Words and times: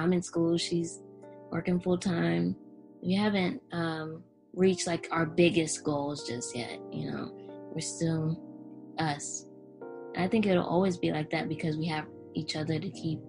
I'm 0.00 0.12
in 0.12 0.22
school, 0.22 0.56
she's 0.58 1.00
working 1.50 1.80
full 1.80 1.98
time. 1.98 2.56
We 3.02 3.14
haven't 3.14 3.62
um, 3.72 4.22
reached 4.54 4.86
like 4.86 5.08
our 5.10 5.26
biggest 5.26 5.84
goals 5.84 6.26
just 6.26 6.56
yet. 6.56 6.78
You 6.92 7.10
know, 7.10 7.30
we're 7.72 7.80
still 7.80 8.40
us. 8.98 9.46
And 10.14 10.24
I 10.24 10.28
think 10.28 10.46
it'll 10.46 10.66
always 10.66 10.96
be 10.96 11.12
like 11.12 11.30
that 11.30 11.48
because 11.48 11.76
we 11.76 11.86
have 11.88 12.06
each 12.34 12.56
other 12.56 12.78
to 12.78 12.90
keep 12.90 13.20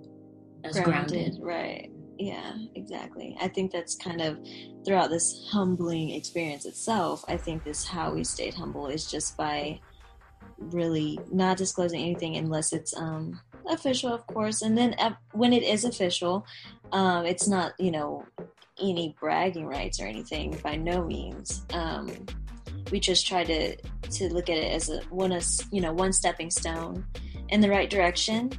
us 0.66 0.74
grounded. 0.80 1.38
grounded. 1.38 1.39
Right. 1.42 1.89
Yeah, 2.18 2.54
exactly. 2.75 3.38
I 3.39 3.47
think 3.47 3.71
that's 3.71 3.96
kind 3.96 4.21
of 4.21 4.39
throughout 4.86 5.10
this 5.10 5.47
humbling 5.52 6.11
experience 6.11 6.65
itself. 6.65 7.24
I 7.28 7.38
think 7.38 7.64
this 7.64 7.86
how 7.86 8.14
we 8.14 8.24
stayed 8.24 8.56
humble 8.56 8.88
is 8.88 9.10
just 9.10 9.38
by 9.38 9.79
really 10.57 11.20
not 11.32 11.57
disclosing 11.57 12.02
anything 12.02 12.36
unless 12.36 12.74
it's 12.74 12.96
um 12.97 13.39
official, 13.70 14.14
of 14.14 14.26
course. 14.28 14.62
And 14.62 14.78
then 14.78 14.96
when 15.34 15.54
it 15.54 15.64
is 15.64 15.84
official, 15.86 16.46
um, 16.92 17.25
it's 17.25 17.48
not 17.48 17.74
you 17.80 17.92
know 17.92 18.25
any 18.82 19.16
bragging 19.20 19.66
rights 19.66 20.00
or 20.00 20.06
anything 20.06 20.60
by 20.64 20.75
no 20.75 21.04
means. 21.04 21.66
Um, 21.74 22.11
we 22.92 23.00
just 23.00 23.28
try 23.28 23.44
to 23.44 23.75
to 23.75 24.34
look 24.34 24.50
at 24.50 24.58
it 24.58 24.72
as 24.74 24.89
a 24.89 25.00
one 25.10 25.32
a 25.32 25.42
you 25.72 25.82
know 25.82 25.94
one 25.94 26.14
stepping 26.14 26.52
stone 26.52 27.06
in 27.50 27.61
the 27.61 27.70
right 27.70 27.89
direction, 27.89 28.52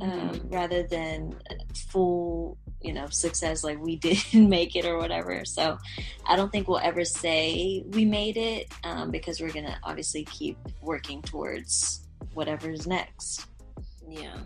um, 0.00 0.10
mm-hmm. 0.10 0.48
rather 0.54 0.82
than 0.82 1.34
full 1.74 2.58
you 2.82 2.92
know 2.92 3.06
success 3.08 3.64
like 3.64 3.80
we 3.80 3.96
didn't 4.08 4.48
make 4.48 4.76
it 4.76 4.84
or 4.84 4.98
whatever 4.98 5.44
so 5.44 5.78
i 6.26 6.36
don't 6.36 6.50
think 6.50 6.68
we'll 6.68 6.78
ever 6.78 7.04
say 7.04 7.84
we 7.90 8.04
made 8.04 8.36
it 8.36 8.68
um, 8.84 9.10
because 9.10 9.40
we're 9.40 9.52
gonna 9.52 9.78
obviously 9.84 10.24
keep 10.24 10.58
working 10.82 11.22
towards 11.22 12.08
whatever's 12.34 12.86
next 12.86 13.46
yeah 14.08 14.38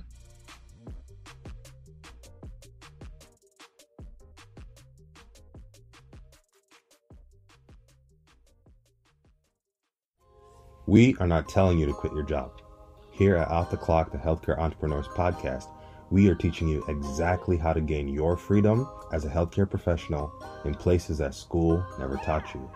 We 10.88 11.16
are 11.18 11.26
not 11.26 11.48
telling 11.48 11.80
you 11.80 11.86
to 11.86 11.92
quit 11.92 12.12
your 12.12 12.22
job. 12.22 12.62
Here 13.10 13.34
at 13.34 13.48
Off 13.48 13.72
the 13.72 13.76
Clock, 13.76 14.12
the 14.12 14.18
Healthcare 14.18 14.56
Entrepreneurs 14.56 15.08
Podcast, 15.08 15.66
we 16.10 16.28
are 16.28 16.34
teaching 16.36 16.68
you 16.68 16.84
exactly 16.86 17.56
how 17.56 17.72
to 17.72 17.80
gain 17.80 18.06
your 18.06 18.36
freedom 18.36 18.88
as 19.12 19.24
a 19.24 19.28
healthcare 19.28 19.68
professional 19.68 20.32
in 20.64 20.74
places 20.74 21.18
that 21.18 21.34
school 21.34 21.84
never 21.98 22.16
taught 22.18 22.54
you. 22.54 22.70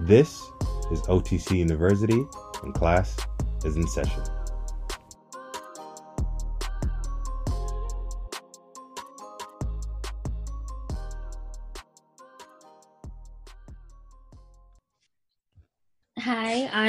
This 0.00 0.42
is 0.90 1.00
OTC 1.02 1.56
University, 1.56 2.26
and 2.62 2.74
class 2.74 3.16
is 3.64 3.76
in 3.76 3.86
session. 3.86 4.22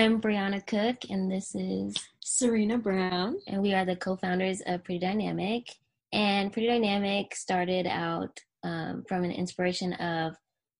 I'm 0.06 0.22
Brianna 0.22 0.64
Cook, 0.68 1.10
and 1.10 1.32
this 1.32 1.56
is 1.56 1.96
Serena 2.20 2.78
Brown, 2.78 3.40
and 3.48 3.60
we 3.60 3.74
are 3.74 3.86
the 3.86 3.96
co-founders 3.96 4.62
of 4.68 4.84
Pretty 4.84 5.00
Dynamic. 5.00 5.68
And 6.14 6.54
Pretty 6.54 6.68
Dynamic 6.68 7.34
started 7.36 7.88
out 7.88 8.40
um, 8.62 9.04
from 9.10 9.24
an 9.24 9.32
inspiration 9.32 9.94
of 9.94 10.36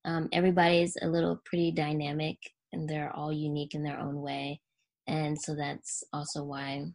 um, 0.06 0.30
everybody's 0.32 0.96
a 1.02 1.08
little 1.08 1.42
pretty 1.44 1.72
dynamic 1.72 2.38
and 2.72 2.88
they're 2.88 3.12
all 3.16 3.34
unique 3.34 3.74
in 3.74 3.82
their 3.82 4.00
own 4.00 4.22
way. 4.22 4.62
And 5.08 5.42
so 5.42 5.56
that's 5.56 6.04
also 6.14 6.44
why 6.44 6.86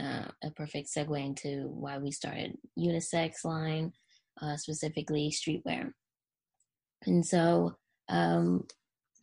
uh, 0.00 0.24
a 0.42 0.50
perfect 0.56 0.88
segue 0.88 1.24
into 1.24 1.68
why 1.68 1.98
we 1.98 2.10
started 2.10 2.58
unisex 2.76 3.44
line, 3.44 3.92
uh, 4.42 4.56
specifically 4.56 5.30
streetwear. 5.30 5.92
And 7.06 7.24
so 7.24 7.76
um, 8.08 8.66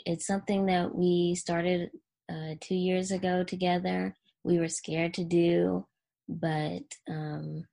it's 0.05 0.25
something 0.25 0.65
that 0.67 0.95
we 0.95 1.35
started 1.35 1.89
uh, 2.31 2.55
two 2.61 2.75
years 2.75 3.11
ago 3.11 3.43
together. 3.43 4.15
We 4.43 4.59
were 4.59 4.67
scared 4.67 5.13
to 5.15 5.23
do, 5.23 5.85
but 6.27 6.83
um, 7.09 7.65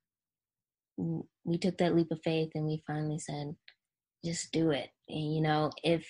we 1.45 1.59
took 1.59 1.79
that 1.79 1.95
leap 1.95 2.11
of 2.11 2.21
faith 2.23 2.51
and 2.55 2.67
we 2.67 2.83
finally 2.87 3.19
said, 3.19 3.57
just 4.25 4.53
do 4.53 4.71
it. 4.71 4.91
And, 5.09 5.35
you 5.35 5.41
know, 5.41 5.71
if, 5.83 6.07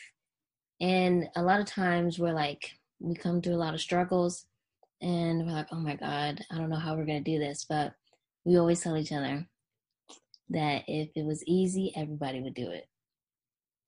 and 0.80 1.28
a 1.36 1.42
lot 1.42 1.60
of 1.60 1.66
times 1.66 2.18
we're 2.18 2.34
like, 2.34 2.72
we 2.98 3.14
come 3.14 3.40
through 3.40 3.54
a 3.54 3.56
lot 3.56 3.74
of 3.74 3.80
struggles 3.80 4.44
and 5.00 5.46
we're 5.46 5.52
like, 5.52 5.68
oh 5.72 5.80
my 5.80 5.96
God, 5.96 6.44
I 6.50 6.56
don't 6.56 6.70
know 6.70 6.76
how 6.76 6.94
we're 6.94 7.06
going 7.06 7.22
to 7.22 7.30
do 7.30 7.38
this. 7.38 7.64
But 7.68 7.94
we 8.44 8.58
always 8.58 8.80
tell 8.80 8.96
each 8.96 9.12
other 9.12 9.46
that 10.50 10.82
if 10.88 11.10
it 11.14 11.24
was 11.24 11.44
easy, 11.46 11.92
everybody 11.96 12.40
would 12.42 12.54
do 12.54 12.70
it. 12.70 12.86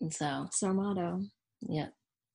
And 0.00 0.12
so, 0.12 0.44
it's 0.46 0.62
our 0.62 0.72
motto. 0.72 1.22
Yeah. 1.60 1.88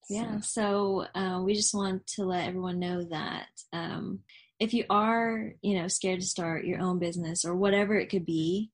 Yeah. 0.10 0.40
So, 0.40 1.06
uh, 1.16 1.42
we 1.44 1.54
just 1.54 1.74
want 1.74 2.08
to 2.16 2.24
let 2.26 2.48
everyone 2.48 2.80
know 2.80 3.04
that 3.06 3.48
um, 3.74 4.20
if 4.60 4.74
you 4.74 4.86
are, 4.90 5.52
you 5.62 5.78
know, 5.78 5.88
scared 5.88 6.22
to 6.22 6.26
start 6.26 6.66
your 6.66 6.80
own 6.80 7.00
business 7.00 7.44
or 7.44 7.56
whatever 7.56 7.96
it 7.96 8.10
could 8.10 8.26
be, 8.26 8.72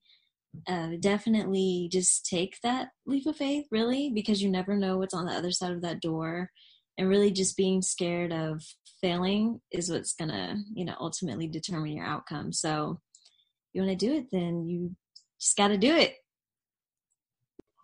uh, 0.68 0.90
definitely 1.00 1.90
just 1.92 2.26
take 2.28 2.58
that 2.62 2.90
leap 3.08 3.26
of 3.26 3.36
faith, 3.36 3.66
really, 3.72 4.12
because 4.14 4.42
you 4.44 4.50
never 4.50 4.76
know 4.78 4.98
what's 4.98 5.14
on 5.14 5.26
the 5.26 5.34
other 5.34 5.52
side 5.52 5.72
of 5.72 5.82
that 5.82 6.02
door. 6.02 6.52
And 6.98 7.10
really, 7.10 7.32
just 7.32 7.58
being 7.58 7.82
scared 7.82 8.32
of 8.32 8.62
failing 9.02 9.60
is 9.72 9.90
what's 9.90 10.14
gonna, 10.14 10.58
you 10.76 10.86
know, 10.86 10.96
ultimately 11.00 11.48
determine 11.48 11.92
your 11.94 12.06
outcome. 12.06 12.54
So, 12.54 13.00
you 13.74 13.82
want 13.82 13.98
to 14.00 14.06
do 14.06 14.14
it, 14.14 14.28
then 14.32 14.68
you 14.68 14.96
just 15.40 15.58
got 15.58 15.70
to 15.70 15.78
do 15.78 15.96
it. 15.96 16.14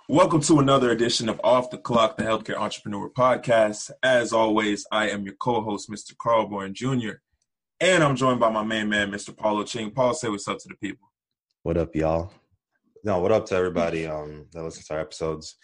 Welcome 0.09 0.41
to 0.41 0.57
another 0.57 0.89
edition 0.89 1.29
of 1.29 1.39
Off 1.43 1.69
the 1.69 1.77
Clock, 1.77 2.17
the 2.17 2.23
Healthcare 2.23 2.55
Entrepreneur 2.55 3.11
Podcast. 3.11 3.91
As 4.01 4.33
always, 4.33 4.83
I 4.91 5.07
am 5.11 5.23
your 5.23 5.35
co-host, 5.35 5.87
Mr. 5.87 6.17
Carl 6.17 6.47
Bourne 6.47 6.73
Jr. 6.73 7.21
And 7.79 8.03
I'm 8.03 8.15
joined 8.15 8.39
by 8.39 8.49
my 8.49 8.63
main 8.63 8.89
man, 8.89 9.11
Mr. 9.11 9.37
Paulo 9.37 9.63
Ching. 9.63 9.91
Paul, 9.91 10.15
say 10.15 10.27
what's 10.27 10.47
up 10.47 10.57
to 10.57 10.67
the 10.67 10.75
people. 10.77 11.11
What 11.61 11.77
up, 11.77 11.95
y'all? 11.95 12.33
No, 13.03 13.19
what 13.19 13.31
up 13.31 13.45
to 13.45 13.55
everybody 13.55 14.07
um, 14.07 14.47
that 14.51 14.63
listens 14.63 14.87
to 14.87 14.95
our 14.95 14.99
episodes, 14.99 15.57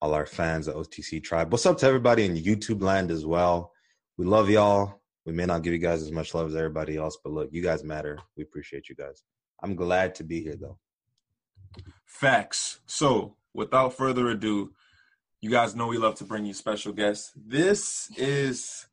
all 0.00 0.14
our 0.14 0.26
fans, 0.26 0.66
the 0.66 0.74
OTC 0.74 1.20
tribe. 1.20 1.50
What's 1.50 1.66
up 1.66 1.78
to 1.78 1.86
everybody 1.86 2.24
in 2.24 2.36
YouTube 2.36 2.80
land 2.80 3.10
as 3.10 3.26
well? 3.26 3.72
We 4.16 4.26
love 4.26 4.48
y'all. 4.48 5.00
We 5.26 5.32
may 5.32 5.46
not 5.46 5.62
give 5.62 5.72
you 5.72 5.80
guys 5.80 6.02
as 6.02 6.12
much 6.12 6.34
love 6.34 6.46
as 6.46 6.54
everybody 6.54 6.96
else, 6.96 7.18
but 7.24 7.32
look, 7.32 7.48
you 7.50 7.64
guys 7.64 7.82
matter. 7.82 8.16
We 8.36 8.44
appreciate 8.44 8.88
you 8.88 8.94
guys. 8.94 9.24
I'm 9.60 9.74
glad 9.74 10.14
to 10.14 10.22
be 10.22 10.40
here, 10.40 10.54
though. 10.54 10.78
Facts. 12.06 12.78
So, 12.86 13.34
without 13.54 13.94
further 13.94 14.28
ado, 14.28 14.72
you 15.40 15.50
guys 15.50 15.74
know 15.74 15.86
we 15.86 15.98
love 15.98 16.16
to 16.16 16.24
bring 16.24 16.44
you 16.44 16.54
special 16.54 16.92
guests. 16.92 17.32
This 17.36 18.10
is 18.16 18.86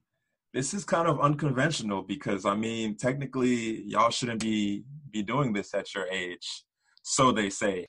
this 0.53 0.73
is 0.73 0.85
kind 0.85 1.07
of 1.07 1.19
unconventional 1.19 2.01
because 2.01 2.45
I 2.45 2.55
mean, 2.55 2.95
technically, 2.95 3.83
y'all 3.83 4.09
shouldn't 4.09 4.41
be 4.41 4.83
be 5.11 5.23
doing 5.23 5.53
this 5.53 5.73
at 5.73 5.93
your 5.93 6.07
age, 6.07 6.63
so 7.01 7.31
they 7.31 7.49
say. 7.49 7.87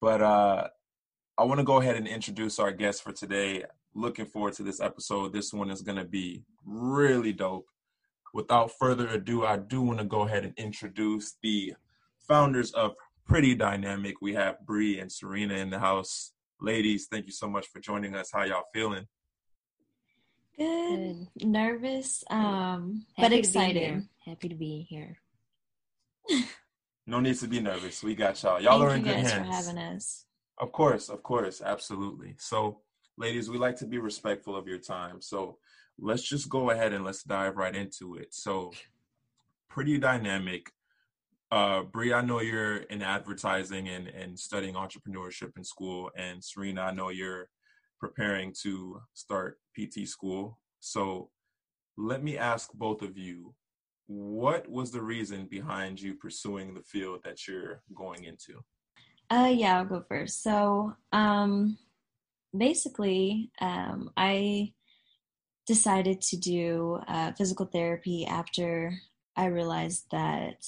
But 0.00 0.22
uh, 0.22 0.68
I 1.38 1.44
want 1.44 1.58
to 1.58 1.64
go 1.64 1.80
ahead 1.80 1.96
and 1.96 2.08
introduce 2.08 2.58
our 2.58 2.72
guest 2.72 3.02
for 3.02 3.12
today. 3.12 3.64
Looking 3.94 4.26
forward 4.26 4.54
to 4.54 4.62
this 4.62 4.80
episode. 4.80 5.32
This 5.32 5.52
one 5.52 5.70
is 5.70 5.82
going 5.82 5.98
to 5.98 6.04
be 6.04 6.42
really 6.64 7.32
dope. 7.32 7.66
Without 8.34 8.72
further 8.78 9.08
ado, 9.08 9.44
I 9.44 9.56
do 9.56 9.80
want 9.80 9.98
to 9.98 10.04
go 10.04 10.22
ahead 10.22 10.44
and 10.44 10.54
introduce 10.56 11.36
the 11.42 11.74
founders 12.26 12.72
of 12.72 12.94
Pretty 13.28 13.54
Dynamic. 13.54 14.22
We 14.22 14.34
have 14.34 14.56
Bree 14.64 14.98
and 14.98 15.12
Serena 15.12 15.54
in 15.54 15.68
the 15.68 15.78
house. 15.78 16.32
Ladies, 16.62 17.08
thank 17.10 17.26
you 17.26 17.32
so 17.32 17.46
much 17.46 17.66
for 17.68 17.78
joining 17.78 18.14
us. 18.14 18.30
How 18.32 18.42
y'all 18.44 18.64
feeling? 18.72 19.06
Good. 20.58 21.28
Good. 21.38 21.46
Nervous, 21.46 22.24
um, 22.30 23.04
but 23.18 23.34
excited. 23.34 24.08
Happy 24.24 24.48
to 24.48 24.54
be 24.54 24.86
here. 24.88 25.18
no 27.06 27.20
need 27.20 27.36
to 27.36 27.46
be 27.46 27.60
nervous. 27.60 28.02
We 28.02 28.14
got 28.14 28.42
y'all. 28.42 28.62
Y'all 28.62 28.78
Thank 28.80 28.90
are 28.90 28.96
in 28.96 29.02
good 29.02 29.16
hands. 29.16 29.32
for 29.32 29.42
having 29.42 29.78
us. 29.78 30.24
Of 30.56 30.72
course, 30.72 31.10
of 31.10 31.22
course, 31.22 31.60
absolutely. 31.60 32.34
So, 32.38 32.80
ladies, 33.18 33.50
we 33.50 33.58
like 33.58 33.76
to 33.76 33.86
be 33.86 33.98
respectful 33.98 34.56
of 34.56 34.66
your 34.66 34.78
time. 34.78 35.20
So, 35.20 35.58
let's 35.98 36.22
just 36.22 36.48
go 36.48 36.70
ahead 36.70 36.94
and 36.94 37.04
let's 37.04 37.22
dive 37.24 37.56
right 37.56 37.76
into 37.76 38.16
it. 38.16 38.34
So, 38.34 38.72
pretty 39.68 39.98
dynamic. 39.98 40.72
Uh, 41.50 41.82
Brie, 41.82 42.12
I 42.12 42.20
know 42.20 42.40
you're 42.40 42.78
in 42.78 43.02
advertising 43.02 43.88
and, 43.88 44.08
and 44.08 44.38
studying 44.38 44.74
entrepreneurship 44.74 45.56
in 45.56 45.64
school, 45.64 46.10
and 46.16 46.44
Serena, 46.44 46.82
I 46.82 46.92
know 46.92 47.08
you're 47.08 47.48
preparing 47.98 48.54
to 48.62 49.00
start 49.14 49.58
PT 49.74 50.06
school. 50.06 50.58
So 50.80 51.30
let 51.96 52.22
me 52.22 52.36
ask 52.36 52.70
both 52.74 53.02
of 53.02 53.16
you 53.16 53.54
what 54.08 54.68
was 54.70 54.90
the 54.90 55.02
reason 55.02 55.46
behind 55.46 56.00
you 56.00 56.14
pursuing 56.14 56.74
the 56.74 56.82
field 56.82 57.20
that 57.24 57.46
you're 57.46 57.82
going 57.94 58.24
into? 58.24 58.60
Uh, 59.30 59.52
yeah, 59.54 59.78
I'll 59.78 59.84
go 59.84 60.02
first. 60.08 60.42
So, 60.42 60.94
um, 61.12 61.76
basically, 62.56 63.50
um, 63.60 64.10
I 64.16 64.72
decided 65.66 66.22
to 66.22 66.38
do 66.38 67.00
uh, 67.06 67.32
physical 67.32 67.66
therapy 67.66 68.24
after 68.24 68.98
I 69.36 69.46
realized 69.46 70.06
that 70.10 70.64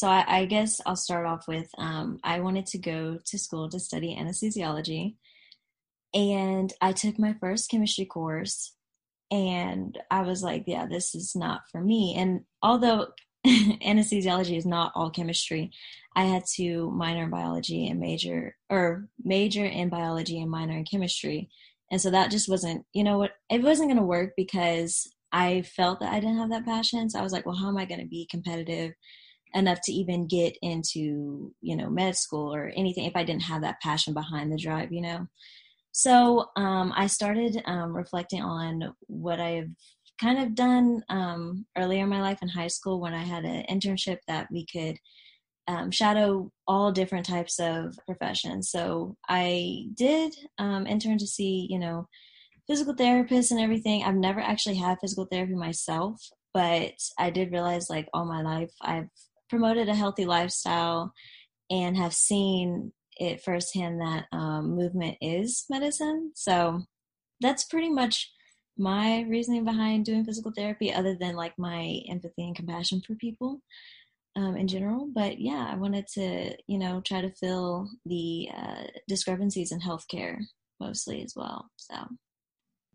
so 0.00 0.08
I, 0.08 0.24
I, 0.26 0.44
guess 0.46 0.80
I'll 0.86 0.96
start 0.96 1.26
off 1.26 1.46
with 1.46 1.68
um, 1.76 2.20
I 2.24 2.40
wanted 2.40 2.64
to 2.68 2.78
go 2.78 3.18
to 3.22 3.38
school 3.38 3.68
to 3.68 3.78
study 3.78 4.16
anesthesiology, 4.18 5.16
and 6.14 6.72
I 6.80 6.92
took 6.92 7.18
my 7.18 7.34
first 7.38 7.70
chemistry 7.70 8.06
course, 8.06 8.72
and 9.30 9.98
I 10.10 10.22
was 10.22 10.42
like, 10.42 10.64
yeah, 10.66 10.86
this 10.86 11.14
is 11.14 11.36
not 11.36 11.64
for 11.70 11.82
me. 11.82 12.14
And 12.16 12.46
although 12.62 13.08
anesthesiology 13.46 14.56
is 14.56 14.64
not 14.64 14.92
all 14.94 15.10
chemistry, 15.10 15.70
I 16.16 16.24
had 16.24 16.44
to 16.54 16.90
minor 16.92 17.24
in 17.24 17.30
biology 17.30 17.86
and 17.86 18.00
major 18.00 18.56
or 18.70 19.06
major 19.22 19.66
in 19.66 19.90
biology 19.90 20.40
and 20.40 20.50
minor 20.50 20.78
in 20.78 20.86
chemistry. 20.86 21.50
And 21.90 22.00
so 22.00 22.10
that 22.10 22.30
just 22.30 22.48
wasn't, 22.48 22.86
you 22.94 23.04
know 23.04 23.18
what, 23.18 23.32
it 23.50 23.62
wasn't 23.62 23.90
going 23.90 24.00
to 24.00 24.02
work 24.02 24.32
because 24.34 25.12
I 25.30 25.60
felt 25.60 26.00
that 26.00 26.14
I 26.14 26.20
didn't 26.20 26.38
have 26.38 26.50
that 26.52 26.64
passion. 26.64 27.10
So 27.10 27.18
I 27.18 27.22
was 27.22 27.34
like, 27.34 27.44
well, 27.44 27.54
how 27.54 27.68
am 27.68 27.76
I 27.76 27.84
going 27.84 28.00
to 28.00 28.06
be 28.06 28.26
competitive 28.30 28.94
enough 29.54 29.80
to 29.84 29.92
even 29.92 30.26
get 30.26 30.56
into, 30.62 31.52
you 31.60 31.76
know, 31.76 31.90
med 31.90 32.16
school 32.16 32.54
or 32.54 32.72
anything 32.76 33.04
if 33.04 33.16
I 33.16 33.24
didn't 33.24 33.42
have 33.42 33.62
that 33.62 33.80
passion 33.80 34.14
behind 34.14 34.52
the 34.52 34.56
drive, 34.56 34.92
you 34.92 35.02
know? 35.02 35.26
So 35.92 36.46
um, 36.56 36.92
I 36.96 37.06
started 37.06 37.62
um, 37.66 37.96
reflecting 37.96 38.42
on 38.42 38.94
what 39.08 39.40
I've 39.40 39.70
kind 40.20 40.38
of 40.38 40.54
done 40.54 41.02
um, 41.08 41.66
earlier 41.76 42.04
in 42.04 42.08
my 42.08 42.20
life 42.20 42.38
in 42.42 42.48
high 42.48 42.68
school 42.68 43.00
when 43.00 43.14
I 43.14 43.24
had 43.24 43.44
an 43.44 43.64
internship 43.70 44.18
that 44.28 44.48
we 44.50 44.66
could 44.66 44.96
um, 45.66 45.90
shadow 45.90 46.50
all 46.66 46.92
different 46.92 47.26
types 47.26 47.58
of 47.58 47.98
professions. 48.06 48.70
So 48.70 49.16
I 49.28 49.86
did 49.94 50.34
um, 50.58 50.86
intern 50.86 51.18
to 51.18 51.26
see, 51.26 51.66
you 51.70 51.78
know, 51.78 52.08
physical 52.66 52.94
therapists 52.94 53.50
and 53.50 53.60
everything. 53.60 54.02
I've 54.02 54.14
never 54.14 54.40
actually 54.40 54.76
had 54.76 54.98
physical 55.00 55.26
therapy 55.30 55.54
myself, 55.54 56.20
but 56.54 56.94
I 57.18 57.30
did 57.30 57.52
realize 57.52 57.90
like 57.90 58.08
all 58.12 58.24
my 58.24 58.42
life 58.42 58.70
I've 58.80 59.08
promoted 59.50 59.88
a 59.88 59.94
healthy 59.94 60.24
lifestyle 60.24 61.12
and 61.70 61.96
have 61.96 62.14
seen 62.14 62.92
it 63.18 63.42
firsthand 63.42 64.00
that 64.00 64.24
um, 64.32 64.76
movement 64.76 65.18
is 65.20 65.66
medicine. 65.68 66.32
So 66.34 66.82
that's 67.40 67.64
pretty 67.64 67.90
much 67.90 68.32
my 68.78 69.26
reasoning 69.28 69.64
behind 69.64 70.06
doing 70.06 70.24
physical 70.24 70.52
therapy, 70.56 70.92
other 70.92 71.16
than 71.20 71.36
like 71.36 71.52
my 71.58 72.00
empathy 72.08 72.44
and 72.44 72.56
compassion 72.56 73.02
for 73.06 73.14
people 73.16 73.60
um, 74.36 74.56
in 74.56 74.66
general. 74.68 75.08
But 75.12 75.38
yeah, 75.38 75.68
I 75.70 75.76
wanted 75.76 76.06
to, 76.14 76.56
you 76.66 76.78
know, 76.78 77.02
try 77.02 77.20
to 77.20 77.32
fill 77.32 77.90
the 78.06 78.48
uh, 78.56 78.84
discrepancies 79.06 79.72
in 79.72 79.80
healthcare 79.80 80.38
mostly 80.80 81.22
as 81.22 81.34
well. 81.36 81.68
So. 81.76 81.94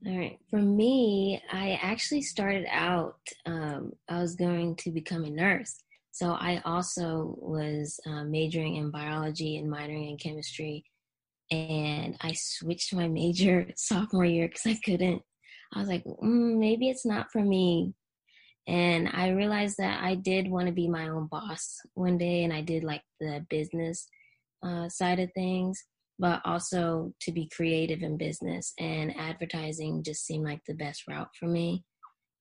All 0.08 0.18
right. 0.18 0.38
For 0.50 0.60
me, 0.60 1.42
I 1.52 1.80
actually 1.82 2.22
started 2.22 2.66
out, 2.70 3.18
um, 3.46 3.94
I 4.10 4.20
was 4.20 4.36
going 4.36 4.76
to 4.78 4.92
become 4.92 5.24
a 5.24 5.30
nurse. 5.30 5.76
So 6.16 6.32
I 6.32 6.62
also 6.64 7.36
was 7.40 8.00
uh, 8.08 8.24
majoring 8.24 8.78
in 8.78 8.90
biology 8.90 9.58
and 9.58 9.70
minoring 9.70 10.12
in 10.12 10.18
chemistry. 10.18 10.86
And 11.52 12.16
I 12.22 12.32
switched 12.32 12.96
my 12.96 13.10
major 13.10 13.68
sophomore 13.76 14.24
year 14.24 14.48
because 14.48 14.66
I 14.66 14.80
couldn't. 14.86 15.22
I 15.74 15.80
was 15.80 15.90
like, 15.90 16.06
mm, 16.06 16.58
maybe 16.58 16.88
it's 16.88 17.06
not 17.06 17.34
for 17.34 17.42
me. 17.42 17.96
And 18.66 19.10
I 19.12 19.32
realized 19.32 19.76
that 19.80 20.02
I 20.06 20.16
did 20.16 20.50
want 20.50 20.68
to 20.68 20.72
be 20.72 20.88
my 20.88 21.10
own 21.10 21.28
boss 21.28 21.82
one 21.96 22.18
day, 22.18 22.46
and 22.46 22.54
I 22.54 22.62
did 22.62 22.86
like 22.86 23.04
the 23.20 23.46
business 23.50 24.08
uh, 24.64 24.88
side 24.88 25.20
of 25.20 25.34
things, 25.34 25.84
but 26.18 26.42
also 26.46 27.12
to 27.24 27.34
be 27.34 27.50
creative 27.54 28.04
in 28.04 28.16
business. 28.16 28.72
And 28.80 29.14
advertising 29.18 30.02
just 30.02 30.26
seemed 30.26 30.46
like 30.46 30.62
the 30.66 30.76
best 30.76 31.10
route 31.10 31.32
for 31.38 31.48
me. 31.48 31.84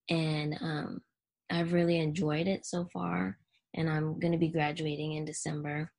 And 0.09 0.55
um, 0.61 1.01
I've 1.49 1.73
really 1.73 1.97
enjoyed 1.99 2.47
it 2.47 2.65
so 2.65 2.87
far 2.93 3.37
and 3.75 3.89
I'm 3.89 4.19
going 4.19 4.31
to 4.31 4.39
be 4.39 4.49
graduating 4.49 5.13
in 5.13 5.25
December. 5.25 5.91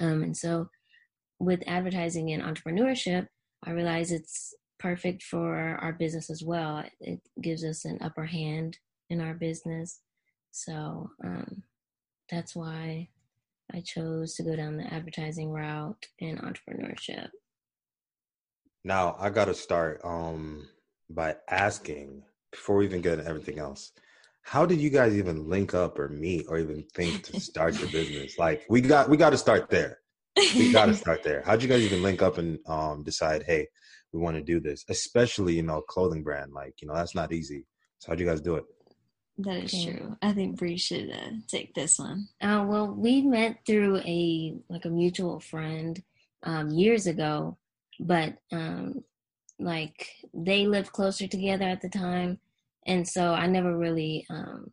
Um, 0.00 0.22
and 0.22 0.36
so, 0.36 0.68
with 1.38 1.62
advertising 1.66 2.32
and 2.32 2.42
entrepreneurship, 2.42 3.26
I 3.64 3.70
realize 3.70 4.12
it's 4.12 4.54
perfect 4.78 5.22
for 5.22 5.78
our 5.80 5.92
business 5.92 6.30
as 6.30 6.42
well. 6.42 6.84
It 7.00 7.20
gives 7.42 7.64
us 7.64 7.84
an 7.84 7.98
upper 8.00 8.24
hand 8.24 8.78
in 9.10 9.20
our 9.20 9.34
business. 9.34 10.00
So, 10.50 11.10
um, 11.24 11.62
that's 12.30 12.56
why 12.56 13.08
I 13.72 13.80
chose 13.80 14.34
to 14.34 14.42
go 14.42 14.56
down 14.56 14.76
the 14.76 14.92
advertising 14.92 15.50
route 15.50 16.06
and 16.20 16.40
entrepreneurship. 16.40 17.28
Now, 18.84 19.16
I 19.18 19.30
got 19.30 19.46
to 19.46 19.54
start 19.54 20.00
um, 20.04 20.68
by 21.10 21.36
asking 21.50 22.22
before 22.52 22.76
we 22.76 22.86
even 22.86 23.00
get 23.00 23.18
into 23.18 23.28
everything 23.28 23.58
else 23.58 23.92
how 24.46 24.64
did 24.64 24.80
you 24.80 24.90
guys 24.90 25.16
even 25.16 25.48
link 25.48 25.74
up 25.74 25.98
or 25.98 26.08
meet 26.08 26.46
or 26.48 26.56
even 26.56 26.84
think 26.94 27.24
to 27.24 27.40
start 27.40 27.76
your 27.80 27.90
business? 27.90 28.38
Like 28.38 28.64
we 28.68 28.80
got 28.80 29.08
we 29.10 29.16
got 29.16 29.30
to 29.30 29.36
start 29.36 29.68
there. 29.70 29.98
We 30.54 30.70
got 30.72 30.86
to 30.86 30.94
start 31.04 31.24
there. 31.24 31.42
How'd 31.44 31.64
you 31.64 31.68
guys 31.68 31.82
even 31.82 32.00
link 32.00 32.22
up 32.22 32.38
and 32.38 32.60
um, 32.68 33.02
decide, 33.02 33.42
hey, 33.42 33.66
we 34.12 34.20
want 34.20 34.36
to 34.36 34.42
do 34.42 34.60
this? 34.60 34.84
Especially 34.88 35.56
you 35.56 35.64
know 35.64 35.80
clothing 35.80 36.22
brand, 36.22 36.52
like 36.52 36.80
you 36.80 36.86
know 36.86 36.94
that's 36.94 37.14
not 37.14 37.32
easy. 37.32 37.66
So 37.98 38.12
how'd 38.12 38.20
you 38.20 38.26
guys 38.26 38.40
do 38.40 38.54
it? 38.54 38.64
That 39.38 39.64
is 39.64 39.84
true. 39.84 40.16
I 40.22 40.32
think 40.32 40.56
Bree 40.56 40.78
should 40.78 41.10
uh, 41.10 41.30
take 41.48 41.74
this 41.74 41.98
one. 41.98 42.28
Uh, 42.40 42.64
well, 42.68 42.86
we 42.86 43.22
met 43.22 43.58
through 43.66 43.98
a 43.98 44.54
like 44.68 44.84
a 44.84 44.90
mutual 44.90 45.40
friend 45.40 46.00
um, 46.44 46.70
years 46.70 47.08
ago, 47.08 47.58
but 47.98 48.34
um, 48.52 49.02
like 49.58 50.08
they 50.32 50.68
lived 50.68 50.92
closer 50.92 51.26
together 51.26 51.64
at 51.64 51.80
the 51.80 51.88
time, 51.88 52.38
and 52.86 53.06
so 53.06 53.32
I 53.32 53.46
never 53.46 53.76
really 53.76 54.26
um, 54.30 54.70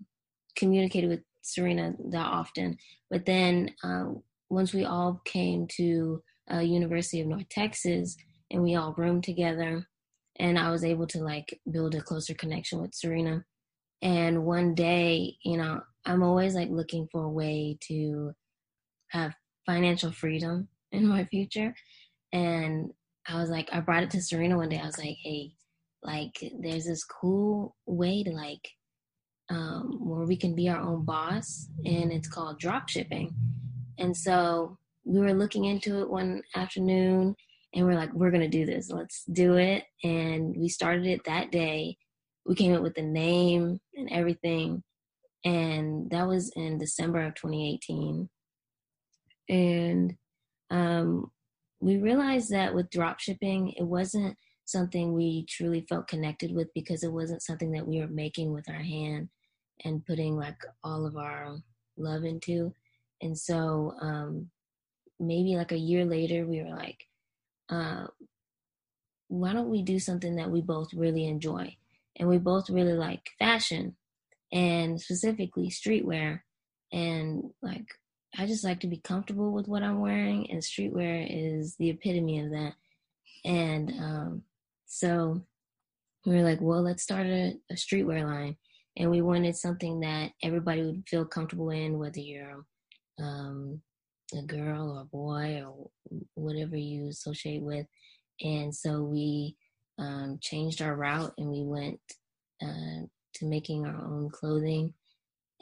communicated 0.56 1.10
with 1.10 1.21
Serena 1.42 1.94
that 2.12 2.25
often. 2.25 2.77
But 3.10 3.25
then 3.25 3.71
uh, 3.83 4.06
once 4.50 4.74
we 4.74 4.86
all 4.86 5.21
came 5.25 5.68
to 5.77 6.21
uh, 6.51 6.60
University 6.60 7.21
of 7.21 7.27
North 7.27 7.50
Texas 7.50 8.15
and 8.51 8.62
we 8.62 8.75
all 8.75 8.94
roomed 8.98 9.24
together, 9.24 9.88
and 10.38 10.57
I 10.57 10.71
was 10.71 10.83
able 10.83 11.07
to 11.07 11.19
like 11.19 11.60
build 11.71 11.95
a 11.95 12.01
closer 12.01 12.33
connection 12.33 12.81
with 12.81 12.95
Serena. 12.95 13.44
And 14.01 14.45
one 14.45 14.75
day, 14.75 15.38
you 15.44 15.57
know, 15.57 15.81
I'm 16.06 16.24
always 16.24 16.56
like 16.56 16.69
looking 16.69 17.07
for 17.12 17.24
a 17.24 17.30
way 17.30 17.77
to 17.88 18.33
have 19.09 19.33
financial 19.66 20.12
freedom 20.12 20.68
in 20.92 21.07
my 21.07 21.25
future. 21.25 21.74
And 22.31 22.92
I 23.27 23.39
was 23.39 23.50
like, 23.50 23.69
I 23.71 23.80
brought 23.80 24.04
it 24.04 24.12
to 24.12 24.21
Serena 24.21 24.57
one 24.57 24.69
day. 24.69 24.80
I 24.80 24.86
was 24.86 24.98
like, 24.98 25.18
hey, 25.24 25.54
like 26.04 26.52
there's 26.60 26.86
this 26.86 27.04
cool 27.04 27.76
way 27.86 28.24
to 28.24 28.32
like 28.32 28.68
um, 29.50 30.00
where 30.00 30.26
we 30.26 30.36
can 30.36 30.56
be 30.56 30.69
our 30.69 30.80
own 30.80 31.06
boss 31.06 31.68
and 31.86 32.12
it's 32.12 32.28
called 32.28 32.60
drop 32.60 32.90
shipping. 32.90 33.33
And 33.98 34.16
so 34.16 34.78
we 35.06 35.19
were 35.19 35.33
looking 35.33 35.66
into 35.66 36.02
it 36.02 36.10
one 36.10 36.42
afternoon 36.56 37.36
and 37.74 37.86
we're 37.86 37.95
like 37.95 38.14
we're 38.14 38.31
gonna 38.31 38.48
do 38.48 38.66
this. 38.66 38.90
Let's 38.90 39.24
do 39.31 39.56
it. 39.56 39.83
And 40.04 40.56
we 40.57 40.69
started 40.69 41.06
it 41.07 41.26
that 41.26 41.52
day. 41.52 41.98
We 42.45 42.56
came 42.56 42.74
up 42.74 42.83
with 42.83 42.95
the 42.95 43.04
name 43.04 43.80
and 43.95 44.12
everything 44.12 44.83
and 45.45 46.10
that 46.10 46.28
was 46.28 46.52
in 46.56 46.78
december 46.78 47.22
of 47.22 47.36
2018 47.36 48.30
and 49.50 50.16
um, 50.69 51.31
we 51.80 51.98
realized 51.98 52.52
that 52.52 52.74
with 52.74 52.90
drop 52.90 53.19
shipping 53.19 53.74
it 53.78 53.83
wasn't 53.83 54.38
something 54.66 55.14
we 55.14 55.46
truly 55.46 55.86
felt 55.88 56.08
connected 56.08 56.54
with 56.54 56.74
because 56.74 57.04
it 57.04 57.12
wasn't 57.12 57.44
something 57.44 57.72
that 57.72 57.88
we 57.88 58.00
were 58.00 58.08
making 58.08 58.54
with 58.54 58.70
our 58.70 58.82
hand 58.82 59.30
and 59.84 60.06
putting 60.06 60.38
like 60.38 60.64
all 60.84 61.06
of 61.06 61.18
our 61.18 61.58
love 61.98 62.24
into. 62.24 62.74
And 63.22 63.38
so 63.38 63.96
um, 64.02 64.50
maybe 65.20 65.56
like 65.56 65.72
a 65.72 65.78
year 65.78 66.06
later, 66.06 66.46
we 66.46 66.62
were 66.62 66.76
like, 66.76 67.08
uh, 67.70 68.08
why 69.28 69.54
don't 69.54 69.70
we 69.70 69.82
do 69.82 70.00
something 70.00 70.36
that 70.36 70.52
we 70.52 70.62
both 70.62 70.94
really 70.94 71.26
enjoy? 71.26 71.76
And 72.18 72.30
we 72.30 72.38
both 72.38 72.70
really 72.70 72.94
like 72.94 73.32
fashion 73.40 73.96
and 74.52 75.02
specifically 75.02 75.70
streetwear. 75.70 76.42
And 76.92 77.50
like, 77.62 77.88
I 78.38 78.46
just 78.46 78.64
like 78.64 78.82
to 78.82 78.88
be 78.88 78.98
comfortable 78.98 79.52
with 79.52 79.68
what 79.68 79.84
I'm 79.84 80.00
wearing, 80.00 80.50
and 80.50 80.62
streetwear 80.62 81.28
is 81.30 81.76
the 81.76 81.90
epitome 81.90 82.40
of 82.40 82.52
that. 82.52 82.74
And 83.46 83.92
um, 84.00 84.44
so 84.94 85.42
we 86.23 86.35
were 86.35 86.44
like, 86.44 86.62
well, 86.62 86.83
let's 86.83 87.02
start 87.02 87.26
a, 87.26 87.56
a 87.71 87.73
streetwear 87.73 88.23
line. 88.26 88.56
And 88.95 89.09
we 89.09 89.23
wanted 89.23 89.56
something 89.56 90.02
that 90.02 90.30
everybody 90.44 90.83
would 90.83 91.04
feel 91.07 91.26
comfortable 91.26 91.71
in, 91.71 91.97
whether 91.97 92.19
you're 92.19 92.64
um, 93.19 93.81
a 94.38 94.44
girl 94.44 94.92
or 94.92 95.02
a 95.02 95.06
boy 95.06 95.64
or 95.66 95.90
whatever 96.35 96.78
you 96.78 97.07
associate 97.07 97.64
with. 97.64 97.88
And 98.42 98.73
so 98.73 99.02
we 99.02 99.56
um, 99.97 100.38
changed 100.42 100.80
our 100.80 100.95
route 100.95 101.33
and 101.40 101.50
we 101.50 101.64
went 101.64 102.00
uh, 102.62 103.07
to 103.33 103.45
making 103.45 103.88
our 103.88 103.95
own 103.95 104.30
clothing. 104.30 104.94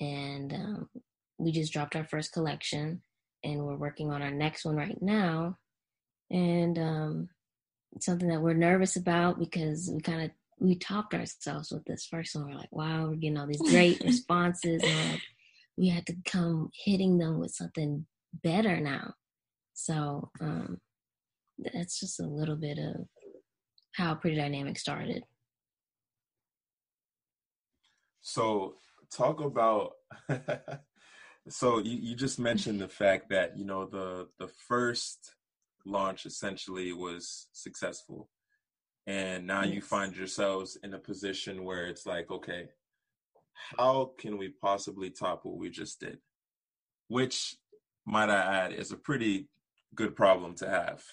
And 0.01 0.53
um, 0.53 0.89
we 1.37 1.53
just 1.53 1.71
dropped 1.71 1.95
our 1.95 2.05
first 2.05 2.33
collection 2.33 3.01
and 3.45 3.65
we're 3.65 3.77
working 3.77 4.11
on 4.11 4.21
our 4.21 4.31
next 4.31 4.65
one 4.65 4.75
right 4.75 5.01
now. 5.01 5.57
And 6.29 6.77
um, 6.77 7.29
something 7.99 8.29
that 8.29 8.41
we're 8.41 8.53
nervous 8.53 8.95
about 8.95 9.39
because 9.39 9.89
we 9.93 10.01
kind 10.01 10.23
of 10.23 10.31
we 10.59 10.75
topped 10.75 11.13
ourselves 11.13 11.71
with 11.71 11.83
this 11.85 12.05
first 12.05 12.35
one. 12.35 12.47
We're 12.47 12.55
like, 12.57 12.71
wow, 12.71 13.07
we're 13.07 13.15
getting 13.15 13.37
all 13.37 13.47
these 13.47 13.61
great 13.61 13.99
responses, 14.05 14.83
and 14.83 15.11
like, 15.13 15.21
we 15.77 15.89
had 15.89 16.05
to 16.07 16.15
come 16.25 16.69
hitting 16.73 17.17
them 17.17 17.39
with 17.39 17.51
something 17.51 18.05
better 18.43 18.79
now. 18.79 19.15
So 19.73 20.29
um, 20.39 20.79
that's 21.57 21.99
just 21.99 22.19
a 22.19 22.25
little 22.27 22.55
bit 22.55 22.77
of 22.77 23.07
how 23.93 24.15
Pretty 24.15 24.37
Dynamic 24.37 24.77
started. 24.77 25.23
So 28.21 28.75
talk 29.11 29.41
about 29.41 29.93
so 31.49 31.79
you, 31.79 31.97
you 31.97 32.15
just 32.15 32.39
mentioned 32.39 32.79
the 32.79 32.87
fact 32.87 33.29
that 33.29 33.57
you 33.57 33.65
know 33.65 33.85
the 33.85 34.27
the 34.39 34.47
first 34.47 35.33
launch 35.85 36.25
essentially 36.25 36.93
was 36.93 37.47
successful. 37.53 38.29
And 39.07 39.47
now 39.47 39.63
yes. 39.63 39.73
you 39.73 39.81
find 39.81 40.15
yourselves 40.15 40.77
in 40.83 40.93
a 40.93 40.99
position 40.99 41.63
where 41.65 41.87
it's 41.87 42.05
like 42.05 42.29
okay 42.31 42.69
how 43.77 44.11
can 44.17 44.37
we 44.37 44.49
possibly 44.49 45.09
top 45.09 45.41
what 45.43 45.57
we 45.57 45.69
just 45.69 45.99
did? 45.99 46.17
Which 47.07 47.55
might 48.05 48.29
i 48.29 48.65
add 48.65 48.73
is 48.73 48.91
a 48.91 48.97
pretty 48.97 49.47
good 49.95 50.15
problem 50.15 50.55
to 50.55 50.69
have. 50.69 51.03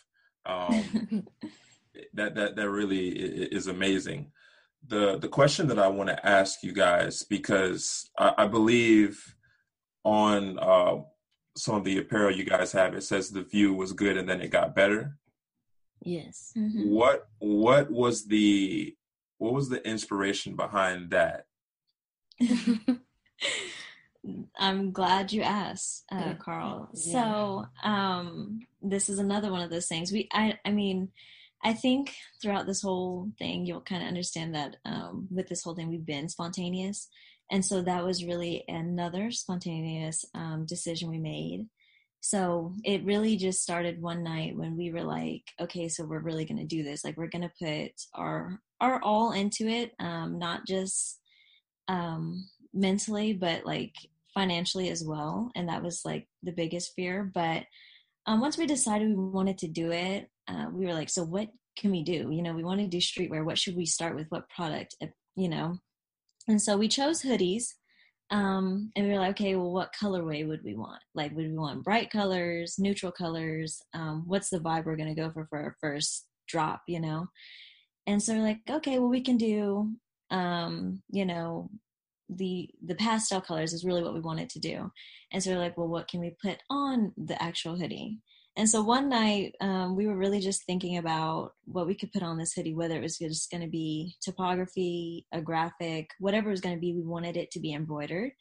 Um, 0.47 1.27
that 2.15 2.35
that 2.35 2.57
that 2.57 2.71
really 2.71 3.09
is 3.09 3.67
amazing. 3.67 4.33
The 4.87 5.19
the 5.19 5.29
question 5.29 5.67
that 5.69 5.79
i 5.79 5.89
want 5.89 6.09
to 6.09 6.27
ask 6.27 6.63
you 6.63 6.73
guys 6.73 7.25
because 7.25 8.09
i, 8.17 8.33
I 8.39 8.47
believe 8.47 9.21
on 10.05 10.57
uh, 10.61 10.99
some 11.59 11.75
of 11.75 11.85
the 11.85 11.99
apparel 11.99 12.35
you 12.35 12.45
guys 12.45 12.73
have, 12.73 12.95
it 12.95 13.03
says 13.03 13.31
the 13.31 13.43
view 13.43 13.75
was 13.75 13.93
good 13.93 14.17
and 14.17 14.29
then 14.29 14.41
it 14.41 14.51
got 14.51 14.75
better. 14.75 15.17
Yes. 16.03 16.53
Mm-hmm. 16.57 16.91
What 16.91 17.29
what 17.39 17.91
was 17.91 18.27
the 18.27 18.95
what 19.39 19.53
was 19.53 19.69
the 19.69 19.87
inspiration 19.87 20.55
behind 20.57 21.11
that? 21.11 21.47
I'm 24.59 24.93
glad 24.93 25.33
you 25.33 25.43
asked, 25.43 26.05
uh, 26.13 26.35
Carl. 26.35 26.91
Yeah. 26.93 27.13
So 27.13 27.67
um, 27.83 28.61
this 28.83 29.09
is 29.09 29.19
another 29.19 29.51
one 29.51 29.63
of 29.63 29.71
those 29.71 29.87
things. 29.87 30.13
We, 30.13 30.29
I, 30.33 30.59
I 30.65 30.71
mean, 30.71 31.11
I 31.65 31.73
think 31.73 32.15
throughout 32.43 32.67
this 32.67 32.83
whole 32.83 33.31
thing, 33.39 33.65
you'll 33.65 33.81
kind 33.81 34.03
of 34.03 34.09
understand 34.09 34.55
that 34.55 34.77
um, 34.85 35.29
with 35.31 35.49
this 35.49 35.63
whole 35.63 35.75
thing, 35.75 35.89
we've 35.89 36.05
been 36.05 36.29
spontaneous. 36.29 37.09
And 37.51 37.65
so 37.65 37.83
that 37.83 38.05
was 38.05 38.25
really 38.25 38.65
another 38.69 39.31
spontaneous 39.31 40.25
um, 40.35 40.67
decision 40.67 41.11
we 41.11 41.19
made. 41.19 41.67
So 42.21 42.75
it 42.85 43.05
really 43.05 43.37
just 43.37 43.63
started 43.63 44.03
one 44.03 44.23
night 44.23 44.57
when 44.57 44.77
we 44.77 44.91
were 44.91 45.05
like, 45.05 45.45
okay, 45.61 45.89
so 45.89 46.05
we're 46.05 46.19
really 46.19 46.45
going 46.45 46.59
to 46.59 46.65
do 46.65 46.83
this. 46.83 47.05
Like 47.05 47.17
we're 47.17 47.29
going 47.29 47.49
to 47.49 47.65
put 47.65 47.93
our 48.15 48.61
our 48.81 49.03
all 49.03 49.33
into 49.33 49.67
it, 49.67 49.93
um, 49.99 50.39
not 50.39 50.67
just 50.67 51.21
um, 51.89 52.49
mentally, 52.75 53.33
but 53.33 53.65
like 53.65 53.95
financially 54.35 54.91
as 54.91 55.05
well. 55.05 55.51
And 55.55 55.69
that 55.69 55.83
was 55.83 56.03
like 56.05 56.29
the 56.43 56.53
biggest 56.53 56.93
fear. 56.95 57.25
But 57.33 57.65
um, 58.27 58.41
once 58.41 58.59
we 58.59 58.67
decided 58.67 59.09
we 59.09 59.15
wanted 59.15 59.59
to 59.59 59.69
do 59.69 59.91
it, 59.91 60.29
uh, 60.49 60.67
we 60.73 60.87
were 60.87 60.95
like, 60.95 61.09
so 61.09 61.25
what 61.25 61.49
can 61.79 61.91
we 61.91 62.03
do? 62.03 62.31
You 62.31 62.43
know, 62.43 62.53
we 62.53 62.65
want 62.65 62.81
to 62.81 62.87
do 62.87 62.99
streetwear. 62.99 63.45
What 63.45 63.59
should 63.59 63.77
we 63.77 63.87
start 63.87 64.15
with? 64.15 64.27
What 64.29 64.49
product? 64.51 64.97
You 65.35 65.49
know, 65.49 65.79
and 66.49 66.61
so 66.61 66.77
we 66.77 66.89
chose 66.89 67.23
hoodies. 67.23 67.75
Um, 68.31 68.91
and 68.95 69.07
we 69.07 69.13
were 69.13 69.21
like, 69.21 69.31
okay, 69.31 69.57
well, 69.57 69.73
what 69.73 69.95
colorway 69.99 70.47
would 70.47 70.63
we 70.63 70.75
want? 70.75 71.01
Like, 71.15 71.35
would 71.35 71.49
we 71.51 71.57
want 71.57 71.83
bright 71.83 72.11
colors, 72.11 72.77
neutral 72.79 73.11
colors? 73.11 73.81
Um, 73.95 74.25
what's 74.27 74.51
the 74.51 74.59
vibe 74.59 74.85
we're 74.85 74.97
going 74.97 75.15
to 75.15 75.21
go 75.21 75.31
for 75.31 75.47
for 75.49 75.59
our 75.59 75.77
first 75.81 76.27
drop, 76.47 76.83
you 76.87 77.01
know? 77.01 77.27
And 78.07 78.23
so 78.23 78.35
we're 78.35 78.43
like, 78.43 78.61
okay, 78.69 78.99
well, 78.99 79.09
we 79.09 79.23
can 79.23 79.39
do, 79.39 79.93
um, 80.31 81.03
you 81.11 81.25
know, 81.25 81.71
the 82.29 82.69
the 82.85 82.95
pastel 82.95 83.41
colors 83.41 83.73
is 83.73 83.85
really 83.85 84.03
what 84.03 84.15
we 84.15 84.21
wanted 84.21 84.51
to 84.51 84.59
do. 84.59 84.91
And 85.33 85.43
so 85.43 85.51
we're 85.51 85.59
like, 85.59 85.79
well, 85.79 85.89
what 85.89 86.09
can 86.09 86.21
we 86.21 86.37
put 86.43 86.59
on 86.69 87.13
the 87.17 87.43
actual 87.43 87.77
hoodie? 87.77 88.19
And 88.59 88.69
so 88.69 88.83
one 88.83 89.09
night, 89.09 89.55
um, 89.61 89.95
we 89.95 90.09
were 90.09 90.17
really 90.17 90.41
just 90.41 90.65
thinking 90.67 90.99
about 90.99 91.53
what 91.65 91.87
we 91.87 91.95
could 91.95 92.11
put 92.11 92.25
on 92.25 92.37
this 92.37 92.55
hoodie, 92.55 92.75
whether 92.75 92.97
it 92.97 93.03
was 93.03 93.17
just 93.17 93.53
going 93.53 93.61
to 93.61 93.69
be 93.69 94.17
typography, 94.21 95.25
a 95.31 95.41
graphic, 95.41 96.11
whatever 96.19 96.49
it 96.49 96.55
was 96.55 96.61
going 96.61 96.75
to 96.75 96.81
be. 96.81 96.93
We 96.93 97.05
wanted 97.05 97.37
it 97.37 97.53
to 97.53 97.61
be 97.61 97.73
embroidered 97.73 98.33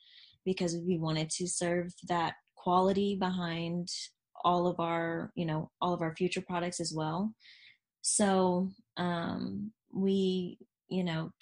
because 0.43 0.75
we 0.75 0.97
wanted 0.97 1.29
to 1.29 1.47
serve 1.47 1.93
that 2.09 2.33
quality 2.55 3.15
behind 3.15 3.89
all 4.43 4.65
of 4.65 4.79
our, 4.79 5.31
you 5.35 5.45
know, 5.45 5.69
all 5.81 5.93
of 5.93 6.01
our 6.01 6.15
future 6.15 6.41
products 6.41 6.79
as 6.79 6.91
well. 6.95 7.31
So 8.01 8.71
um, 8.97 9.71
we, 9.93 10.57
you 10.89 11.03
know, 11.03 11.31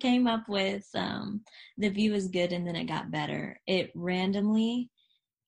came 0.00 0.28
up 0.28 0.48
with 0.48 0.86
um, 0.94 1.40
the 1.76 1.88
view 1.88 2.14
is 2.14 2.28
good 2.28 2.52
and 2.52 2.68
then 2.68 2.76
it 2.76 2.84
got 2.84 3.10
better. 3.10 3.58
It 3.66 3.90
randomly 3.96 4.92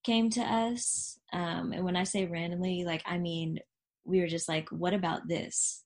came 0.05 0.31
to 0.31 0.41
us. 0.41 1.19
Um, 1.33 1.73
and 1.73 1.85
when 1.85 1.97
I 1.97 2.05
say 2.05 2.27
randomly, 2.27 2.85
like, 2.85 3.03
I 3.07 3.19
mean, 3.19 3.59
we 4.05 4.21
were 4.21 4.29
just 4.29 4.49
like, 4.49 4.69
what 4.71 4.95
about 4.95 5.27
this? 5.27 5.83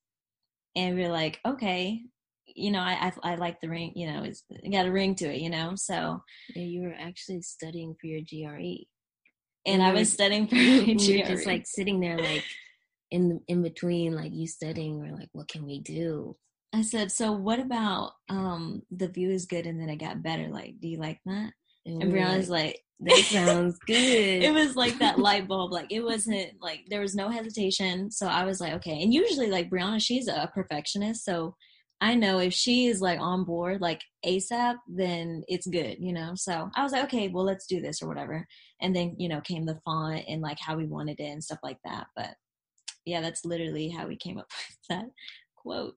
And 0.77 0.97
we 0.97 1.05
are 1.05 1.13
like, 1.13 1.41
okay, 1.47 2.03
you 2.47 2.71
know, 2.71 2.81
I, 2.81 3.13
I, 3.23 3.33
I 3.33 3.35
like 3.37 3.61
the 3.61 3.69
ring, 3.69 3.93
you 3.95 4.11
know, 4.11 4.23
it's 4.25 4.45
it 4.51 4.71
got 4.71 4.87
a 4.87 4.93
ring 4.93 5.15
to 5.17 5.33
it, 5.33 5.41
you 5.41 5.51
know? 5.51 5.73
So. 5.77 6.23
Yeah, 6.55 6.63
you 6.63 6.83
were 6.83 6.97
actually 6.99 7.43
studying 7.43 7.95
for 8.01 8.07
your 8.07 8.21
GRE. 8.21 8.85
And, 9.67 9.83
I 9.83 9.93
was 9.93 10.13
studying 10.13 10.47
for 10.47 10.57
GRE. 10.57 10.95
just 11.27 11.47
like 11.47 11.67
sitting 11.67 12.01
there, 12.01 12.19
like, 12.19 12.45
in 13.11 13.41
in 13.49 13.63
between, 13.63 14.15
like, 14.15 14.33
you 14.33 14.47
studying, 14.47 14.99
we're 14.99 15.17
like, 15.17 15.29
what 15.33 15.49
can 15.49 15.65
we 15.65 15.81
do? 15.81 16.37
I 16.73 16.83
said, 16.83 17.11
so 17.11 17.33
what 17.33 17.61
about 17.61 18.13
um 18.29 18.83
the 18.91 19.09
view 19.09 19.31
is 19.31 19.47
good 19.47 19.67
and 19.67 19.81
then 19.81 19.89
it 19.89 19.97
got 19.97 20.23
better? 20.23 20.49
Like, 20.49 20.75
do 20.81 20.89
you 20.89 20.99
like 20.99 21.19
that? 21.25 21.53
And, 21.87 22.03
and 22.03 22.13
Brianna's 22.13 22.51
like, 22.51 22.65
like 22.65 22.83
that 23.01 23.17
sounds 23.25 23.79
good. 23.87 24.43
it 24.43 24.53
was 24.53 24.77
like 24.77 24.99
that 24.99 25.19
light 25.29 25.47
bulb. 25.49 25.73
Like 25.73 25.91
it 25.91 26.01
wasn't 26.01 26.53
like 26.61 26.85
there 26.89 27.01
was 27.01 27.15
no 27.15 27.29
hesitation. 27.29 28.11
So 28.11 28.27
I 28.27 28.45
was 28.45 28.61
like, 28.61 28.75
okay. 28.75 29.03
And 29.03 29.13
usually, 29.13 29.51
like 29.51 29.71
Brianna, 29.71 30.01
she's 30.03 30.29
a 30.29 30.51
perfectionist. 30.55 31.25
So 31.25 31.55
I 32.01 32.15
know 32.15 32.39
if 32.39 32.53
she 32.53 32.87
is 32.87 33.01
like 33.01 33.19
on 33.19 33.45
board, 33.45 33.81
like 33.81 34.03
ASAP, 34.25 34.77
then 34.87 35.43
it's 35.49 35.67
good, 35.67 35.97
you 35.99 36.13
know? 36.13 36.33
So 36.37 36.71
I 36.77 36.83
was 36.85 36.93
like, 36.93 37.05
okay, 37.05 37.29
well, 37.29 37.45
let's 37.45 37.67
do 37.67 37.81
this 37.81 38.01
or 38.01 38.09
whatever. 38.09 38.47
And 38.81 38.95
then, 38.95 39.17
you 39.19 39.29
know, 39.29 39.41
came 39.41 39.67
the 39.67 39.81
font 39.85 40.23
and 40.29 40.41
like 40.41 40.59
how 40.61 40.77
we 40.77 40.87
wanted 40.87 41.19
it 41.19 41.25
and 41.25 41.43
stuff 41.43 41.59
like 41.63 41.79
that. 41.85 42.07
But 42.15 42.35
yeah, 43.05 43.21
that's 43.21 43.45
literally 43.45 43.89
how 43.89 44.07
we 44.07 44.17
came 44.17 44.39
up 44.39 44.47
with 44.69 44.79
that 44.91 45.07
quote. 45.57 45.97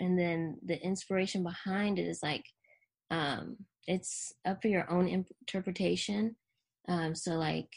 And 0.00 0.18
then 0.18 0.56
the 0.64 0.82
inspiration 0.82 1.42
behind 1.42 1.98
it 1.98 2.06
is 2.06 2.20
like, 2.22 2.44
um, 3.10 3.56
it's 3.88 4.34
up 4.46 4.60
for 4.62 4.68
your 4.68 4.88
own 4.90 5.08
interpretation. 5.08 6.36
Um, 6.88 7.14
so 7.14 7.32
like 7.32 7.70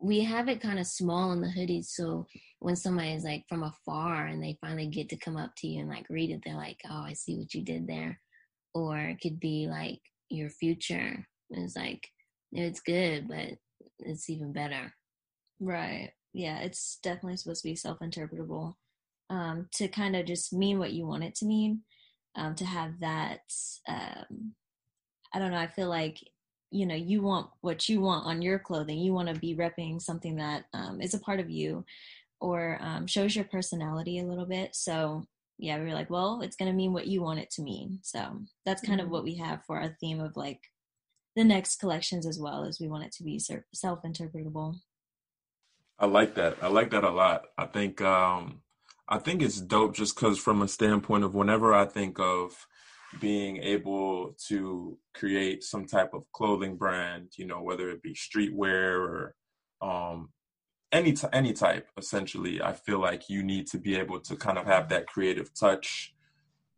we 0.00 0.20
have 0.20 0.48
it 0.48 0.60
kind 0.60 0.78
of 0.78 0.86
small 0.86 1.32
in 1.32 1.40
the 1.40 1.48
hoodies, 1.48 1.86
so 1.86 2.26
when 2.60 2.76
somebody 2.76 3.12
is 3.12 3.24
like 3.24 3.44
from 3.48 3.62
afar 3.62 4.26
and 4.26 4.42
they 4.42 4.56
finally 4.60 4.86
get 4.86 5.08
to 5.10 5.16
come 5.16 5.36
up 5.36 5.50
to 5.58 5.66
you 5.66 5.80
and 5.80 5.88
like 5.88 6.06
read 6.08 6.30
it, 6.30 6.40
they're 6.44 6.54
like, 6.54 6.80
"Oh, 6.88 7.02
I 7.02 7.12
see 7.14 7.36
what 7.36 7.52
you 7.54 7.62
did 7.62 7.86
there," 7.86 8.20
or 8.74 8.98
it 8.98 9.20
could 9.20 9.40
be 9.40 9.66
like 9.68 10.00
your 10.30 10.48
future. 10.50 11.26
It's 11.50 11.76
like 11.76 12.08
it's 12.52 12.80
good, 12.80 13.28
but 13.28 13.58
it's 13.98 14.30
even 14.30 14.52
better. 14.52 14.94
Right. 15.60 16.10
Yeah, 16.32 16.60
it's 16.60 16.98
definitely 17.02 17.38
supposed 17.38 17.62
to 17.62 17.68
be 17.68 17.76
self-interpretable 17.76 18.74
um, 19.30 19.68
to 19.74 19.88
kind 19.88 20.14
of 20.14 20.26
just 20.26 20.52
mean 20.52 20.78
what 20.78 20.92
you 20.92 21.06
want 21.06 21.24
it 21.24 21.34
to 21.36 21.46
mean. 21.46 21.82
Um, 22.36 22.54
to 22.56 22.66
have 22.66 23.00
that 23.00 23.40
um, 23.88 24.54
I 25.36 25.38
don't 25.38 25.50
know, 25.50 25.58
I 25.58 25.66
feel 25.66 25.90
like 25.90 26.18
you 26.70 26.86
know 26.86 26.94
you 26.94 27.22
want 27.22 27.48
what 27.60 27.88
you 27.88 28.00
want 28.00 28.26
on 28.26 28.42
your 28.42 28.58
clothing 28.58 28.98
you 28.98 29.12
want 29.12 29.28
to 29.28 29.40
be 29.40 29.54
repping 29.54 30.00
something 30.00 30.36
that 30.36 30.64
um, 30.74 31.00
is 31.00 31.14
a 31.14 31.20
part 31.20 31.38
of 31.38 31.48
you 31.48 31.84
or 32.40 32.78
um, 32.80 33.06
shows 33.06 33.36
your 33.36 33.44
personality 33.44 34.18
a 34.18 34.24
little 34.24 34.46
bit 34.46 34.74
so 34.74 35.24
yeah 35.58 35.78
we 35.78 35.84
were 35.84 35.94
like 35.94 36.10
well 36.10 36.40
it's 36.42 36.56
going 36.56 36.70
to 36.70 36.76
mean 36.76 36.92
what 36.92 37.06
you 37.06 37.22
want 37.22 37.38
it 37.38 37.50
to 37.50 37.62
mean 37.62 38.00
so 38.02 38.40
that's 38.64 38.82
kind 38.82 38.98
mm-hmm. 38.98 39.06
of 39.06 39.12
what 39.12 39.22
we 39.22 39.36
have 39.36 39.64
for 39.64 39.80
our 39.80 39.96
theme 40.00 40.20
of 40.20 40.36
like 40.36 40.60
the 41.36 41.44
next 41.44 41.78
collections 41.78 42.26
as 42.26 42.40
well 42.40 42.64
as 42.64 42.80
we 42.80 42.88
want 42.88 43.04
it 43.04 43.12
to 43.12 43.22
be 43.22 43.40
self-interpretable 43.72 44.74
i 46.00 46.06
like 46.06 46.34
that 46.34 46.56
i 46.62 46.66
like 46.66 46.90
that 46.90 47.04
a 47.04 47.10
lot 47.10 47.42
i 47.56 47.64
think 47.64 48.02
um 48.02 48.60
i 49.08 49.18
think 49.18 49.40
it's 49.40 49.60
dope 49.60 49.94
just 49.94 50.16
because 50.16 50.36
from 50.36 50.62
a 50.62 50.68
standpoint 50.68 51.22
of 51.22 51.34
whenever 51.34 51.72
i 51.72 51.84
think 51.84 52.18
of 52.18 52.66
being 53.20 53.58
able 53.58 54.34
to 54.48 54.98
create 55.14 55.62
some 55.62 55.86
type 55.86 56.12
of 56.12 56.30
clothing 56.32 56.76
brand, 56.76 57.30
you 57.36 57.46
know, 57.46 57.62
whether 57.62 57.90
it 57.90 58.02
be 58.02 58.14
streetwear 58.14 58.98
or 58.98 59.34
um, 59.80 60.30
any 60.92 61.12
t- 61.12 61.28
any 61.32 61.52
type. 61.52 61.88
Essentially, 61.96 62.60
I 62.62 62.72
feel 62.72 63.00
like 63.00 63.28
you 63.28 63.42
need 63.42 63.66
to 63.68 63.78
be 63.78 63.96
able 63.96 64.20
to 64.20 64.36
kind 64.36 64.58
of 64.58 64.66
have 64.66 64.88
that 64.88 65.06
creative 65.06 65.52
touch 65.54 66.14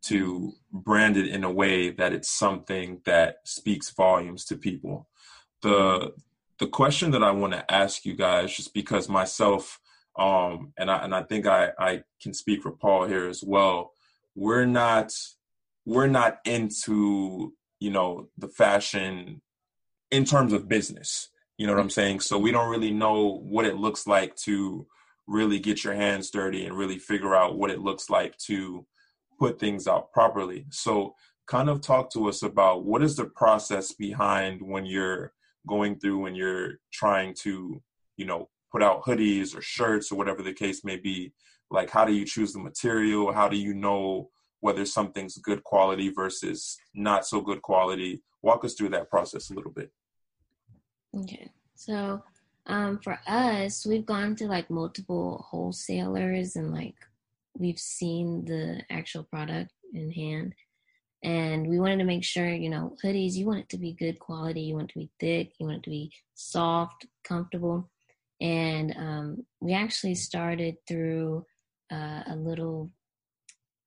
to 0.01 0.53
brand 0.71 1.17
it 1.17 1.27
in 1.27 1.43
a 1.43 1.51
way 1.51 1.89
that 1.89 2.13
it's 2.13 2.29
something 2.29 3.01
that 3.05 3.37
speaks 3.43 3.89
volumes 3.91 4.45
to 4.45 4.55
people. 4.55 5.09
The 5.61 6.13
the 6.59 6.67
question 6.67 7.11
that 7.11 7.23
I 7.23 7.31
want 7.31 7.53
to 7.53 7.71
ask 7.71 8.05
you 8.05 8.15
guys, 8.15 8.55
just 8.55 8.73
because 8.73 9.07
myself, 9.07 9.79
um, 10.17 10.73
and 10.77 10.91
I 10.91 11.03
and 11.03 11.13
I 11.15 11.23
think 11.23 11.47
I 11.47 11.71
I 11.79 12.03
can 12.21 12.33
speak 12.33 12.61
for 12.61 12.71
Paul 12.71 13.07
here 13.07 13.27
as 13.27 13.43
well. 13.43 13.91
We're 14.35 14.65
not 14.65 15.11
we're 15.85 16.07
not 16.07 16.39
into 16.45 17.53
you 17.79 17.91
know 17.91 18.29
the 18.37 18.47
fashion 18.47 19.41
in 20.11 20.25
terms 20.25 20.53
of 20.53 20.67
business. 20.67 21.29
You 21.57 21.67
know 21.67 21.73
what 21.73 21.81
I'm 21.81 21.89
saying? 21.89 22.21
So 22.21 22.37
we 22.37 22.51
don't 22.51 22.69
really 22.69 22.91
know 22.91 23.41
what 23.43 23.65
it 23.65 23.77
looks 23.77 24.07
like 24.07 24.35
to 24.37 24.87
really 25.27 25.59
get 25.59 25.83
your 25.83 25.93
hands 25.93 26.31
dirty 26.31 26.65
and 26.65 26.75
really 26.75 26.97
figure 26.97 27.35
out 27.35 27.57
what 27.57 27.69
it 27.69 27.79
looks 27.79 28.09
like 28.09 28.37
to 28.37 28.85
put 29.37 29.59
things 29.59 29.87
out 29.87 30.11
properly. 30.11 30.65
So 30.71 31.15
kind 31.47 31.69
of 31.69 31.81
talk 31.81 32.11
to 32.11 32.27
us 32.29 32.43
about 32.43 32.85
what 32.85 33.03
is 33.03 33.15
the 33.15 33.25
process 33.25 33.91
behind 33.91 34.61
when 34.61 34.85
you're 34.85 35.33
going 35.67 35.99
through 35.99 36.25
and 36.25 36.35
you're 36.35 36.79
trying 36.91 37.33
to, 37.41 37.81
you 38.17 38.25
know, 38.25 38.49
put 38.71 38.81
out 38.81 39.03
hoodies 39.03 39.55
or 39.55 39.61
shirts 39.61 40.11
or 40.11 40.15
whatever 40.15 40.41
the 40.41 40.53
case 40.53 40.83
may 40.83 40.97
be. 40.97 41.33
Like 41.69 41.89
how 41.89 42.05
do 42.05 42.13
you 42.13 42.25
choose 42.25 42.53
the 42.53 42.59
material? 42.59 43.31
How 43.31 43.47
do 43.47 43.57
you 43.57 43.73
know 43.73 44.29
whether 44.61 44.85
something's 44.85 45.37
good 45.37 45.63
quality 45.63 46.09
versus 46.09 46.77
not 46.93 47.25
so 47.25 47.41
good 47.41 47.61
quality? 47.61 48.21
Walk 48.41 48.63
us 48.63 48.73
through 48.73 48.89
that 48.89 49.09
process 49.09 49.49
a 49.49 49.53
little 49.53 49.71
bit. 49.71 49.91
Okay. 51.15 51.49
So 51.75 52.23
um, 52.65 52.99
for 52.99 53.19
us, 53.27 53.85
we've 53.85 54.05
gone 54.05 54.35
to 54.35 54.47
like 54.47 54.69
multiple 54.69 55.45
wholesalers 55.49 56.55
and 56.55 56.73
like 56.73 56.95
we've 57.57 57.79
seen 57.79 58.45
the 58.45 58.81
actual 58.89 59.23
product 59.23 59.71
in 59.93 60.11
hand. 60.11 60.53
And 61.23 61.67
we 61.67 61.79
wanted 61.79 61.97
to 61.97 62.05
make 62.05 62.23
sure, 62.23 62.49
you 62.49 62.69
know, 62.69 62.95
hoodies, 63.03 63.33
you 63.33 63.45
want 63.45 63.59
it 63.59 63.69
to 63.69 63.77
be 63.77 63.91
good 63.91 64.19
quality, 64.19 64.61
you 64.61 64.75
want 64.75 64.91
it 64.91 64.93
to 64.93 64.99
be 64.99 65.11
thick, 65.19 65.51
you 65.59 65.65
want 65.65 65.79
it 65.79 65.83
to 65.83 65.89
be 65.89 66.11
soft, 66.35 67.05
comfortable. 67.25 67.89
And 68.39 68.95
um, 68.95 69.45
we 69.59 69.73
actually 69.73 70.15
started 70.15 70.77
through 70.87 71.45
uh, 71.91 72.23
a 72.27 72.35
little 72.37 72.89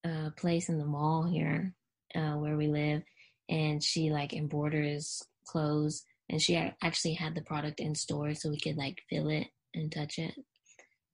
uh, 0.05 0.31
place 0.37 0.69
in 0.69 0.79
the 0.79 0.85
mall 0.85 1.25
here 1.25 1.75
uh, 2.15 2.35
where 2.35 2.57
we 2.57 2.69
live. 2.69 3.03
And 3.49 3.83
she 3.83 4.11
like 4.11 4.33
embroiders 4.33 5.23
clothes 5.47 6.05
and 6.29 6.41
she 6.41 6.57
actually 6.57 7.15
had 7.15 7.35
the 7.35 7.43
product 7.43 7.81
in 7.81 7.95
store 7.95 8.35
so 8.35 8.49
we 8.49 8.59
could 8.59 8.77
like 8.77 9.03
feel 9.09 9.29
it 9.29 9.49
and 9.75 9.93
touch 9.93 10.19
it 10.19 10.35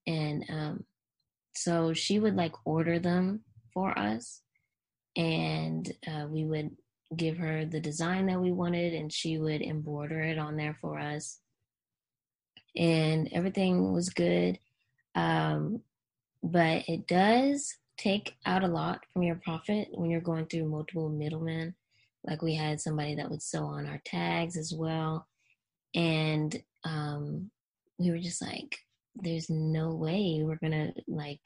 and 0.06 0.44
um 0.48 0.84
so 1.54 1.92
she 1.92 2.18
would 2.18 2.36
like 2.36 2.54
order 2.64 2.98
them 2.98 3.40
for 3.74 3.96
us 3.98 4.42
and 5.16 5.92
uh, 6.06 6.26
we 6.28 6.44
would 6.44 6.70
give 7.16 7.38
her 7.38 7.64
the 7.64 7.80
design 7.80 8.26
that 8.26 8.40
we 8.40 8.52
wanted 8.52 8.94
and 8.94 9.12
she 9.12 9.38
would 9.38 9.60
embroider 9.60 10.20
it 10.20 10.38
on 10.38 10.56
there 10.56 10.76
for 10.80 10.98
us 10.98 11.40
and 12.76 13.28
everything 13.32 13.92
was 13.92 14.10
good 14.10 14.58
um, 15.14 15.80
but 16.42 16.88
it 16.88 17.08
does 17.08 17.76
take 17.98 18.36
out 18.46 18.64
a 18.64 18.68
lot 18.68 19.00
from 19.12 19.22
your 19.22 19.40
profit 19.44 19.88
when 19.92 20.10
you're 20.10 20.20
going 20.20 20.46
through 20.46 20.68
multiple 20.68 21.08
middlemen 21.08 21.74
like 22.24 22.42
we 22.42 22.54
had 22.54 22.80
somebody 22.80 23.14
that 23.14 23.30
would 23.30 23.42
sew 23.42 23.64
on 23.64 23.86
our 23.86 24.00
tags 24.04 24.56
as 24.56 24.72
well. 24.74 25.26
And 25.94 26.60
um, 26.84 27.50
we 27.98 28.10
were 28.10 28.18
just 28.18 28.42
like, 28.42 28.76
there's 29.14 29.48
no 29.50 29.94
way 29.94 30.40
we're 30.42 30.56
going 30.56 30.72
to 30.72 30.92
like 31.08 31.40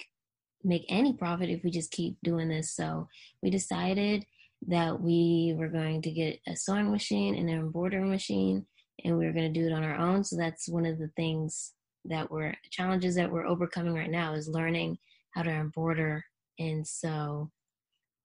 make 0.65 0.85
any 0.89 1.13
profit 1.13 1.51
if 1.51 1.63
we 1.65 1.71
just 1.71 1.91
keep 1.91 2.17
doing 2.23 2.49
this. 2.49 2.75
So 2.75 3.09
we 3.43 3.51
decided 3.51 4.25
that 4.69 5.01
we 5.01 5.55
were 5.57 5.69
going 5.69 6.03
to 6.03 6.11
get 6.11 6.41
a 6.47 6.57
sewing 6.57 6.91
machine 6.91 7.35
and 7.35 7.49
an 7.49 7.59
embroidery 7.59 8.09
machine 8.09 8.67
and 9.05 9.19
we 9.19 9.27
were 9.27 9.33
going 9.33 9.53
to 9.53 9.61
do 9.61 9.67
it 9.67 9.73
on 9.73 9.85
our 9.85 9.97
own. 9.97 10.23
So 10.25 10.37
that's 10.37 10.69
one 10.69 10.87
of 10.87 10.99
the 10.99 11.11
things 11.17 11.73
that 12.05 12.31
we're 12.31 12.55
challenges 12.71 13.15
that 13.15 13.31
we're 13.31 13.47
overcoming 13.47 13.95
right 13.95 14.11
now 14.11 14.35
is 14.35 14.49
learning 14.49 14.99
how 15.31 15.43
to 15.43 15.51
embroider 15.51 16.25
and 16.59 16.87
so 16.87 17.51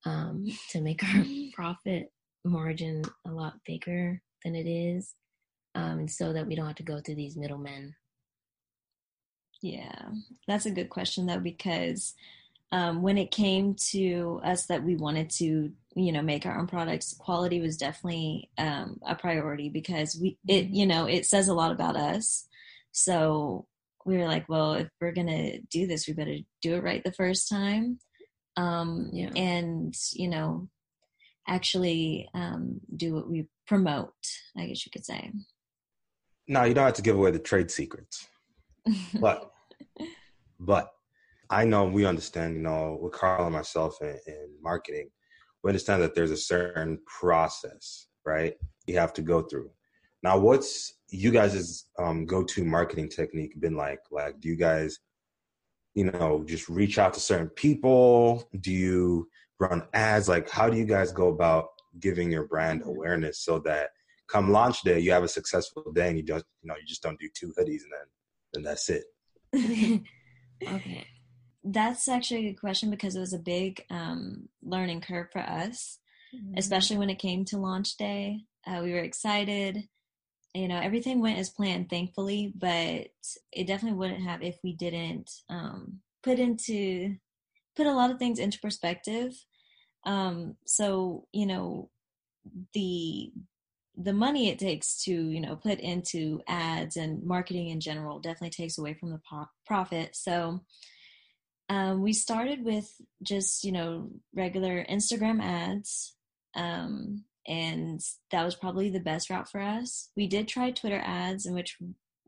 um, 0.06 0.46
to 0.72 0.82
make 0.82 1.04
our 1.04 1.24
profit 1.54 2.12
margin 2.44 3.04
a 3.26 3.32
lot 3.32 3.54
bigger 3.66 4.22
than 4.44 4.56
it 4.56 4.68
is, 4.68 5.14
um, 5.76 6.08
so 6.08 6.34
that 6.34 6.48
we 6.48 6.56
don't 6.56 6.68
have 6.68 6.76
to 6.76 6.84
go 6.84 7.00
through 7.00 7.16
these 7.16 7.36
middlemen. 7.38 7.96
Yeah, 9.62 10.10
that's 10.48 10.66
a 10.66 10.72
good 10.72 10.90
question 10.90 11.26
though, 11.26 11.40
because 11.40 12.14
um, 12.72 13.02
when 13.02 13.18
it 13.18 13.32
came 13.32 13.76
to 13.92 14.42
us 14.44 14.66
that 14.66 14.84
we 14.84 14.96
wanted 14.96 15.30
to, 15.32 15.72
you 15.96 16.12
know, 16.12 16.22
make 16.22 16.46
our 16.46 16.60
own 16.60 16.68
products, 16.68 17.16
quality 17.18 17.62
was 17.62 17.78
definitely 17.78 18.50
um, 18.58 19.00
a 19.08 19.16
priority 19.16 19.70
because 19.70 20.18
we, 20.22 20.38
it, 20.48 20.66
mm-hmm. 20.66 20.76
you 20.76 20.86
know, 20.86 21.06
it 21.06 21.26
says 21.26 21.48
a 21.48 21.54
lot 21.54 21.72
about 21.72 21.96
us. 21.96 22.46
So 22.92 23.68
we 24.06 24.18
were 24.18 24.28
like, 24.28 24.50
well, 24.50 24.74
if 24.74 24.90
we're 25.00 25.14
gonna 25.14 25.60
do 25.72 25.88
this, 25.88 26.08
we 26.08 26.14
better 26.14 26.38
do 26.62 26.76
it 26.76 26.84
right 26.84 27.04
the 27.04 27.12
first 27.12 27.50
time. 27.50 28.00
Um, 28.58 29.10
yeah. 29.14 29.30
And 29.36 29.96
you 30.14 30.28
know, 30.28 30.68
actually 31.48 32.30
um, 32.34 32.82
do 32.96 33.14
what 33.14 33.30
we 33.30 33.48
promote, 33.66 34.14
I 34.58 34.68
guess 34.68 34.86
you 34.86 34.92
could 34.92 35.06
say. 35.06 35.32
No, 36.48 36.64
you 36.64 36.74
don't 36.74 36.86
have 36.86 36.94
to 36.96 37.02
give 37.02 37.16
away 37.16 37.32
the 37.32 37.40
trade 37.40 37.72
secrets. 37.72 38.28
but, 39.20 39.52
but 40.60 40.92
I 41.50 41.66
know 41.66 41.86
we 41.86 42.06
understand, 42.06 42.56
you 42.56 42.62
know, 42.62 42.98
with 43.02 43.14
Carl 43.14 43.46
and 43.46 43.54
myself 43.54 43.98
in, 44.02 44.18
in 44.28 44.50
marketing, 44.62 45.10
we 45.64 45.70
understand 45.70 46.02
that 46.04 46.16
there's 46.16 46.32
a 46.32 46.38
certain 46.38 47.00
process, 47.06 48.08
right? 48.26 48.56
You 48.86 48.98
have 48.98 49.14
to 49.14 49.22
go 49.22 49.42
through. 49.42 49.72
Now, 50.24 50.38
what's 50.38 50.94
you 51.10 51.32
guys' 51.32 51.86
um, 52.00 52.26
go-to 52.26 52.66
marketing 52.66 53.10
technique 53.10 53.60
been 53.60 53.76
like? 53.76 54.00
Like, 54.12 54.40
do 54.40 54.50
you 54.50 54.56
guys, 54.56 55.00
you 55.98 56.12
know, 56.12 56.44
just 56.46 56.70
reach 56.70 57.00
out 57.00 57.16
to 57.16 57.20
certain 57.20 57.50
people? 57.50 58.48
Do 58.60 58.72
you 58.72 59.28
run 59.60 59.82
ads? 59.94 60.30
Like, 60.30 60.48
how 60.48 60.70
do 60.70 60.78
you 60.78 60.86
guys 60.86 61.12
go 61.12 61.30
about 61.30 61.70
giving 62.00 62.32
your 62.32 62.46
brand 62.46 62.84
awareness 62.86 63.40
so 63.40 63.58
that 63.66 63.90
come 64.30 64.52
launch 64.52 64.82
day 64.82 65.00
you 65.00 65.12
have 65.12 65.24
a 65.24 65.28
successful 65.28 65.92
day 65.96 66.10
and 66.10 66.18
you 66.18 66.24
just 66.24 66.46
you 66.62 66.68
know 66.68 66.76
you 66.76 66.86
just 66.86 67.02
don't 67.02 67.20
do 67.20 67.28
two 67.34 67.48
hoodies 67.58 67.82
and 67.82 67.92
then 67.92 68.08
then 68.54 68.64
that's 68.64 68.90
it. 68.90 69.06
okay. 70.68 71.08
That's 71.64 72.08
actually 72.08 72.46
a 72.46 72.52
good 72.52 72.60
question 72.60 72.92
because 72.92 73.16
it 73.16 73.20
was 73.20 73.34
a 73.34 73.40
big 73.40 73.84
um, 73.90 74.50
learning 74.62 75.02
curve 75.02 75.32
for 75.32 75.40
us, 75.40 75.98
mm-hmm. 76.34 76.58
especially 76.58 76.98
when 76.98 77.10
it 77.10 77.18
came 77.18 77.44
to 77.46 77.58
launch 77.58 77.98
day. 77.98 78.42
Uh, 78.68 78.82
we 78.84 78.92
were 78.92 79.00
excited. 79.00 79.88
You 80.58 80.68
know, 80.68 80.80
everything 80.80 81.22
went 81.22 81.38
as 81.38 81.50
planned, 81.50 81.90
thankfully, 81.90 82.52
but 82.56 83.10
it 83.52 83.68
definitely 83.68 83.98
wouldn't 83.98 84.24
have 84.24 84.42
if 84.42 84.58
we 84.64 84.74
didn't 84.74 85.30
um, 85.50 86.00
put 86.24 86.40
into 86.40 87.16
put 87.76 87.86
a 87.86 87.94
lot 87.94 88.10
of 88.10 88.18
things 88.18 88.40
into 88.40 88.60
perspective. 88.60 89.34
Um, 90.06 90.56
so 90.66 91.28
you 91.32 91.46
know, 91.46 91.90
the 92.74 93.32
the 93.96 94.14
money 94.14 94.50
it 94.50 94.60
takes 94.60 95.04
to 95.04 95.12
you 95.12 95.42
know 95.42 95.56
put 95.56 95.80
into 95.80 96.42
ads 96.48 96.98
and 96.98 97.24
marketing 97.24 97.70
in 97.70 97.80
general 97.80 98.20
definitely 98.20 98.50
takes 98.50 98.78
away 98.78 98.94
from 98.94 99.12
the 99.12 99.22
po- 99.30 99.50
profit. 99.66 100.16
So 100.16 100.62
um, 101.70 102.02
we 102.02 102.14
started 102.14 102.64
with 102.64 102.90
just 103.22 103.64
you 103.64 103.72
know 103.72 104.10
regular 104.34 104.84
Instagram 104.86 105.42
ads. 105.42 106.16
Um, 106.56 107.26
and 107.48 108.02
that 108.32 108.44
was 108.44 108.56
probably 108.56 108.90
the 108.90 109.00
best 109.00 109.30
route 109.30 109.50
for 109.50 109.62
us. 109.62 110.10
We 110.16 110.28
did 110.28 110.48
try 110.48 110.72
Twitter 110.72 111.02
ads, 111.04 111.46
in 111.46 111.54
which 111.54 111.78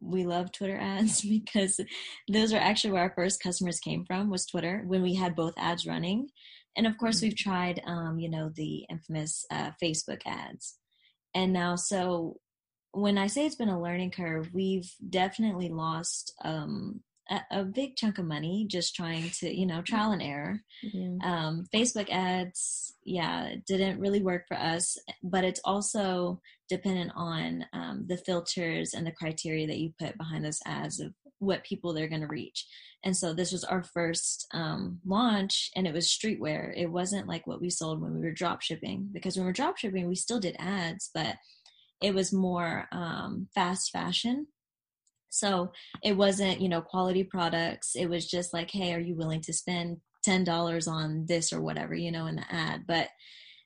we 0.01 0.25
love 0.25 0.51
Twitter 0.51 0.77
ads 0.81 1.21
because 1.21 1.79
those 2.31 2.53
are 2.53 2.59
actually 2.59 2.91
where 2.91 3.03
our 3.03 3.13
first 3.15 3.43
customers 3.43 3.79
came 3.79 4.05
from 4.05 4.29
was 4.29 4.45
Twitter 4.45 4.83
when 4.85 5.01
we 5.01 5.15
had 5.15 5.35
both 5.35 5.53
ads 5.57 5.85
running. 5.85 6.29
And 6.77 6.87
of 6.87 6.97
course, 6.97 7.21
we've 7.21 7.33
mm-hmm. 7.33 7.49
tried, 7.49 7.81
um, 7.85 8.19
you 8.19 8.29
know, 8.29 8.51
the 8.55 8.85
infamous 8.89 9.45
uh, 9.51 9.71
Facebook 9.81 10.21
ads. 10.25 10.77
And 11.35 11.51
now, 11.51 11.75
so 11.75 12.37
when 12.91 13.17
I 13.17 13.27
say 13.27 13.45
it's 13.45 13.55
been 13.55 13.69
a 13.69 13.81
learning 13.81 14.11
curve, 14.11 14.49
we've 14.53 14.89
definitely 15.09 15.69
lost 15.69 16.33
um, 16.43 17.01
a, 17.29 17.41
a, 17.51 17.63
big 17.63 17.95
chunk 17.95 18.17
of 18.17 18.25
money 18.25 18.65
just 18.69 18.95
trying 18.95 19.29
to, 19.39 19.53
you 19.53 19.65
know, 19.65 19.81
trial 19.81 20.11
and 20.11 20.21
error. 20.21 20.61
Mm-hmm. 20.83 21.21
Um, 21.21 21.65
Facebook 21.73 22.09
ads, 22.09 22.93
yeah, 23.03 23.55
didn't 23.67 23.99
really 23.99 24.21
work 24.21 24.47
for 24.47 24.57
us, 24.57 24.97
but 25.23 25.43
it's 25.43 25.61
also 25.63 26.41
dependent 26.69 27.11
on 27.15 27.65
um, 27.73 28.05
the 28.07 28.17
filters 28.17 28.93
and 28.93 29.05
the 29.05 29.11
criteria 29.11 29.67
that 29.67 29.77
you 29.77 29.93
put 29.99 30.17
behind 30.17 30.45
those 30.45 30.59
ads 30.65 30.99
of 30.99 31.13
what 31.39 31.63
people 31.63 31.93
they're 31.93 32.07
going 32.09 32.21
to 32.21 32.27
reach. 32.27 32.67
And 33.03 33.15
so 33.15 33.33
this 33.33 33.51
was 33.51 33.63
our 33.63 33.83
first 33.83 34.45
um, 34.53 34.99
launch, 35.05 35.71
and 35.75 35.87
it 35.87 35.93
was 35.93 36.07
streetwear. 36.07 36.73
It 36.75 36.87
wasn't 36.87 37.27
like 37.27 37.47
what 37.47 37.61
we 37.61 37.69
sold 37.69 38.01
when 38.01 38.13
we 38.13 38.21
were 38.21 38.31
drop 38.31 38.61
shipping, 38.61 39.09
because 39.11 39.35
when 39.35 39.45
we 39.45 39.49
were 39.49 39.53
drop 39.53 39.77
shipping, 39.77 40.07
we 40.07 40.15
still 40.15 40.39
did 40.39 40.57
ads, 40.59 41.09
but 41.13 41.35
it 42.01 42.13
was 42.13 42.33
more 42.33 42.87
um, 42.91 43.47
fast 43.55 43.91
fashion 43.91 44.47
so 45.29 45.71
it 46.03 46.17
wasn't, 46.17 46.61
you 46.61 46.69
know, 46.69 46.81
quality 46.81 47.23
products. 47.23 47.95
It 47.95 48.07
was 48.07 48.27
just 48.27 48.53
like, 48.53 48.71
hey, 48.71 48.93
are 48.93 48.99
you 48.99 49.15
willing 49.15 49.41
to 49.41 49.53
spend 49.53 49.97
$10 50.27 50.87
on 50.87 51.25
this 51.27 51.53
or 51.53 51.61
whatever, 51.61 51.93
you 51.93 52.11
know, 52.11 52.25
in 52.25 52.35
the 52.35 52.45
ad? 52.51 52.85
But 52.87 53.09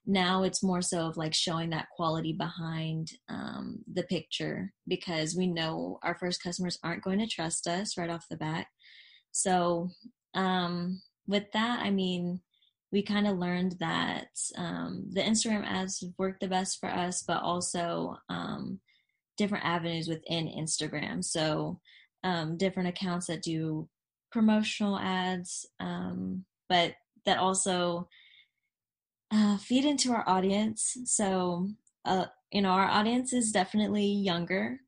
now 0.05 0.43
it's 0.43 0.63
more 0.63 0.81
so 0.81 1.07
of 1.07 1.17
like 1.17 1.33
showing 1.33 1.69
that 1.69 1.87
quality 1.95 2.33
behind 2.33 3.09
um, 3.29 3.79
the 3.91 4.03
picture 4.03 4.73
because 4.87 5.35
we 5.35 5.47
know 5.47 5.99
our 6.03 6.15
first 6.19 6.43
customers 6.43 6.77
aren't 6.83 7.03
going 7.03 7.19
to 7.19 7.27
trust 7.27 7.67
us 7.67 7.97
right 7.97 8.09
off 8.09 8.25
the 8.29 8.35
bat. 8.35 8.67
So 9.31 9.89
um, 10.35 11.01
with 11.27 11.45
that, 11.53 11.79
I 11.81 11.89
mean, 11.89 12.41
we 12.91 13.01
kind 13.01 13.27
of 13.27 13.37
learned 13.37 13.77
that 13.79 14.27
um, 14.57 15.05
the 15.11 15.21
Instagram 15.21 15.65
ads 15.65 16.03
work 16.19 16.39
the 16.39 16.47
best 16.47 16.79
for 16.79 16.89
us, 16.89 17.23
but 17.23 17.41
also 17.41 18.17
um, 18.29 18.79
different 19.37 19.65
avenues 19.65 20.07
within 20.07 20.47
Instagram. 20.47 21.23
So 21.23 21.79
um, 22.23 22.57
different 22.57 22.89
accounts 22.89 23.27
that 23.27 23.41
do 23.41 23.87
promotional 24.31 24.97
ads, 24.97 25.65
um, 25.79 26.45
but 26.69 26.93
that 27.25 27.37
also 27.37 28.07
uh, 29.31 29.57
feed 29.57 29.85
into 29.85 30.11
our 30.11 30.27
audience. 30.27 30.97
So, 31.05 31.69
uh, 32.05 32.25
you 32.51 32.61
know, 32.61 32.69
our 32.69 32.87
audience 32.87 33.33
is 33.33 33.51
definitely 33.51 34.05
younger, 34.05 34.79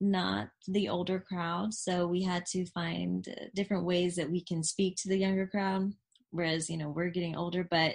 not 0.00 0.48
the 0.66 0.88
older 0.88 1.20
crowd. 1.20 1.72
So 1.72 2.06
we 2.06 2.22
had 2.22 2.44
to 2.46 2.66
find 2.66 3.26
different 3.54 3.84
ways 3.84 4.16
that 4.16 4.30
we 4.30 4.42
can 4.42 4.62
speak 4.62 4.96
to 4.96 5.08
the 5.08 5.18
younger 5.18 5.46
crowd. 5.46 5.92
Whereas, 6.30 6.68
you 6.68 6.76
know, 6.76 6.90
we're 6.90 7.10
getting 7.10 7.36
older, 7.36 7.66
but 7.70 7.94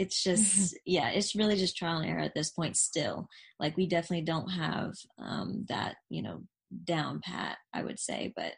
it's 0.00 0.22
just 0.22 0.74
yeah 0.86 1.10
it's 1.10 1.36
really 1.36 1.56
just 1.56 1.76
trial 1.76 1.98
and 1.98 2.08
error 2.10 2.20
at 2.20 2.34
this 2.34 2.50
point 2.50 2.76
still. 2.76 3.28
Like 3.60 3.76
we 3.76 3.86
definitely 3.86 4.24
don't 4.24 4.48
have 4.48 4.94
um 5.18 5.66
that 5.68 5.96
you 6.08 6.22
know 6.22 6.42
down 6.84 7.20
pat 7.22 7.58
i 7.74 7.82
would 7.82 7.98
say 7.98 8.32
but 8.36 8.52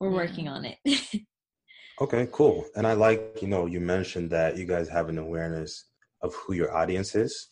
we're 0.00 0.10
yeah. 0.10 0.16
working 0.16 0.48
on 0.48 0.66
it. 0.66 0.78
Okay 2.02 2.26
cool. 2.32 2.64
And 2.76 2.86
i 2.86 2.94
like 2.94 3.42
you 3.42 3.48
know 3.48 3.66
you 3.66 3.78
mentioned 3.78 4.30
that 4.30 4.56
you 4.56 4.64
guys 4.64 4.88
have 4.88 5.10
an 5.10 5.18
awareness 5.18 5.84
of 6.22 6.34
who 6.34 6.54
your 6.54 6.74
audience 6.74 7.14
is. 7.14 7.48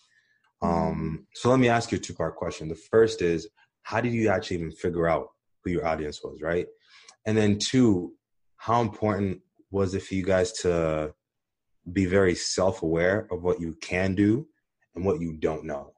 Um 0.63 0.71
mm-hmm. 0.71 1.17
so 1.35 1.51
let 1.51 1.61
me 1.61 1.69
ask 1.69 1.93
you 1.93 1.99
a 1.99 2.01
two 2.01 2.15
part 2.15 2.35
question. 2.37 2.67
The 2.67 2.83
first 2.91 3.21
is 3.21 3.47
how 3.83 4.01
did 4.01 4.15
you 4.15 4.31
actually 4.31 4.57
even 4.57 4.73
figure 4.73 5.07
out 5.07 5.29
who 5.63 5.71
your 5.71 5.87
audience 5.87 6.25
was 6.25 6.41
right? 6.41 6.67
And 7.27 7.37
then 7.37 7.59
two 7.59 8.15
how 8.57 8.81
important 8.81 9.43
was 9.71 9.95
it 9.95 10.03
for 10.03 10.15
you 10.15 10.25
guys 10.25 10.51
to 10.63 11.13
be 11.93 12.07
very 12.07 12.35
self-aware 12.35 13.27
of 13.31 13.43
what 13.43 13.61
you 13.61 13.77
can 13.81 14.15
do 14.15 14.47
and 14.95 15.05
what 15.05 15.21
you 15.21 15.35
don't 15.35 15.65
know. 15.65 15.93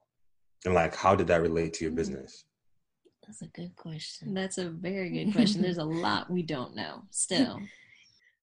And 0.65 0.73
like 0.73 0.95
how 0.95 1.15
did 1.15 1.27
that 1.27 1.41
relate 1.41 1.73
to 1.73 1.85
your 1.85 1.93
business? 1.93 2.45
That's 3.25 3.41
a 3.41 3.47
good 3.47 3.75
question. 3.75 4.33
That's 4.33 4.57
a 4.57 4.69
very 4.69 5.09
good 5.09 5.31
question. 5.35 5.61
There's 5.61 5.77
a 5.77 5.83
lot 5.83 6.29
we 6.29 6.43
don't 6.43 6.75
know 6.75 7.03
still. 7.11 7.59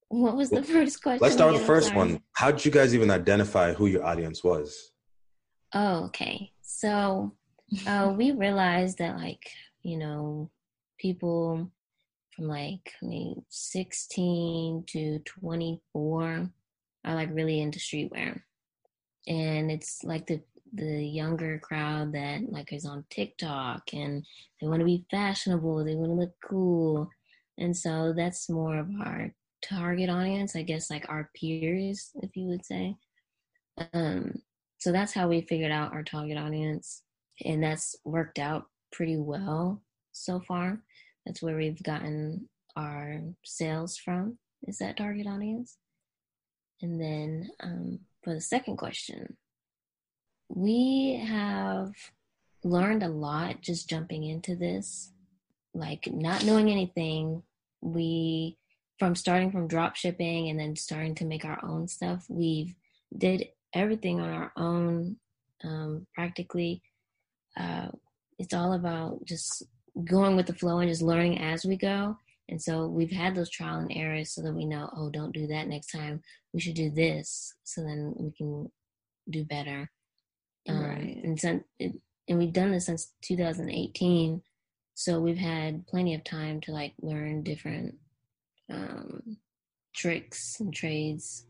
What 0.08 0.36
was 0.36 0.48
the 0.50 0.62
first 0.62 1.02
question 1.02 1.20
let's 1.20 1.34
start 1.34 1.52
with 1.52 1.60
the 1.60 1.66
first 1.66 1.94
one. 1.94 2.20
how 2.32 2.50
did 2.50 2.64
you 2.64 2.70
guys 2.70 2.94
even 2.94 3.10
identify 3.10 3.74
who 3.74 3.86
your 3.86 4.04
audience 4.04 4.42
was? 4.42 4.92
Oh 5.74 6.04
okay. 6.06 6.50
So 6.62 7.34
uh, 7.86 8.14
we 8.16 8.32
realized 8.32 8.98
that 8.98 9.16
like 9.16 9.50
you 9.82 9.98
know 9.98 10.50
people 10.98 11.70
from 12.38 12.46
like 12.46 12.94
I 13.02 13.06
mean, 13.06 13.44
16 13.48 14.84
to 14.88 15.18
24 15.18 16.50
are 17.08 17.14
like 17.14 17.30
really 17.32 17.60
into 17.60 17.78
streetwear. 17.78 18.40
And 19.26 19.70
it's 19.70 20.04
like 20.04 20.26
the 20.26 20.40
the 20.74 21.02
younger 21.02 21.58
crowd 21.58 22.12
that 22.12 22.42
like 22.52 22.74
is 22.74 22.84
on 22.84 23.02
TikTok 23.08 23.82
and 23.94 24.22
they 24.60 24.68
want 24.68 24.80
to 24.80 24.84
be 24.84 25.06
fashionable, 25.10 25.82
they 25.82 25.94
want 25.94 26.10
to 26.10 26.14
look 26.14 26.34
cool. 26.46 27.08
And 27.56 27.74
so 27.74 28.12
that's 28.14 28.50
more 28.50 28.78
of 28.78 28.88
our 29.02 29.32
target 29.62 30.10
audience, 30.10 30.54
I 30.54 30.62
guess 30.62 30.90
like 30.90 31.06
our 31.08 31.30
peers, 31.34 32.10
if 32.22 32.36
you 32.36 32.46
would 32.48 32.64
say. 32.64 32.96
Um 33.94 34.34
so 34.78 34.92
that's 34.92 35.14
how 35.14 35.28
we 35.28 35.40
figured 35.40 35.72
out 35.72 35.92
our 35.92 36.04
target 36.04 36.36
audience 36.36 37.02
and 37.44 37.62
that's 37.62 37.96
worked 38.04 38.38
out 38.38 38.66
pretty 38.92 39.16
well 39.16 39.82
so 40.12 40.40
far. 40.40 40.82
That's 41.24 41.42
where 41.42 41.56
we've 41.56 41.82
gotten 41.82 42.48
our 42.76 43.20
sales 43.44 43.96
from 43.96 44.38
is 44.66 44.78
that 44.78 44.98
target 44.98 45.26
audience. 45.26 45.78
And 46.80 47.00
then 47.00 47.50
um, 47.60 48.00
for 48.22 48.34
the 48.34 48.40
second 48.40 48.76
question, 48.76 49.36
we 50.48 51.22
have 51.26 51.92
learned 52.64 53.02
a 53.02 53.08
lot 53.08 53.60
just 53.60 53.88
jumping 53.88 54.24
into 54.24 54.56
this, 54.56 55.12
like 55.74 56.08
not 56.10 56.44
knowing 56.44 56.70
anything. 56.70 57.42
We, 57.80 58.56
from 58.98 59.14
starting 59.14 59.52
from 59.52 59.68
drop 59.68 59.96
shipping 59.96 60.48
and 60.48 60.58
then 60.58 60.76
starting 60.76 61.14
to 61.16 61.24
make 61.24 61.44
our 61.44 61.58
own 61.62 61.88
stuff, 61.88 62.26
we've 62.28 62.74
did 63.16 63.48
everything 63.72 64.20
on 64.20 64.30
our 64.30 64.52
own 64.56 65.16
um, 65.64 66.06
practically. 66.14 66.82
Uh, 67.56 67.88
it's 68.38 68.54
all 68.54 68.72
about 68.72 69.24
just 69.24 69.64
going 70.04 70.36
with 70.36 70.46
the 70.46 70.54
flow 70.54 70.78
and 70.78 70.88
just 70.88 71.02
learning 71.02 71.38
as 71.38 71.64
we 71.64 71.76
go. 71.76 72.16
And 72.48 72.60
so 72.60 72.86
we've 72.86 73.12
had 73.12 73.34
those 73.34 73.50
trial 73.50 73.78
and 73.78 73.92
errors 73.94 74.34
so 74.34 74.42
that 74.42 74.54
we 74.54 74.64
know, 74.64 74.90
oh, 74.96 75.10
don't 75.10 75.32
do 75.32 75.46
that 75.48 75.68
next 75.68 75.92
time. 75.92 76.22
We 76.52 76.60
should 76.60 76.74
do 76.74 76.90
this 76.90 77.54
so 77.64 77.82
then 77.82 78.14
we 78.16 78.32
can 78.32 78.70
do 79.28 79.44
better. 79.44 79.90
Um, 80.68 80.84
right. 80.84 81.20
And, 81.22 81.38
so, 81.38 81.60
and 81.80 82.38
we've 82.38 82.52
done 82.52 82.72
this 82.72 82.86
since 82.86 83.12
2018. 83.22 84.42
So 84.94 85.20
we've 85.20 85.38
had 85.38 85.86
plenty 85.86 86.14
of 86.14 86.24
time 86.24 86.60
to 86.62 86.72
like 86.72 86.94
learn 87.00 87.42
different 87.42 87.96
um, 88.72 89.36
tricks 89.94 90.56
and 90.60 90.74
trades. 90.74 91.46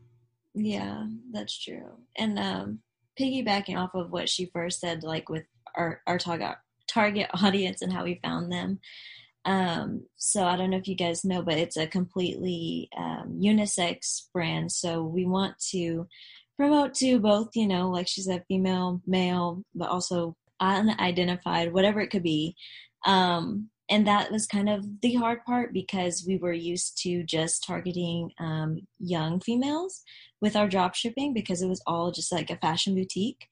Yeah, 0.53 1.05
that's 1.31 1.57
true. 1.57 1.91
And 2.17 2.37
um, 2.37 2.79
piggybacking 3.19 3.77
off 3.77 3.95
of 3.95 4.11
what 4.11 4.29
she 4.29 4.49
first 4.53 4.79
said, 4.79 5.03
like 5.03 5.29
with 5.29 5.43
our, 5.75 6.01
our 6.07 6.17
target, 6.17 6.57
target 6.87 7.29
audience 7.41 7.81
and 7.81 7.93
how 7.93 8.03
we 8.03 8.19
found 8.21 8.51
them, 8.51 8.79
um, 9.45 10.05
so 10.17 10.43
I 10.45 10.55
don't 10.55 10.69
know 10.69 10.77
if 10.77 10.87
you 10.87 10.95
guys 10.95 11.23
know, 11.23 11.41
but 11.41 11.57
it's 11.57 11.77
a 11.77 11.87
completely 11.87 12.89
um, 12.97 13.39
unisex 13.41 14.27
brand. 14.33 14.71
So 14.71 15.03
we 15.03 15.25
want 15.25 15.57
to 15.71 16.07
promote 16.57 16.93
to 16.95 17.19
both, 17.19 17.49
you 17.55 17.67
know, 17.67 17.89
like 17.89 18.07
she 18.07 18.21
said, 18.21 18.43
female, 18.47 19.01
male, 19.07 19.63
but 19.73 19.89
also 19.89 20.35
unidentified, 20.59 21.73
whatever 21.73 22.01
it 22.01 22.09
could 22.09 22.23
be. 22.23 22.55
Um, 23.05 23.69
and 23.89 24.05
that 24.05 24.31
was 24.31 24.45
kind 24.45 24.69
of 24.69 24.85
the 25.01 25.15
hard 25.15 25.43
part 25.45 25.73
because 25.73 26.25
we 26.27 26.37
were 26.37 26.53
used 26.53 27.01
to 27.03 27.23
just 27.23 27.63
targeting 27.65 28.29
um, 28.39 28.81
young 28.99 29.39
females 29.39 30.03
with 30.41 30.55
our 30.55 30.67
drop 30.67 30.95
shipping 30.95 31.33
because 31.33 31.61
it 31.61 31.67
was 31.67 31.81
all 31.87 32.11
just 32.11 32.31
like 32.31 32.49
a 32.51 32.57
fashion 32.57 32.93
boutique. 32.93 33.47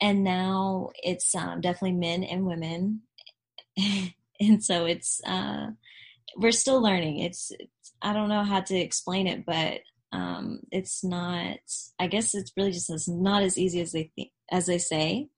And 0.00 0.22
now 0.22 0.90
it's 1.02 1.34
um, 1.34 1.60
definitely 1.60 1.98
men 1.98 2.22
and 2.22 2.46
women. 2.46 3.02
and 4.42 4.62
so 4.62 4.84
it's 4.84 5.20
uh, 5.24 5.68
we're 6.36 6.52
still 6.52 6.82
learning. 6.82 7.18
It's, 7.18 7.52
it's, 7.58 7.92
I 8.00 8.12
don't 8.12 8.28
know 8.28 8.44
how 8.44 8.60
to 8.60 8.76
explain 8.76 9.26
it, 9.26 9.44
but 9.46 9.80
um, 10.12 10.60
it's 10.70 11.04
not. 11.04 11.58
I 11.98 12.06
guess 12.06 12.34
it's 12.34 12.52
really 12.56 12.72
just 12.72 12.90
it's 12.90 13.08
not 13.08 13.42
as 13.42 13.58
easy 13.58 13.80
as 13.80 13.92
they 13.92 14.10
think, 14.14 14.30
as 14.50 14.66
they 14.66 14.78
say. 14.78 15.28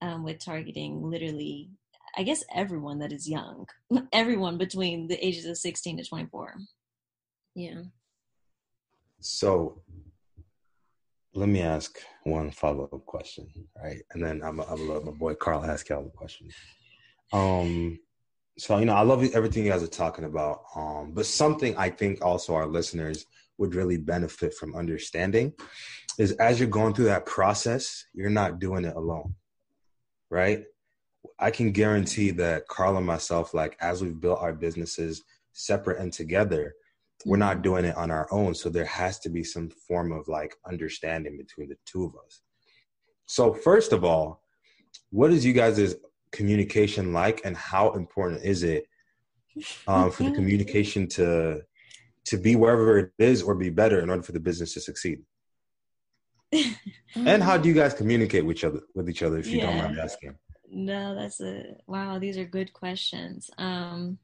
Um, 0.00 0.22
with 0.22 0.44
targeting 0.44 1.02
literally, 1.02 1.70
I 2.16 2.22
guess 2.22 2.44
everyone 2.54 3.00
that 3.00 3.12
is 3.12 3.28
young, 3.28 3.66
everyone 4.12 4.56
between 4.56 5.08
the 5.08 5.24
ages 5.24 5.44
of 5.44 5.58
sixteen 5.58 5.96
to 5.98 6.04
twenty 6.04 6.26
four. 6.26 6.54
Yeah. 7.54 7.82
So 9.20 9.82
let 11.34 11.48
me 11.48 11.62
ask 11.62 11.98
one 12.24 12.50
follow 12.52 12.88
up 12.92 13.06
question, 13.06 13.48
right? 13.80 14.00
And 14.12 14.22
then 14.24 14.40
I'm, 14.42 14.60
I'm 14.60 14.66
gonna 14.66 14.92
let 14.92 15.04
my 15.04 15.12
boy 15.12 15.34
Carl 15.34 15.64
ask 15.64 15.88
y'all 15.88 16.04
the 16.04 16.10
question. 16.10 16.48
Um, 17.32 17.98
so 18.58 18.78
you 18.78 18.86
know, 18.86 18.94
I 18.94 19.02
love 19.02 19.24
everything 19.34 19.64
you 19.64 19.70
guys 19.70 19.82
are 19.82 19.88
talking 19.88 20.24
about. 20.24 20.62
Um, 20.74 21.12
but 21.12 21.26
something 21.26 21.76
I 21.76 21.90
think 21.90 22.24
also 22.24 22.54
our 22.54 22.66
listeners 22.66 23.26
would 23.58 23.74
really 23.74 23.96
benefit 23.96 24.54
from 24.54 24.74
understanding 24.74 25.52
is 26.18 26.32
as 26.32 26.58
you're 26.58 26.68
going 26.68 26.94
through 26.94 27.06
that 27.06 27.26
process, 27.26 28.04
you're 28.12 28.30
not 28.30 28.58
doing 28.58 28.84
it 28.84 28.96
alone, 28.96 29.34
right? 30.30 30.64
I 31.38 31.50
can 31.50 31.70
guarantee 31.70 32.30
that 32.32 32.66
Carl 32.68 32.96
and 32.96 33.06
myself, 33.06 33.54
like 33.54 33.76
as 33.80 34.02
we've 34.02 34.20
built 34.20 34.40
our 34.40 34.52
businesses 34.52 35.22
separate 35.52 36.00
and 36.00 36.12
together, 36.12 36.74
we're 37.24 37.36
not 37.36 37.62
doing 37.62 37.84
it 37.84 37.96
on 37.96 38.10
our 38.10 38.28
own. 38.32 38.54
So 38.54 38.68
there 38.68 38.84
has 38.84 39.18
to 39.20 39.28
be 39.28 39.44
some 39.44 39.70
form 39.70 40.12
of 40.12 40.28
like 40.28 40.56
understanding 40.68 41.36
between 41.36 41.68
the 41.68 41.76
two 41.84 42.04
of 42.04 42.14
us. 42.24 42.40
So 43.26 43.52
first 43.52 43.92
of 43.92 44.04
all, 44.04 44.42
what 45.10 45.32
is 45.32 45.44
you 45.44 45.52
guys' 45.52 45.94
communication 46.32 47.12
like 47.12 47.40
and 47.44 47.56
how 47.56 47.92
important 47.92 48.42
is 48.44 48.62
it 48.62 48.84
um, 49.86 50.10
for 50.10 50.24
the 50.24 50.32
communication 50.32 51.08
to 51.08 51.62
to 52.24 52.36
be 52.36 52.56
wherever 52.56 52.98
it 52.98 53.12
is 53.18 53.42
or 53.42 53.54
be 53.54 53.70
better 53.70 54.00
in 54.00 54.10
order 54.10 54.22
for 54.22 54.32
the 54.32 54.40
business 54.40 54.74
to 54.74 54.80
succeed? 54.80 55.22
And 57.14 57.42
how 57.42 57.56
do 57.56 57.68
you 57.68 57.74
guys 57.74 57.94
communicate 57.94 58.44
with 58.44 58.56
each 58.56 58.64
other 58.64 58.80
with 58.94 59.08
each 59.08 59.22
other 59.22 59.38
if 59.38 59.46
you 59.46 59.58
yeah. 59.58 59.66
don't 59.66 59.78
mind 59.78 59.98
asking? 59.98 60.36
No 60.70 61.14
that's 61.14 61.40
a 61.40 61.76
wow 61.86 62.18
these 62.18 62.38
are 62.38 62.44
good 62.44 62.72
questions. 62.72 63.50
Um 63.58 64.18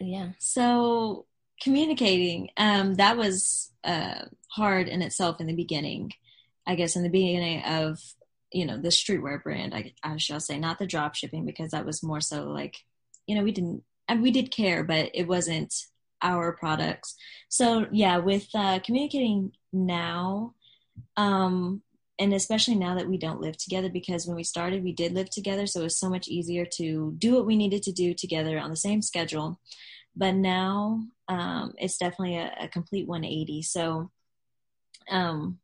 yeah. 0.00 0.30
so 0.38 1.26
communicating 1.60 2.48
um 2.56 2.94
that 2.94 3.16
was 3.16 3.70
uh 3.84 4.22
hard 4.48 4.88
in 4.88 5.02
itself 5.02 5.40
in 5.40 5.46
the 5.46 5.54
beginning 5.54 6.10
i 6.66 6.74
guess 6.74 6.96
in 6.96 7.02
the 7.02 7.08
beginning 7.08 7.62
of 7.62 7.98
you 8.52 8.66
know 8.66 8.76
the 8.76 8.88
streetwear 8.88 9.42
brand 9.42 9.74
I, 9.74 9.92
I 10.02 10.16
shall 10.16 10.40
say 10.40 10.58
not 10.58 10.78
the 10.78 10.86
drop 10.86 11.14
shipping 11.14 11.46
because 11.46 11.70
that 11.70 11.86
was 11.86 12.02
more 12.02 12.20
so 12.20 12.44
like 12.44 12.76
you 13.26 13.34
know 13.34 13.42
we 13.42 13.52
didn't 13.52 13.82
and 14.08 14.22
we 14.22 14.30
did 14.30 14.50
care 14.50 14.82
but 14.84 15.10
it 15.14 15.28
wasn't 15.28 15.72
our 16.22 16.52
products. 16.52 17.16
So 17.48 17.86
yeah 17.90 18.18
with 18.18 18.48
uh, 18.54 18.80
communicating 18.80 19.52
now 19.72 20.54
um 21.16 21.82
and 22.18 22.34
especially 22.34 22.74
now 22.74 22.96
that 22.96 23.08
we 23.08 23.16
don't 23.16 23.40
live 23.40 23.56
together 23.56 23.88
because 23.88 24.26
when 24.26 24.36
we 24.36 24.44
started 24.44 24.84
we 24.84 24.92
did 24.92 25.12
live 25.12 25.30
together 25.30 25.66
so 25.66 25.80
it 25.80 25.84
was 25.84 25.98
so 25.98 26.10
much 26.10 26.28
easier 26.28 26.66
to 26.66 27.14
do 27.16 27.34
what 27.34 27.46
we 27.46 27.56
needed 27.56 27.82
to 27.84 27.92
do 27.92 28.12
together 28.12 28.58
on 28.58 28.70
the 28.70 28.76
same 28.76 29.00
schedule. 29.00 29.58
But 30.14 30.34
now 30.34 31.04
um, 31.28 31.74
it's 31.78 31.96
definitely 31.96 32.36
a, 32.36 32.52
a, 32.60 32.68
complete 32.68 33.06
180 33.06 33.62
so 33.62 34.10
um, 35.08 35.58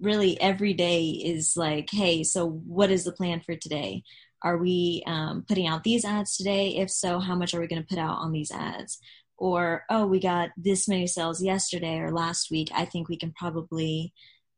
really 0.00 0.40
every 0.40 0.74
day 0.74 1.06
is 1.08 1.56
like 1.56 1.88
hey 1.90 2.22
so 2.22 2.48
what 2.48 2.90
is 2.90 3.04
the 3.04 3.12
plan 3.12 3.40
for 3.40 3.56
today? 3.56 4.02
Are 4.42 4.56
we 4.56 5.02
um, 5.06 5.44
putting 5.48 5.66
out 5.66 5.82
these 5.82 6.04
ads 6.04 6.36
today? 6.36 6.76
If 6.76 6.90
so 6.90 7.18
how 7.18 7.34
much 7.34 7.54
are 7.54 7.60
we 7.60 7.66
going 7.66 7.82
to 7.82 7.88
put 7.88 7.98
out 7.98 8.18
on 8.18 8.32
these 8.32 8.52
ads? 8.52 8.98
Or 9.36 9.84
oh 9.90 10.06
we 10.06 10.20
got 10.20 10.50
this 10.56 10.88
many 10.88 11.06
sales 11.06 11.42
yesterday 11.42 11.98
or 11.98 12.12
last 12.12 12.50
week. 12.50 12.70
I 12.74 12.84
think 12.84 13.08
we 13.08 13.16
can 13.16 13.32
probably 13.32 14.12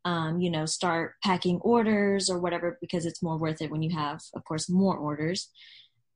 um, 0.05 0.41
you 0.41 0.51
know, 0.51 0.67
start 0.67 1.15
packing 1.23 1.59
orders 1.61 2.31
or 2.31 2.39
whatever 2.39 2.79
because 2.81 3.05
it's 3.05 3.23
more 3.23 3.37
worth 3.37 3.61
it 3.61 3.71
when 3.71 3.83
you 3.83 3.95
have, 3.95 4.21
of 4.35 4.45
course, 4.45 4.69
more 4.69 4.97
orders. 4.97 5.51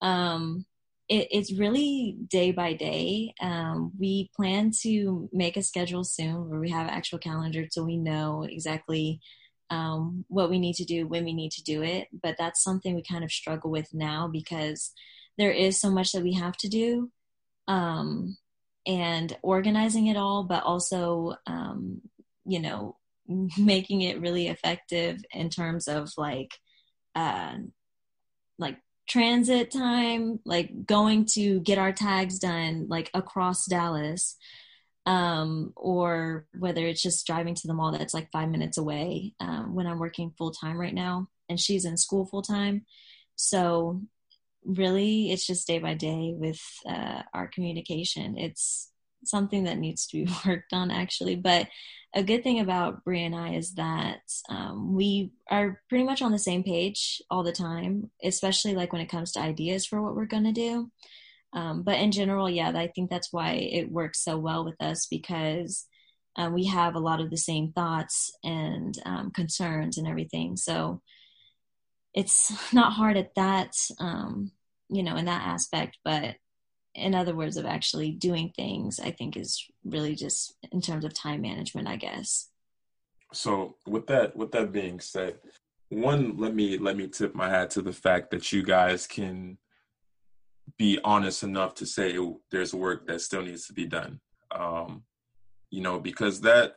Um, 0.01 0.65
it, 1.09 1.29
it's 1.31 1.53
really 1.53 2.17
day 2.29 2.53
by 2.53 2.73
day. 2.73 3.35
Um, 3.41 3.93
we 3.99 4.31
plan 4.35 4.71
to 4.83 5.29
make 5.33 5.57
a 5.57 5.63
schedule 5.63 6.05
soon 6.05 6.49
where 6.49 6.61
we 6.61 6.71
have 6.71 6.89
actual 6.89 7.19
calendar 7.19 7.67
so 7.71 7.85
we 7.85 7.97
know 7.97 8.47
exactly 8.49 9.21
um, 9.71 10.25
what 10.29 10.51
we 10.51 10.59
need 10.59 10.75
to 10.77 10.85
do 10.85 11.07
when 11.07 11.25
we 11.25 11.35
need 11.35 11.53
to 11.53 11.63
do 11.63 11.83
it. 11.83 12.09
But 12.23 12.37
that's 12.39 12.63
something 12.63 12.95
we 12.95 13.03
kind 13.03 13.25
of 13.25 13.33
struggle 13.33 13.71
with 13.71 13.93
now 13.93 14.29
because 14.29 14.93
there 15.37 15.51
is 15.51 15.81
so 15.81 15.91
much 15.91 16.13
that 16.13 16.23
we 16.23 16.35
have 16.35 16.57
to 16.59 16.69
do 16.69 17.11
um, 17.69 18.37
and 18.87 19.37
organizing 19.43 20.07
it 20.07 20.17
all, 20.17 20.45
but 20.45 20.63
also, 20.63 21.35
um, 21.47 22.01
you 22.47 22.61
know, 22.61 22.97
making 23.59 24.03
it 24.03 24.21
really 24.21 24.49
effective 24.49 25.25
in 25.33 25.49
terms 25.49 25.89
of 25.89 26.11
like 26.19 26.59
uh 27.15 27.55
like 28.59 28.77
transit 29.07 29.71
time 29.71 30.41
like 30.45 30.87
going 30.87 31.27
to 31.27 31.61
get 31.61 31.79
our 31.79 31.93
tags 31.93 32.39
done 32.39 32.87
like 32.89 33.11
across 33.15 33.67
dallas 33.67 34.37
um 35.07 35.73
or 35.77 36.47
whether 36.59 36.87
it's 36.87 37.03
just 37.03 37.27
driving 37.27 37.55
to 37.55 37.67
the 37.67 37.75
mall 37.75 37.93
that's 37.93 38.15
like 38.15 38.31
five 38.33 38.49
minutes 38.49 38.79
away 38.79 39.35
um, 39.41 39.75
when 39.75 39.87
i'm 39.87 39.99
working 39.99 40.33
full 40.39 40.51
time 40.51 40.79
right 40.79 40.95
now 40.95 41.29
and 41.49 41.61
she's 41.61 41.85
in 41.85 41.97
school 41.97 42.25
full 42.25 42.43
time 42.43 42.85
so 43.37 44.01
really 44.65 45.31
it's 45.31 45.47
just 45.47 45.67
day 45.67 45.79
by 45.79 45.95
day 45.95 46.35
with 46.37 46.61
uh, 46.89 47.23
our 47.33 47.49
communication. 47.49 48.39
It's 48.39 48.91
something 49.29 49.65
that 49.65 49.79
needs 49.79 50.07
to 50.07 50.25
be 50.25 50.33
worked 50.47 50.73
on 50.73 50.91
actually 50.91 51.37
but 51.37 51.69
a 52.15 52.23
good 52.23 52.45
thing 52.45 52.61
about 52.61 53.05
Brie 53.05 53.25
and 53.25 53.35
I 53.35 53.55
is 53.55 53.75
that 53.75 54.21
um, 54.49 54.95
we 54.95 55.33
are 55.51 55.81
pretty 55.89 56.05
much 56.05 56.23
on 56.23 56.31
the 56.31 56.39
same 56.39 56.63
page 56.63 57.21
all 57.29 57.43
the 57.43 57.53
time, 57.53 58.11
especially 58.23 58.75
like 58.75 58.93
when 58.93 59.03
it 59.03 59.09
comes 59.09 59.33
to 59.33 59.41
ideas 59.41 59.85
for 59.85 60.01
what 60.01 60.15
we're 60.15 60.25
going 60.25 60.45
to 60.45 60.53
do. 60.53 60.93
Um, 61.53 61.83
but 61.83 61.99
in 61.99 62.13
general, 62.13 62.49
yeah, 62.49 62.73
I 62.75 62.87
think 62.89 63.11
that's 63.11 63.33
why 63.33 63.53
it 63.55 63.91
works 63.91 64.23
so 64.23 64.39
well 64.39 64.65
with 64.65 64.81
us 64.81 65.07
because 65.11 65.87
um, 66.37 66.53
we 66.53 66.67
have 66.67 66.95
a 66.95 67.01
lot 67.01 67.21
of 67.21 67.31
the 67.31 67.37
same 67.37 67.73
thoughts 67.73 68.33
and 68.45 68.97
um, 69.05 69.31
concerns 69.33 69.99
and 69.99 70.07
everything. 70.07 70.57
So 70.57 71.03
it's 72.13 72.53
not 72.73 72.93
hard 72.93 73.17
at 73.17 73.35
that, 73.35 73.73
um, 73.99 74.53
you 74.89 75.03
know, 75.03 75.17
in 75.17 75.25
that 75.25 75.47
aspect, 75.47 75.99
but 76.05 76.37
in 76.95 77.15
other 77.15 77.35
words 77.35 77.57
of 77.57 77.67
actually 77.67 78.11
doing 78.11 78.53
things 78.55 79.01
i 79.01 79.11
think 79.11 79.37
is 79.37 79.67
really 79.85 80.15
just 80.15 80.57
in 80.73 80.81
terms 80.81 81.05
of 81.05 81.13
time 81.13 81.41
management 81.41 81.89
i 81.89 81.97
guess. 81.97 82.51
So 83.33 83.77
with 83.87 84.07
that 84.07 84.37
with 84.37 84.53
that 84.53 84.71
being 84.71 85.01
said 85.01 85.39
one 85.89 86.37
let 86.39 86.55
me 86.55 86.79
let 86.79 86.97
me 86.97 87.09
tip 87.09 87.35
my 87.35 87.49
hat 87.49 87.71
to 87.71 87.83
the 87.83 87.93
fact 87.93 88.31
that 88.31 88.53
you 88.53 88.63
guys 88.63 89.07
can 89.07 89.59
be 90.79 90.99
honest 91.05 91.43
enough 91.43 91.75
to 91.75 91.87
say 91.87 92.19
there's 92.51 92.75
work 92.75 93.07
that 93.07 93.21
still 93.21 93.43
needs 93.43 93.67
to 93.67 93.73
be 93.73 93.87
done. 93.87 94.21
Um 94.51 95.03
you 95.71 95.83
know 95.83 95.99
because 95.99 96.41
that 96.43 96.77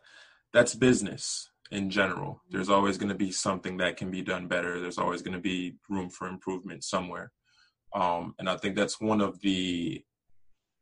that's 0.54 0.76
business 0.76 1.50
in 1.72 1.90
general. 1.90 2.42
There's 2.50 2.70
always 2.70 2.98
going 2.98 3.10
to 3.10 3.16
be 3.16 3.32
something 3.32 3.78
that 3.78 3.98
can 3.98 4.10
be 4.10 4.22
done 4.22 4.48
better. 4.48 4.80
There's 4.80 4.98
always 4.98 5.22
going 5.22 5.34
to 5.34 5.42
be 5.42 5.76
room 5.90 6.10
for 6.10 6.28
improvement 6.28 6.84
somewhere 6.84 7.32
um, 7.94 8.36
and 8.40 8.50
I 8.50 8.58
think 8.58 8.76
that's 8.76 9.00
one 9.00 9.22
of 9.22 9.40
the, 9.42 10.04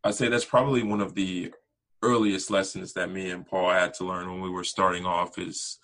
I'd 0.04 0.16
say 0.16 0.28
that's 0.28 0.46
probably 0.46 0.84
one 0.84 1.02
of 1.02 1.16
the 1.16 1.54
earliest 2.02 2.52
lessons 2.52 2.94
that 2.94 3.12
me 3.12 3.32
and 3.32 3.46
Paul 3.46 3.70
had 3.70 3.94
to 3.96 4.06
learn 4.06 4.30
when 4.30 4.42
we 4.42 4.50
were 4.50 4.64
starting 4.64 5.06
off 5.06 5.40
is 5.40 5.80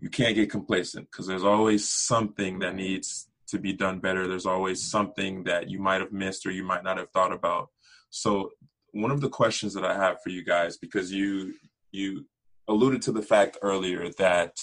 you 0.00 0.08
can't 0.08 0.34
get 0.34 0.50
complacent 0.50 1.08
because 1.10 1.26
there's 1.26 1.44
always 1.44 1.88
something 1.88 2.58
that 2.60 2.74
needs 2.74 3.28
to 3.48 3.58
be 3.58 3.72
done 3.72 3.98
better. 3.98 4.26
There's 4.26 4.46
always 4.46 4.82
something 4.82 5.44
that 5.44 5.68
you 5.68 5.78
might 5.78 6.00
have 6.00 6.12
missed 6.12 6.46
or 6.46 6.50
you 6.50 6.64
might 6.64 6.82
not 6.82 6.96
have 6.96 7.10
thought 7.10 7.32
about. 7.32 7.68
So 8.10 8.50
one 8.92 9.10
of 9.10 9.20
the 9.20 9.28
questions 9.28 9.74
that 9.74 9.84
I 9.84 9.94
have 9.94 10.22
for 10.22 10.30
you 10.30 10.44
guys, 10.44 10.76
because 10.78 11.12
you 11.12 11.54
you 11.92 12.26
alluded 12.68 13.02
to 13.02 13.12
the 13.12 13.22
fact 13.22 13.58
earlier 13.60 14.08
that 14.18 14.56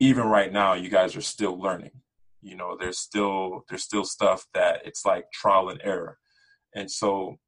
even 0.00 0.26
right 0.26 0.52
now 0.52 0.74
you 0.74 0.90
guys 0.90 1.16
are 1.16 1.22
still 1.22 1.58
learning 1.58 1.92
you 2.42 2.56
know 2.56 2.76
there's 2.78 2.98
still 2.98 3.64
there's 3.68 3.84
still 3.84 4.04
stuff 4.04 4.44
that 4.54 4.82
it's 4.84 5.04
like 5.04 5.24
trial 5.32 5.70
and 5.70 5.80
error. 5.82 6.18
And 6.74 6.90
so 6.90 7.38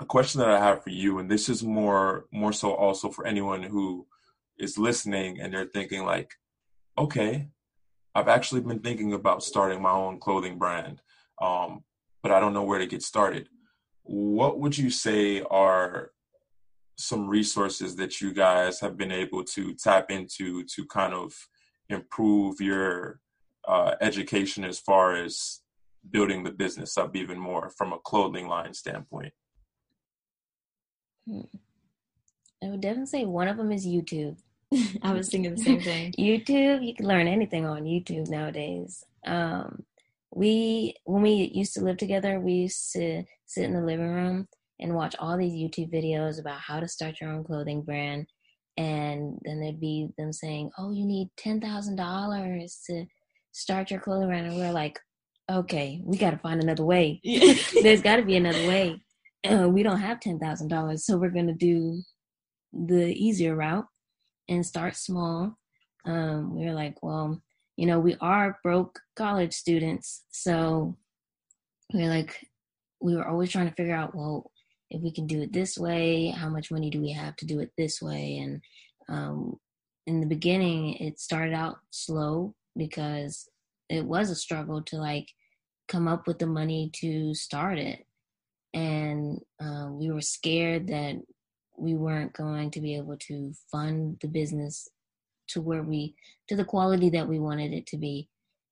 a 0.00 0.04
question 0.06 0.40
that 0.40 0.48
i 0.48 0.58
have 0.58 0.82
for 0.82 0.90
you 0.90 1.18
and 1.18 1.30
this 1.30 1.48
is 1.48 1.62
more 1.62 2.24
more 2.32 2.52
so 2.52 2.72
also 2.72 3.10
for 3.10 3.26
anyone 3.26 3.62
who 3.62 4.06
is 4.58 4.78
listening 4.78 5.38
and 5.40 5.52
they're 5.52 5.66
thinking 5.66 6.04
like 6.04 6.30
okay 6.96 7.46
i've 8.14 8.28
actually 8.28 8.62
been 8.62 8.78
thinking 8.78 9.12
about 9.12 9.42
starting 9.42 9.82
my 9.82 9.90
own 9.90 10.18
clothing 10.18 10.58
brand 10.58 11.02
um, 11.42 11.84
but 12.22 12.32
i 12.32 12.40
don't 12.40 12.54
know 12.54 12.64
where 12.64 12.78
to 12.78 12.86
get 12.86 13.02
started. 13.02 13.48
What 14.02 14.58
would 14.58 14.76
you 14.76 14.90
say 14.90 15.42
are 15.50 16.10
some 16.98 17.28
resources 17.28 17.96
that 17.96 18.20
you 18.20 18.32
guys 18.34 18.80
have 18.80 18.96
been 18.96 19.12
able 19.12 19.44
to 19.44 19.74
tap 19.74 20.10
into 20.10 20.64
to 20.64 20.84
kind 20.86 21.14
of 21.14 21.32
improve 21.88 22.60
your 22.60 23.20
uh, 23.66 23.94
education 24.00 24.64
as 24.64 24.78
far 24.78 25.14
as 25.14 25.60
building 26.08 26.44
the 26.44 26.50
business 26.50 26.96
up 26.96 27.14
even 27.14 27.38
more 27.38 27.70
from 27.70 27.92
a 27.92 27.98
clothing 27.98 28.48
line 28.48 28.74
standpoint? 28.74 29.32
Hmm. 31.28 31.40
I 32.62 32.68
would 32.68 32.80
definitely 32.80 33.06
say 33.06 33.24
one 33.24 33.48
of 33.48 33.56
them 33.56 33.72
is 33.72 33.86
YouTube. 33.86 34.36
I 35.02 35.12
was 35.12 35.28
thinking 35.28 35.54
the 35.54 35.62
same 35.62 35.80
thing. 35.80 36.12
YouTube, 36.18 36.86
you 36.86 36.94
can 36.94 37.06
learn 37.06 37.26
anything 37.26 37.66
on 37.66 37.84
YouTube 37.84 38.28
nowadays. 38.28 39.04
Um, 39.26 39.84
we 40.32 40.94
when 41.04 41.22
we 41.22 41.50
used 41.54 41.74
to 41.74 41.80
live 41.82 41.96
together, 41.96 42.38
we 42.38 42.52
used 42.52 42.92
to 42.92 43.24
sit 43.46 43.64
in 43.64 43.74
the 43.74 43.82
living 43.82 44.08
room 44.08 44.46
and 44.78 44.94
watch 44.94 45.16
all 45.18 45.36
these 45.36 45.52
YouTube 45.52 45.92
videos 45.92 46.40
about 46.40 46.60
how 46.60 46.80
to 46.80 46.88
start 46.88 47.20
your 47.20 47.30
own 47.30 47.44
clothing 47.44 47.82
brand. 47.82 48.26
And 48.76 49.38
then 49.42 49.60
there'd 49.60 49.80
be 49.80 50.08
them 50.16 50.32
saying, 50.32 50.70
"Oh, 50.78 50.92
you 50.92 51.04
need 51.04 51.28
ten 51.36 51.60
thousand 51.60 51.96
dollars 51.96 52.80
to 52.86 53.04
start 53.52 53.90
your 53.90 54.00
clothing 54.00 54.28
brand 54.28 54.46
and 54.46 54.56
we're 54.56 54.72
like 54.72 54.98
okay 55.50 56.00
we 56.04 56.16
got 56.16 56.30
to 56.30 56.38
find 56.38 56.62
another 56.62 56.84
way. 56.84 57.20
There's 57.82 58.02
got 58.02 58.16
to 58.16 58.22
be 58.22 58.36
another 58.36 58.66
way. 58.66 59.00
Uh, 59.44 59.68
we 59.68 59.82
don't 59.82 60.00
have 60.00 60.20
$10000 60.20 61.00
so 61.00 61.16
we're 61.16 61.30
going 61.30 61.46
to 61.46 61.54
do 61.54 62.02
the 62.72 63.12
easier 63.12 63.56
route 63.56 63.86
and 64.48 64.64
start 64.64 64.96
small. 64.96 65.56
Um, 66.04 66.56
we 66.56 66.64
were 66.64 66.72
like 66.72 67.02
well 67.02 67.42
you 67.76 67.86
know 67.86 67.98
we 67.98 68.16
are 68.20 68.58
broke 68.62 69.00
college 69.16 69.54
students 69.54 70.24
so 70.30 70.96
we 71.94 72.04
are 72.04 72.08
like 72.08 72.46
we 73.00 73.16
were 73.16 73.26
always 73.26 73.50
trying 73.50 73.68
to 73.68 73.74
figure 73.74 73.94
out 73.94 74.14
well 74.14 74.50
if 74.90 75.00
we 75.00 75.10
can 75.10 75.26
do 75.26 75.40
it 75.40 75.52
this 75.52 75.78
way 75.78 76.28
how 76.28 76.48
much 76.48 76.70
money 76.70 76.90
do 76.90 77.00
we 77.00 77.12
have 77.12 77.36
to 77.36 77.46
do 77.46 77.60
it 77.60 77.70
this 77.76 78.02
way? 78.02 78.38
And 78.38 78.60
um, 79.08 79.56
in 80.06 80.20
the 80.20 80.26
beginning 80.26 80.94
it 80.94 81.18
started 81.18 81.54
out 81.54 81.78
slow 81.90 82.54
because 82.76 83.48
it 83.88 84.04
was 84.04 84.30
a 84.30 84.34
struggle 84.34 84.82
to 84.82 84.96
like 84.96 85.28
come 85.88 86.06
up 86.06 86.26
with 86.26 86.38
the 86.38 86.46
money 86.46 86.90
to 86.94 87.34
start 87.34 87.78
it. 87.78 88.06
And 88.72 89.40
um, 89.60 89.98
we 89.98 90.10
were 90.10 90.20
scared 90.20 90.86
that 90.88 91.16
we 91.76 91.94
weren't 91.94 92.32
going 92.32 92.70
to 92.70 92.80
be 92.80 92.94
able 92.96 93.16
to 93.16 93.52
fund 93.70 94.18
the 94.20 94.28
business 94.28 94.88
to 95.48 95.60
where 95.60 95.82
we 95.82 96.14
to 96.48 96.54
the 96.54 96.64
quality 96.64 97.10
that 97.10 97.26
we 97.26 97.38
wanted 97.38 97.72
it 97.72 97.86
to 97.86 97.96
be. 97.96 98.28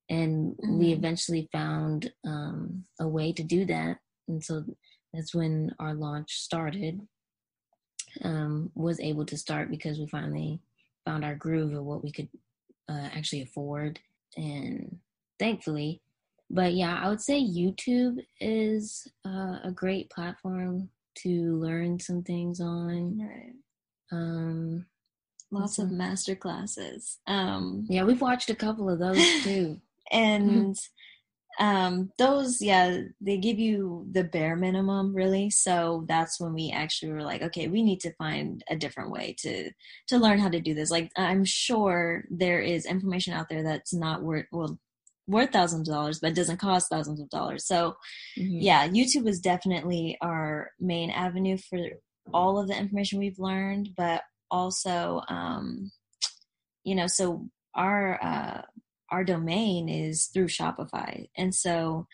And 0.09 0.53
mm-hmm. 0.53 0.79
we 0.79 0.93
eventually 0.93 1.49
found 1.53 2.13
um, 2.25 2.85
a 3.01 3.09
way 3.09 3.33
to 3.33 3.43
do 3.43 3.65
that. 3.67 3.99
And 4.29 4.43
so 4.43 4.65
that's 5.13 5.35
when 5.35 5.75
our 5.81 5.95
launch 5.95 6.33
started 6.33 7.01
um, 8.23 8.71
was 8.75 9.01
able 9.01 9.25
to 9.27 9.37
start 9.37 9.71
because 9.71 9.99
we 9.99 10.07
finally 10.07 10.61
found 11.05 11.25
our 11.25 11.35
groove 11.35 11.75
of 11.75 11.85
what 11.85 12.03
we 12.03 12.13
could 12.13 12.29
uh, 12.89 13.09
actually 13.15 13.43
afford 13.43 13.99
and 14.37 14.99
thankfully 15.39 16.01
but 16.51 16.75
yeah 16.75 17.01
i 17.03 17.09
would 17.09 17.21
say 17.21 17.41
youtube 17.41 18.19
is 18.41 19.07
uh, 19.27 19.59
a 19.65 19.73
great 19.75 20.09
platform 20.11 20.89
to 21.15 21.57
learn 21.57 21.99
some 21.99 22.23
things 22.23 22.61
on 22.61 23.19
right. 23.21 23.55
um 24.13 24.87
lots 25.51 25.79
of 25.79 25.91
master 25.91 26.35
classes. 26.35 27.19
Um, 27.27 27.87
yeah, 27.89 28.05
we've 28.05 28.21
watched 28.21 28.51
a 28.51 28.55
couple 28.55 28.91
of 28.91 28.99
those 28.99 29.43
too. 29.43 29.81
and 30.13 30.77
um, 31.59 32.13
those, 32.19 32.63
yeah, 32.63 33.01
they 33.21 33.37
give 33.37 33.59
you 33.59 34.07
the 34.11 34.25
bare 34.25 34.57
minimum, 34.57 35.15
really. 35.15 35.51
So 35.51 36.05
that's 36.09 36.39
when 36.41 36.55
we 36.55 36.71
actually 36.71 37.13
were 37.13 37.23
like, 37.23 37.43
okay, 37.43 37.69
we 37.69 37.83
need 37.83 38.01
to 38.01 38.15
find 38.15 38.63
a 38.69 38.77
different 38.77 39.11
way 39.11 39.35
to 39.41 39.71
to 40.09 40.19
learn 40.19 40.39
how 40.39 40.49
to 40.49 40.61
do 40.61 40.75
this. 40.75 40.91
Like, 40.91 41.11
I'm 41.17 41.45
sure 41.45 42.25
there 42.31 42.61
is 42.61 42.87
information 42.87 43.35
out 43.35 43.49
there 43.49 43.63
that's 43.63 43.93
not 43.93 44.23
worth 44.23 44.47
well 44.53 44.79
worth 45.27 45.53
thousands 45.53 45.89
of 45.89 45.95
dollars, 45.95 46.21
but 46.21 46.35
doesn't 46.35 46.57
cost 46.57 46.89
thousands 46.91 47.21
of 47.21 47.29
dollars. 47.29 47.67
So, 47.67 47.97
mm-hmm. 48.39 48.61
yeah, 48.61 48.89
YouTube 48.89 49.25
was 49.25 49.41
definitely 49.41 50.17
our 50.23 50.71
main 50.81 51.11
avenue 51.11 51.59
for 51.59 51.79
all 52.33 52.59
of 52.59 52.69
the 52.69 52.77
information 52.77 53.19
we've 53.19 53.39
learned, 53.39 53.91
but 53.97 54.23
also, 54.51 55.23
um, 55.29 55.91
you 56.85 56.95
know, 56.95 57.07
so 57.07 57.49
our 57.75 58.23
uh, 58.23 58.63
our 59.11 59.25
domain 59.25 59.89
is 59.89 60.27
through 60.27 60.49
Shopify, 60.49 61.27
and 61.37 61.55
so 61.55 62.07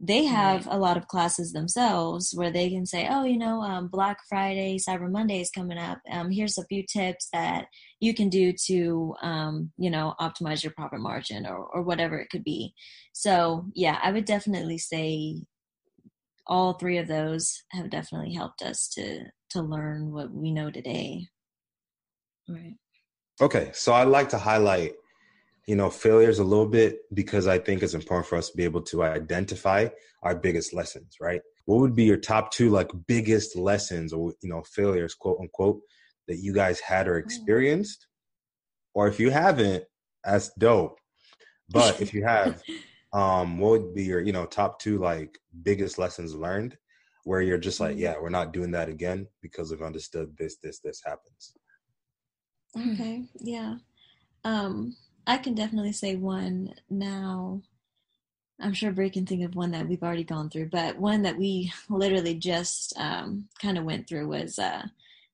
they 0.00 0.24
have 0.24 0.66
right. 0.66 0.74
a 0.74 0.78
lot 0.78 0.96
of 0.96 1.08
classes 1.08 1.52
themselves 1.52 2.32
where 2.34 2.50
they 2.50 2.70
can 2.70 2.86
say, 2.86 3.08
oh, 3.10 3.24
you 3.24 3.38
know, 3.38 3.60
um, 3.62 3.88
Black 3.88 4.18
Friday, 4.28 4.78
Cyber 4.78 5.10
Monday 5.10 5.40
is 5.40 5.50
coming 5.50 5.78
up. 5.78 5.98
Um, 6.10 6.30
here's 6.30 6.58
a 6.58 6.64
few 6.66 6.84
tips 6.90 7.28
that 7.32 7.66
you 8.00 8.14
can 8.14 8.28
do 8.28 8.52
to, 8.66 9.14
um, 9.22 9.72
you 9.76 9.90
know, 9.90 10.14
optimize 10.20 10.62
your 10.62 10.72
profit 10.76 11.00
margin 11.00 11.46
or, 11.46 11.56
or 11.56 11.82
whatever 11.82 12.18
it 12.18 12.30
could 12.30 12.44
be. 12.44 12.74
So, 13.12 13.66
yeah, 13.74 13.98
I 14.02 14.12
would 14.12 14.24
definitely 14.24 14.78
say 14.78 15.42
all 16.46 16.74
three 16.74 16.98
of 16.98 17.08
those 17.08 17.62
have 17.72 17.90
definitely 17.90 18.34
helped 18.34 18.62
us 18.62 18.88
to 18.94 19.24
to 19.50 19.62
learn 19.62 20.12
what 20.12 20.30
we 20.30 20.52
know 20.52 20.70
today. 20.70 21.26
Right. 22.48 22.74
Okay, 23.40 23.70
so 23.72 23.92
I'd 23.94 24.08
like 24.08 24.28
to 24.30 24.38
highlight 24.38 24.92
you 25.68 25.76
know 25.76 25.90
failures 25.90 26.38
a 26.38 26.44
little 26.44 26.66
bit 26.66 27.00
because 27.12 27.46
i 27.46 27.58
think 27.58 27.82
it's 27.82 27.94
important 27.94 28.26
for 28.26 28.36
us 28.36 28.50
to 28.50 28.56
be 28.56 28.64
able 28.64 28.82
to 28.82 29.02
identify 29.04 29.86
our 30.22 30.34
biggest 30.34 30.72
lessons 30.72 31.16
right? 31.20 31.40
What 31.66 31.80
would 31.80 31.94
be 31.94 32.04
your 32.04 32.16
top 32.16 32.50
two 32.50 32.70
like 32.70 32.90
biggest 33.06 33.56
lessons 33.56 34.12
or 34.12 34.32
you 34.42 34.48
know 34.48 34.62
failures 34.62 35.14
quote 35.14 35.38
unquote 35.40 35.80
that 36.26 36.38
you 36.38 36.52
guys 36.52 36.80
had 36.80 37.08
or 37.08 37.18
experienced? 37.18 38.06
Or 38.94 39.06
if 39.08 39.20
you 39.20 39.30
haven't 39.30 39.84
that's 40.24 40.50
dope. 40.58 40.98
But 41.70 42.00
if 42.00 42.12
you 42.12 42.24
have 42.24 42.62
um 43.12 43.58
what 43.58 43.70
would 43.70 43.94
be 43.94 44.04
your 44.04 44.20
you 44.20 44.32
know 44.32 44.46
top 44.46 44.80
two 44.80 44.98
like 44.98 45.38
biggest 45.62 45.98
lessons 45.98 46.34
learned 46.34 46.76
where 47.24 47.40
you're 47.40 47.56
just 47.56 47.80
like 47.80 47.96
mm. 47.96 48.00
yeah 48.00 48.14
we're 48.20 48.28
not 48.28 48.52
doing 48.52 48.70
that 48.70 48.88
again 48.90 49.26
because 49.40 49.70
we've 49.70 49.82
understood 49.82 50.36
this 50.36 50.56
this 50.62 50.80
this 50.80 51.00
happens 51.04 51.54
okay 52.76 53.24
yeah. 53.40 53.76
Um 54.44 54.94
I 55.28 55.36
can 55.36 55.54
definitely 55.54 55.92
say 55.92 56.16
one 56.16 56.74
now. 56.88 57.60
I'm 58.58 58.72
sure 58.72 58.90
Brie 58.90 59.10
can 59.10 59.26
think 59.26 59.44
of 59.44 59.54
one 59.54 59.72
that 59.72 59.86
we've 59.86 60.02
already 60.02 60.24
gone 60.24 60.48
through, 60.48 60.70
but 60.70 60.98
one 60.98 61.22
that 61.22 61.36
we 61.36 61.70
literally 61.90 62.34
just 62.34 62.94
um, 62.98 63.48
kind 63.60 63.76
of 63.76 63.84
went 63.84 64.08
through 64.08 64.26
was, 64.26 64.58
uh, 64.58 64.86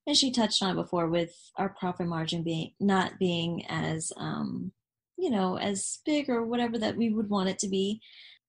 as 0.09 0.18
she 0.18 0.33
touched 0.33 0.62
on 0.62 0.72
it 0.72 0.83
before, 0.83 1.09
with 1.09 1.33
our 1.57 1.68
profit 1.68 2.09
margin 2.09 2.42
being 2.42 2.72
not 2.80 3.20
being 3.20 3.64
as, 3.68 4.12
um, 4.16 4.72
you 5.16 5.30
know, 5.30 5.59
as 5.59 6.00
big 6.04 6.28
or 6.28 6.44
whatever 6.44 6.76
that 6.76 6.96
we 6.96 7.09
would 7.11 7.30
want 7.30 7.48
it 7.48 7.61
to 7.61 7.68
be, 7.68 8.00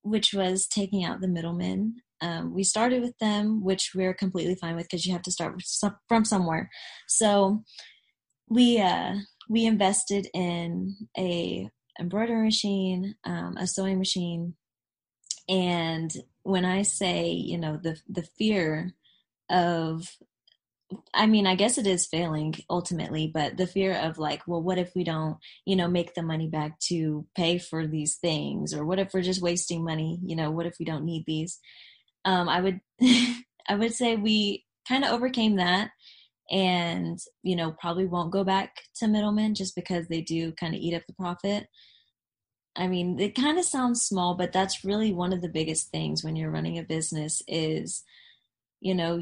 which 0.01 0.33
was 0.33 0.65
taking 0.65 1.05
out 1.05 1.21
the 1.21 1.27
middlemen. 1.27 1.97
Um, 2.21 2.55
we 2.55 2.63
started 2.63 3.03
with 3.03 3.17
them, 3.19 3.63
which 3.63 3.91
we're 3.93 4.15
completely 4.15 4.55
fine 4.55 4.75
with 4.75 4.85
because 4.89 5.05
you 5.05 5.13
have 5.13 5.21
to 5.21 5.31
start 5.31 5.61
from 6.07 6.25
somewhere. 6.25 6.71
So 7.07 7.63
we 8.49 8.79
uh, 8.79 9.15
we 9.49 9.65
invested 9.65 10.27
in 10.33 10.95
a 11.17 11.69
embroidery 11.99 12.43
machine, 12.43 13.15
um, 13.23 13.55
a 13.57 13.67
sewing 13.67 13.97
machine, 13.97 14.55
and 15.47 16.11
when 16.43 16.65
I 16.65 16.81
say, 16.83 17.29
you 17.29 17.57
know, 17.57 17.79
the 17.81 17.97
the 18.09 18.23
fear 18.37 18.93
of 19.49 20.07
I 21.13 21.25
mean, 21.25 21.47
I 21.47 21.55
guess 21.55 21.77
it 21.77 21.87
is 21.87 22.05
failing 22.05 22.55
ultimately, 22.69 23.27
but 23.33 23.57
the 23.57 23.65
fear 23.67 23.93
of 23.95 24.19
like, 24.19 24.43
well, 24.47 24.61
what 24.61 24.77
if 24.77 24.91
we 24.95 25.03
don't, 25.03 25.37
you 25.65 25.75
know, 25.75 25.87
make 25.87 26.13
the 26.13 26.21
money 26.21 26.47
back 26.47 26.79
to 26.89 27.25
pay 27.35 27.57
for 27.57 27.87
these 27.87 28.17
things, 28.17 28.73
or 28.73 28.85
what 28.85 28.99
if 28.99 29.13
we're 29.13 29.21
just 29.21 29.41
wasting 29.41 29.83
money? 29.83 30.19
You 30.23 30.35
know, 30.35 30.51
what 30.51 30.67
if 30.67 30.75
we 30.79 30.85
don't 30.85 31.05
need 31.05 31.23
these? 31.25 31.59
Um, 32.23 32.47
I 32.49 32.61
would, 32.61 32.81
I 33.01 33.75
would 33.75 33.93
say 33.93 34.15
we 34.15 34.65
kind 34.87 35.03
of 35.03 35.11
overcame 35.11 35.55
that, 35.55 35.89
and 36.51 37.19
you 37.43 37.55
know 37.55 37.75
probably 37.79 38.05
won't 38.05 38.31
go 38.31 38.43
back 38.43 38.81
to 38.95 39.07
middlemen 39.07 39.55
just 39.55 39.75
because 39.75 40.07
they 40.07 40.21
do 40.21 40.51
kind 40.53 40.75
of 40.75 40.81
eat 40.81 40.93
up 40.93 41.03
the 41.07 41.13
profit. 41.13 41.67
I 42.75 42.87
mean 42.87 43.19
it 43.19 43.35
kind 43.35 43.57
of 43.57 43.65
sounds 43.65 44.05
small 44.05 44.35
but 44.35 44.51
that's 44.51 44.83
really 44.83 45.13
one 45.13 45.33
of 45.33 45.41
the 45.41 45.49
biggest 45.49 45.89
things 45.89 46.23
when 46.23 46.35
you're 46.35 46.51
running 46.51 46.77
a 46.77 46.83
business 46.83 47.41
is 47.47 48.03
you 48.81 48.93
know 48.93 49.21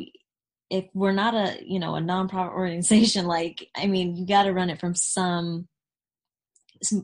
if 0.69 0.85
we're 0.95 1.11
not 1.11 1.35
a 1.35 1.59
you 1.63 1.79
know 1.79 1.95
a 1.95 2.01
nonprofit 2.01 2.51
organization 2.55 3.27
like 3.27 3.67
i 3.77 3.85
mean 3.85 4.15
you 4.15 4.25
got 4.25 4.43
to 4.43 4.53
run 4.53 4.71
it 4.71 4.79
from 4.79 4.95
some 4.95 5.67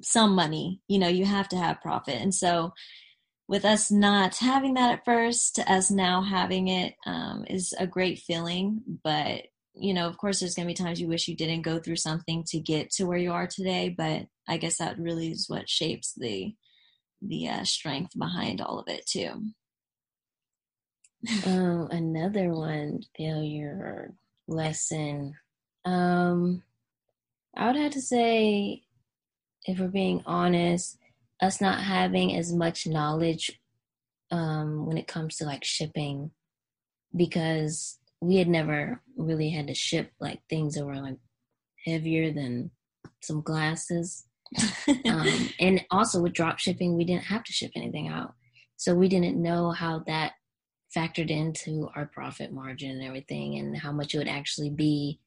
some 0.01 0.36
money 0.36 0.82
you 0.88 0.99
know 0.99 1.08
you 1.08 1.25
have 1.25 1.47
to 1.49 1.58
have 1.58 1.82
profit. 1.82 2.15
And 2.15 2.34
so 2.34 2.73
with 3.47 3.65
us 3.65 3.89
not 3.89 4.38
having 4.38 4.75
that 4.75 4.91
at 4.91 5.05
first 5.05 5.55
to 5.55 5.71
us 5.71 5.89
now 5.89 6.21
having 6.21 6.67
it 6.67 6.93
um, 7.05 7.45
is 7.49 7.73
a 7.79 7.88
great 7.88 8.19
feeling 8.19 8.82
but 9.03 9.43
you 9.79 9.93
know, 9.93 10.07
of 10.07 10.17
course, 10.17 10.39
there's 10.39 10.55
going 10.55 10.67
to 10.67 10.73
be 10.73 10.83
times 10.83 10.99
you 10.99 11.07
wish 11.07 11.27
you 11.27 11.35
didn't 11.35 11.61
go 11.61 11.79
through 11.79 11.95
something 11.95 12.43
to 12.47 12.59
get 12.59 12.91
to 12.91 13.05
where 13.05 13.17
you 13.17 13.31
are 13.31 13.47
today, 13.47 13.89
but 13.89 14.27
I 14.47 14.57
guess 14.57 14.77
that 14.77 14.99
really 14.99 15.31
is 15.31 15.49
what 15.49 15.69
shapes 15.69 16.13
the 16.15 16.53
the 17.21 17.49
uh, 17.49 17.63
strength 17.65 18.17
behind 18.17 18.61
all 18.61 18.79
of 18.79 18.87
it 18.87 19.05
too. 19.05 19.51
um, 21.45 21.87
another 21.91 22.51
one 22.51 23.01
failure 23.17 24.13
lesson. 24.47 25.35
Um, 25.85 26.63
I 27.55 27.67
would 27.67 27.75
have 27.75 27.91
to 27.91 28.01
say, 28.01 28.83
if 29.65 29.79
we're 29.79 29.87
being 29.89 30.23
honest, 30.25 30.97
us 31.41 31.59
not 31.59 31.81
having 31.81 32.35
as 32.35 32.53
much 32.53 32.87
knowledge 32.87 33.59
um, 34.31 34.85
when 34.85 34.97
it 34.97 35.07
comes 35.07 35.37
to 35.37 35.45
like 35.45 35.63
shipping, 35.63 36.31
because 37.15 37.98
we 38.21 38.38
had 38.38 38.47
never 38.47 39.01
really 39.17 39.49
had 39.49 39.67
to 39.67 39.73
ship 39.73 40.12
like 40.19 40.41
things 40.49 40.75
that 40.75 40.86
were 40.86 40.95
like 40.95 41.17
heavier 41.86 42.32
than 42.32 42.71
some 43.21 43.41
glasses. 43.41 44.25
um, 45.05 45.49
and 45.60 45.86
also 45.91 46.21
with 46.21 46.34
drop 46.34 46.60
shipping, 46.60 46.97
we 46.97 47.05
didn't 47.05 47.23
have 47.23 47.43
to 47.43 47.53
ship 47.53 47.71
anything 47.75 48.08
out. 48.08 48.34
So 48.77 48.95
we 48.95 49.08
didn't 49.08 49.41
know 49.41 49.71
how 49.71 50.03
that 50.08 50.34
factored 50.95 51.29
into 51.29 51.89
our 51.95 52.08
profit 52.08 52.51
margin 52.51 52.91
and 52.91 53.03
everything 53.03 53.58
and 53.58 53.77
how 53.77 53.91
much 53.91 54.15
it 54.15 54.17
would 54.17 54.27
actually 54.27 54.69
be 54.69 55.19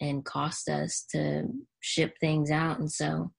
and 0.00 0.24
cost 0.24 0.68
us 0.68 1.04
to 1.10 1.44
ship 1.80 2.16
things 2.20 2.50
out. 2.50 2.78
And 2.78 2.90
so 2.90 3.32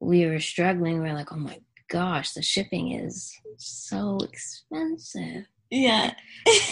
we 0.00 0.26
were 0.26 0.40
struggling. 0.40 1.00
We 1.00 1.08
are 1.08 1.14
like, 1.14 1.32
oh 1.32 1.36
my 1.36 1.58
gosh, 1.88 2.32
the 2.32 2.42
shipping 2.42 2.92
is 2.92 3.32
so 3.56 4.18
expensive. 4.18 5.44
Yeah. 5.70 6.14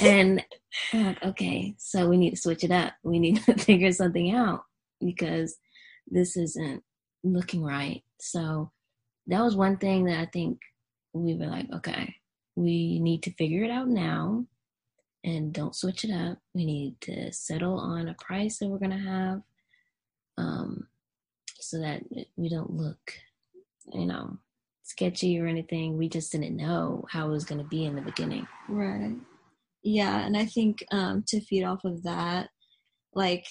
and 0.00 0.44
I'm 0.92 1.06
like, 1.06 1.24
okay, 1.24 1.74
so 1.78 2.08
we 2.08 2.16
need 2.16 2.30
to 2.30 2.36
switch 2.36 2.64
it 2.64 2.70
up. 2.70 2.94
We 3.02 3.18
need 3.18 3.42
to 3.44 3.54
figure 3.58 3.92
something 3.92 4.34
out 4.34 4.62
because 5.00 5.56
this 6.06 6.36
isn't 6.36 6.82
looking 7.22 7.62
right. 7.64 8.02
So 8.20 8.70
that 9.26 9.42
was 9.42 9.56
one 9.56 9.76
thing 9.78 10.04
that 10.04 10.18
I 10.18 10.26
think 10.26 10.60
we 11.12 11.34
were 11.34 11.46
like, 11.46 11.66
okay, 11.74 12.16
we 12.56 12.98
need 13.00 13.22
to 13.24 13.32
figure 13.34 13.64
it 13.64 13.70
out 13.70 13.88
now 13.88 14.46
and 15.24 15.52
don't 15.52 15.74
switch 15.74 16.04
it 16.04 16.10
up. 16.12 16.38
We 16.54 16.64
need 16.64 17.00
to 17.02 17.32
settle 17.32 17.78
on 17.78 18.08
a 18.08 18.14
price 18.14 18.58
that 18.58 18.68
we're 18.68 18.78
going 18.78 18.90
to 18.90 18.96
have 18.98 19.42
um, 20.36 20.86
so 21.60 21.78
that 21.80 22.02
we 22.36 22.48
don't 22.48 22.70
look, 22.72 23.14
you 23.92 24.06
know, 24.06 24.38
sketchy 24.84 25.40
or 25.40 25.46
anything. 25.46 25.98
We 25.98 26.08
just 26.08 26.30
didn't 26.30 26.56
know 26.56 27.04
how 27.10 27.26
it 27.26 27.32
was 27.32 27.44
going 27.44 27.60
to 27.60 27.68
be 27.68 27.84
in 27.84 27.96
the 27.96 28.02
beginning. 28.02 28.46
Right. 28.68 29.16
Yeah. 29.82 30.24
And 30.24 30.36
I 30.36 30.44
think 30.44 30.84
um, 30.92 31.24
to 31.28 31.40
feed 31.40 31.64
off 31.64 31.84
of 31.84 32.04
that, 32.04 32.50
like, 33.14 33.44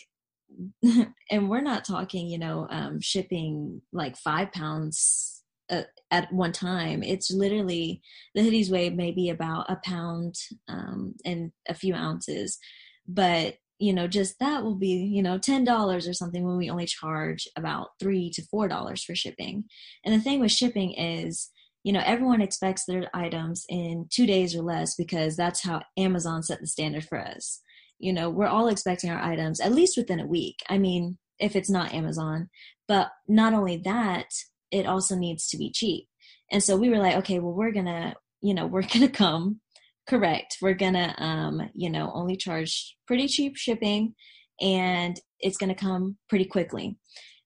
and 1.32 1.50
we're 1.50 1.62
not 1.62 1.84
talking, 1.84 2.28
you 2.28 2.38
know, 2.38 2.68
um, 2.70 3.02
shipping 3.02 3.82
like 3.92 4.16
five 4.16 4.52
pounds 4.52 5.44
uh, 5.70 5.84
at 6.12 6.32
one 6.32 6.52
time. 6.52 7.02
It's 7.02 7.32
literally 7.32 8.02
the 8.36 8.42
hoodies 8.42 8.72
weigh 8.72 8.90
maybe 8.92 9.30
about 9.30 9.70
a 9.70 9.78
pound 9.84 10.36
um, 10.68 11.16
and 11.26 11.52
a 11.68 11.74
few 11.74 11.96
ounces. 11.96 12.60
But 13.08 13.56
you 13.84 13.94
know 13.94 14.08
just 14.08 14.40
that 14.40 14.64
will 14.64 14.76
be 14.76 14.90
you 14.90 15.22
know 15.22 15.38
ten 15.38 15.64
dollars 15.64 16.08
or 16.08 16.14
something 16.14 16.44
when 16.46 16.58
we 16.58 16.70
only 16.70 16.86
charge 16.86 17.48
about 17.58 17.90
three 18.00 18.30
to 18.30 18.42
four 18.44 18.68
dollars 18.68 19.04
for 19.04 19.16
shipping 19.16 19.64
and 20.06 20.14
the 20.14 20.20
thing 20.20 20.40
with 20.40 20.52
shipping 20.52 20.94
is 20.94 21.50
you 21.84 21.92
know 21.92 22.02
everyone 22.06 22.42
expects 22.42 22.86
their 22.86 23.10
items 23.14 23.66
in 23.70 24.08
two 24.10 24.26
days 24.26 24.56
or 24.56 24.62
less 24.62 24.96
because 24.96 25.36
that's 25.36 25.64
how 25.64 25.82
amazon 25.98 26.42
set 26.42 26.60
the 26.60 26.68
standard 26.68 27.04
for 27.04 27.20
us 27.20 27.62
you 28.00 28.14
know 28.14 28.30
we're 28.30 28.48
all 28.48 28.68
expecting 28.68 29.10
our 29.10 29.22
items 29.22 29.60
at 29.60 29.74
least 29.74 29.98
within 29.98 30.20
a 30.20 30.28
week 30.28 30.60
i 30.70 30.78
mean 30.78 31.18
if 31.40 31.56
it's 31.56 31.70
not 31.70 31.94
Amazon. 31.94 32.50
But 32.88 33.12
not 33.28 33.54
only 33.54 33.78
that, 33.86 34.28
it 34.72 34.86
also 34.86 35.16
needs 35.16 35.48
to 35.50 35.58
be 35.58 35.72
cheap. 35.72 36.08
And 36.52 36.64
so 36.64 36.76
we 36.76 36.90
were 36.90 36.98
like, 36.98 37.18
okay, 37.18 37.40
well, 37.40 37.54
we're 37.54 37.72
gonna, 37.72 38.16
you 38.42 38.54
know, 38.54 38.66
we're 38.66 38.88
gonna 38.94 39.10
come 39.10 39.60
correct. 40.08 40.58
We're 40.62 40.74
gonna, 40.74 41.16
um, 41.18 41.70
you 41.74 41.90
know, 41.90 42.12
only 42.14 42.36
charge 42.36 42.96
pretty 43.08 43.28
cheap 43.28 43.58
shipping, 43.58 44.16
and 44.62 45.20
it's 45.40 45.58
gonna 45.58 45.76
come 45.76 46.18
pretty 46.30 46.46
quickly. 46.46 46.98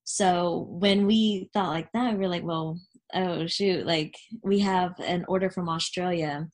So 0.10 0.68
when 0.70 1.06
we 1.06 1.50
thought 1.54 1.72
like 1.72 1.92
that, 1.94 2.14
we 2.14 2.20
were 2.20 2.30
like, 2.30 2.46
well, 2.46 2.80
oh 3.14 3.46
shoot, 3.46 3.86
like 3.86 4.16
we 4.42 4.60
have 4.60 4.94
an 5.00 5.26
order 5.28 5.50
from 5.50 5.68
Australia. 5.68 6.48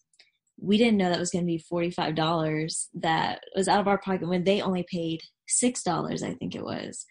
We 0.60 0.78
didn't 0.78 0.97
know 0.97 1.10
that 1.10 1.20
was 1.20 1.30
going 1.30 1.45
to 1.45 1.47
be 1.47 1.64
$45 1.72 2.88
that 2.95 3.41
was 3.56 3.68
out 3.68 3.80
of 3.80 3.88
our 3.88 3.99
pocket 3.99 4.28
when 4.28 4.43
they 4.43 4.62
only 4.62 4.86
paid 4.89 5.22
$6, 5.64 6.24
I 6.24 6.34
think 6.34 6.56
it 6.56 6.64
was. 6.64 7.06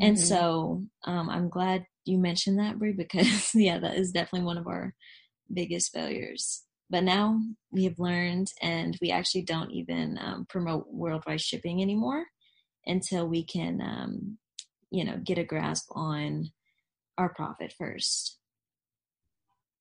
Mm-hmm. 0.00 0.08
And 0.08 0.20
so 0.20 0.84
um, 1.04 1.28
I'm 1.28 1.48
glad 1.50 1.84
you 2.06 2.18
mentioned 2.18 2.58
that, 2.58 2.78
Brie, 2.78 2.92
because 2.92 3.50
yeah, 3.54 3.78
that 3.78 3.96
is 3.96 4.12
definitely 4.12 4.46
one 4.46 4.58
of 4.58 4.66
our 4.66 4.94
biggest 5.52 5.92
failures. 5.92 6.62
But 6.92 7.04
now 7.04 7.40
we 7.70 7.84
have 7.84 7.98
learned, 7.98 8.52
and 8.60 8.98
we 9.00 9.10
actually 9.10 9.42
don't 9.42 9.70
even 9.70 10.18
um, 10.20 10.46
promote 10.50 10.92
worldwide 10.92 11.40
shipping 11.40 11.80
anymore 11.80 12.26
until 12.84 13.26
we 13.26 13.44
can, 13.44 13.80
um, 13.80 14.38
you 14.90 15.02
know, 15.02 15.16
get 15.24 15.38
a 15.38 15.44
grasp 15.44 15.88
on 15.92 16.50
our 17.16 17.30
profit 17.30 17.72
first. 17.78 18.38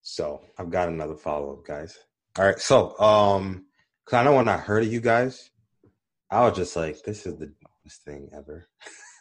So 0.01 0.41
I've 0.57 0.69
got 0.69 0.87
another 0.87 1.17
follow 1.17 1.51
up, 1.51 1.65
guys. 1.65 1.99
All 2.39 2.45
right. 2.45 2.59
So, 2.59 2.97
um, 2.97 3.65
I 4.13 4.23
know 4.23 4.35
when 4.35 4.47
I 4.47 4.55
heard 4.55 4.83
of 4.83 4.91
you 4.91 5.01
guys, 5.01 5.49
I 6.29 6.41
was 6.47 6.55
just 6.55 6.77
like, 6.77 7.03
this 7.03 7.25
is 7.25 7.37
the 7.37 7.51
dumbest 7.61 8.03
thing 8.05 8.29
ever. 8.33 8.69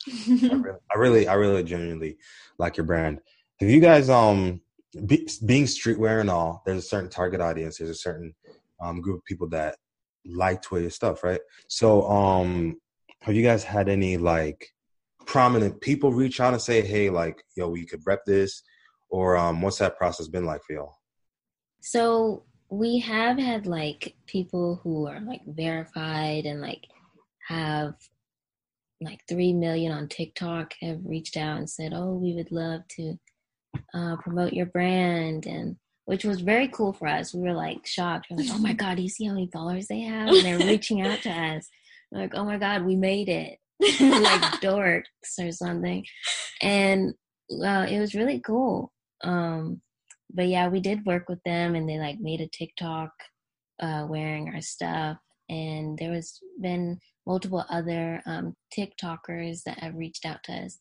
I, 0.09 0.55
really, 0.55 0.79
I 0.93 0.97
really, 0.97 1.29
I 1.29 1.35
really 1.35 1.65
genuinely 1.65 2.19
like 2.57 2.77
your 2.77 2.87
brand. 2.87 3.21
Have 3.59 3.69
you 3.69 3.81
guys, 3.81 4.09
um, 4.09 4.61
be, 5.07 5.29
being 5.47 5.65
streetwear 5.65 6.21
and 6.21 6.31
all, 6.31 6.63
there's 6.67 6.85
a 6.85 6.89
certain 6.89 7.11
target 7.11 7.41
audience. 7.41 7.79
There's 7.79 7.91
a 7.91 7.95
certain 7.95 8.35
um, 8.81 9.01
group 9.01 9.19
of 9.19 9.25
people 9.25 9.49
that 9.51 9.77
like 10.27 10.63
to 10.63 10.69
wear 10.73 10.83
your 10.83 10.91
stuff, 10.91 11.23
right? 11.23 11.41
So, 11.69 12.09
um, 12.09 12.81
have 13.23 13.35
you 13.35 13.43
guys 13.43 13.63
had 13.63 13.89
any 13.89 14.17
like 14.17 14.67
prominent 15.27 15.81
people 15.81 16.13
reach 16.13 16.41
out 16.41 16.53
and 16.53 16.63
say, 16.63 16.83
"Hey, 16.83 17.11
like, 17.11 17.43
yo, 17.57 17.69
we 17.69 17.87
could 17.87 18.03
rep 18.07 18.25
this," 18.25 18.63
or 19.11 19.37
um, 19.37 19.61
what's 19.63 19.79
that 19.79 19.99
process 19.99 20.29
been 20.29 20.47
like 20.47 20.63
for 20.65 20.73
y'all? 20.73 20.97
So 21.81 22.45
we 22.71 22.99
have 23.01 23.39
had 23.39 23.67
like 23.67 24.15
people 24.27 24.81
who 24.83 25.07
are 25.07 25.21
like 25.21 25.43
verified 25.47 26.47
and 26.47 26.61
like 26.61 26.87
have 27.49 27.95
like 29.03 29.21
3 29.29 29.55
million 29.55 29.93
on 29.93 30.09
TikTok 30.09 30.75
have 30.83 31.01
reached 31.05 31.37
out 31.37 31.59
and 31.59 31.69
said, 31.69 31.93
"Oh, 31.95 32.15
we 32.15 32.35
would 32.35 32.53
love 32.53 32.87
to 32.97 33.19
uh, 33.95 34.17
promote 34.17 34.53
your 34.53 34.67
brand," 34.67 35.47
and 35.47 35.77
which 36.05 36.25
was 36.25 36.41
very 36.41 36.69
cool 36.69 36.93
for 36.93 37.09
us. 37.09 37.35
We 37.35 37.43
were 37.43 37.55
like 37.55 37.87
shocked. 37.87 38.27
We 38.31 38.37
are 38.37 38.39
like, 38.41 38.51
"Oh 38.53 38.59
my 38.59 38.73
god, 38.73 38.97
do 38.97 39.03
you 39.03 39.09
see 39.09 39.27
how 39.27 39.35
many 39.35 39.49
followers 39.53 39.87
they 39.87 40.01
have?" 40.01 40.29
And 40.29 40.45
they're 40.45 40.59
reaching 40.59 41.03
out 41.03 41.21
to 41.23 41.31
us. 41.31 41.69
We're 42.11 42.23
like, 42.23 42.35
"Oh 42.35 42.45
my 42.45 42.59
god, 42.59 42.85
we 42.85 42.97
made 42.97 43.29
it!" 43.29 43.59
like 43.81 43.91
dorks 44.63 45.05
or 45.39 45.53
something, 45.53 46.05
and 46.63 47.15
uh, 47.65 47.87
it 47.89 47.99
was 47.99 48.15
really 48.15 48.41
cool. 48.41 48.93
Um, 49.23 49.81
but 50.33 50.47
yeah, 50.47 50.69
we 50.69 50.81
did 50.81 51.07
work 51.07 51.29
with 51.29 51.43
them, 51.45 51.75
and 51.75 51.89
they 51.89 51.99
like 51.99 52.21
made 52.21 52.41
a 52.41 52.49
TikTok 52.49 53.11
uh, 53.81 54.07
wearing 54.09 54.53
our 54.55 54.61
stuff, 54.61 55.19
and 55.49 55.99
there 55.99 56.11
was 56.11 56.41
been 56.61 56.99
multiple 57.27 57.65
other 57.69 58.23
um, 58.27 58.55
TikTokers 58.77 59.63
that 59.65 59.79
have 59.79 59.95
reached 59.95 60.25
out 60.25 60.43
to 60.45 60.53
us, 60.53 60.79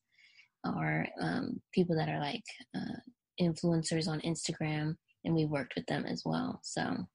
or 0.66 1.08
um, 1.22 1.62
people 1.74 1.96
that 1.96 2.10
are 2.10 2.20
like 2.20 2.44
uh, 2.76 3.00
influencers 3.40 4.08
on 4.08 4.22
Instagram, 4.22 4.96
and 5.24 5.36
we 5.36 5.46
worked 5.46 5.76
with 5.76 5.86
them 5.88 6.06
as 6.06 6.24
well. 6.26 6.60
So, 6.64 7.08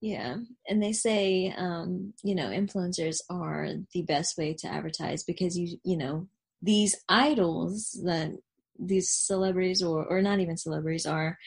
yeah, 0.00 0.36
and 0.68 0.82
they 0.82 0.92
say 0.92 1.54
um, 1.56 2.14
you 2.22 2.34
know 2.34 2.48
influencers 2.48 3.18
are 3.30 3.68
the 3.92 4.02
best 4.02 4.38
way 4.38 4.54
to 4.60 4.68
advertise 4.68 5.24
because 5.24 5.56
you 5.56 5.78
you 5.84 5.96
know 5.96 6.28
these 6.62 6.96
idols 7.08 7.98
that 8.04 8.32
these 8.78 9.10
celebrities 9.10 9.82
or 9.82 10.04
or 10.04 10.22
not 10.22 10.40
even 10.40 10.56
celebrities 10.56 11.06
are 11.06 11.38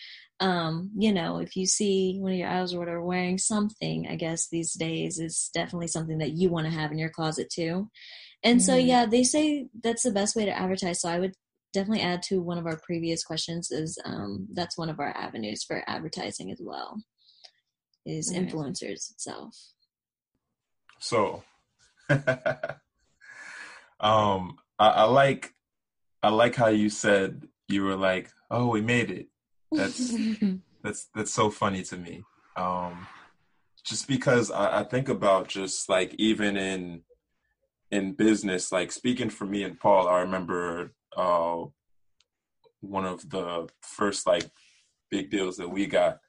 um, 0.41 0.89
you 0.97 1.13
know, 1.13 1.37
if 1.37 1.55
you 1.55 1.67
see 1.67 2.17
one 2.19 2.31
of 2.31 2.37
your 2.37 2.49
idols 2.49 2.73
or 2.73 2.79
whatever 2.79 3.03
wearing 3.03 3.37
something, 3.37 4.07
I 4.09 4.15
guess 4.15 4.47
these 4.47 4.73
days 4.73 5.19
is 5.19 5.51
definitely 5.53 5.87
something 5.87 6.17
that 6.17 6.31
you 6.31 6.49
want 6.49 6.65
to 6.65 6.73
have 6.73 6.91
in 6.91 6.97
your 6.97 7.11
closet 7.11 7.47
too. 7.53 7.89
And 8.43 8.59
mm-hmm. 8.59 8.65
so, 8.65 8.75
yeah, 8.75 9.05
they 9.05 9.23
say 9.23 9.67
that's 9.83 10.03
the 10.03 10.11
best 10.11 10.35
way 10.35 10.45
to 10.45 10.57
advertise. 10.57 11.01
So 11.01 11.09
I 11.09 11.19
would 11.19 11.33
definitely 11.73 12.03
add 12.03 12.21
to 12.23 12.41
one 12.41 12.57
of 12.57 12.65
our 12.65 12.77
previous 12.77 13.23
questions 13.23 13.71
is 13.71 13.97
um, 14.03 14.47
that's 14.53 14.77
one 14.77 14.89
of 14.89 14.99
our 14.99 15.15
avenues 15.15 15.63
for 15.63 15.83
advertising 15.87 16.51
as 16.51 16.59
well 16.61 17.01
is 18.05 18.31
okay. 18.31 18.39
influencers 18.39 19.11
itself. 19.11 19.55
So, 20.99 21.43
um, 22.09 22.19
I, 23.99 24.87
I 24.87 25.03
like, 25.03 25.53
I 26.23 26.29
like 26.29 26.55
how 26.55 26.67
you 26.67 26.89
said 26.89 27.47
you 27.67 27.83
were 27.83 27.95
like, 27.95 28.31
oh, 28.49 28.67
we 28.67 28.81
made 28.81 29.11
it 29.11 29.27
that's 29.71 30.13
that's 30.83 31.07
that's 31.15 31.33
so 31.33 31.49
funny 31.49 31.83
to 31.83 31.97
me. 31.97 32.23
Um, 32.55 33.07
just 33.83 34.07
because 34.07 34.51
I, 34.51 34.81
I 34.81 34.83
think 34.83 35.09
about 35.09 35.47
just 35.47 35.89
like 35.89 36.13
even 36.17 36.57
in 36.57 37.01
in 37.91 38.13
business, 38.13 38.71
like 38.71 38.91
speaking 38.91 39.29
for 39.29 39.45
me 39.45 39.63
and 39.63 39.79
Paul, 39.79 40.07
I 40.07 40.21
remember 40.21 40.93
uh, 41.15 41.65
one 42.79 43.05
of 43.05 43.29
the 43.29 43.67
first 43.81 44.25
like 44.25 44.49
big 45.09 45.29
deals 45.29 45.57
that 45.57 45.69
we 45.69 45.85
got 45.85 46.19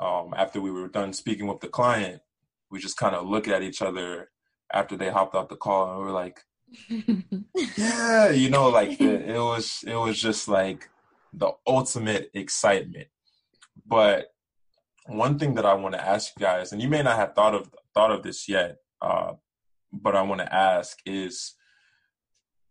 um, 0.00 0.32
after 0.36 0.60
we 0.60 0.70
were 0.70 0.88
done 0.88 1.12
speaking 1.12 1.46
with 1.46 1.60
the 1.60 1.68
client. 1.68 2.22
We 2.70 2.78
just 2.78 2.96
kind 2.96 3.14
of 3.14 3.28
looked 3.28 3.48
at 3.48 3.62
each 3.62 3.82
other 3.82 4.30
after 4.72 4.96
they 4.96 5.10
hopped 5.10 5.34
off 5.34 5.48
the 5.48 5.56
call, 5.56 5.90
and 5.90 6.02
we 6.02 6.08
are 6.08 6.12
like, 6.12 6.40
"Yeah," 7.76 8.30
you 8.30 8.48
know, 8.48 8.70
like 8.70 8.98
the, 8.98 9.10
it 9.34 9.38
was 9.38 9.84
it 9.86 9.96
was 9.96 10.20
just 10.20 10.48
like 10.48 10.88
the 11.34 11.50
ultimate 11.66 12.30
excitement. 12.32 13.08
But 13.86 14.28
one 15.06 15.38
thing 15.38 15.54
that 15.54 15.66
I 15.66 15.74
want 15.74 15.94
to 15.94 16.04
ask 16.04 16.32
you 16.38 16.44
guys, 16.44 16.72
and 16.72 16.80
you 16.80 16.88
may 16.88 17.02
not 17.02 17.16
have 17.16 17.34
thought 17.34 17.54
of 17.54 17.70
thought 17.92 18.10
of 18.10 18.22
this 18.22 18.48
yet, 18.48 18.78
uh, 19.02 19.34
but 19.92 20.16
I 20.16 20.22
want 20.22 20.40
to 20.40 20.54
ask 20.54 20.98
is 21.04 21.54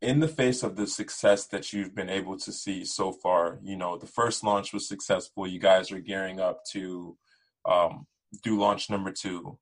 in 0.01 0.19
the 0.19 0.27
face 0.27 0.63
of 0.63 0.75
the 0.75 0.87
success 0.87 1.45
that 1.47 1.71
you've 1.71 1.93
been 1.93 2.09
able 2.09 2.37
to 2.37 2.51
see 2.51 2.83
so 2.83 3.11
far, 3.11 3.59
you 3.61 3.75
know, 3.75 3.97
the 3.97 4.07
first 4.07 4.43
launch 4.43 4.73
was 4.73 4.87
successful. 4.87 5.45
You 5.45 5.59
guys 5.59 5.91
are 5.91 5.99
gearing 5.99 6.39
up 6.39 6.65
to 6.71 7.17
um, 7.65 8.07
do 8.43 8.59
launch 8.59 8.89
number 8.89 9.11
two. 9.11 9.59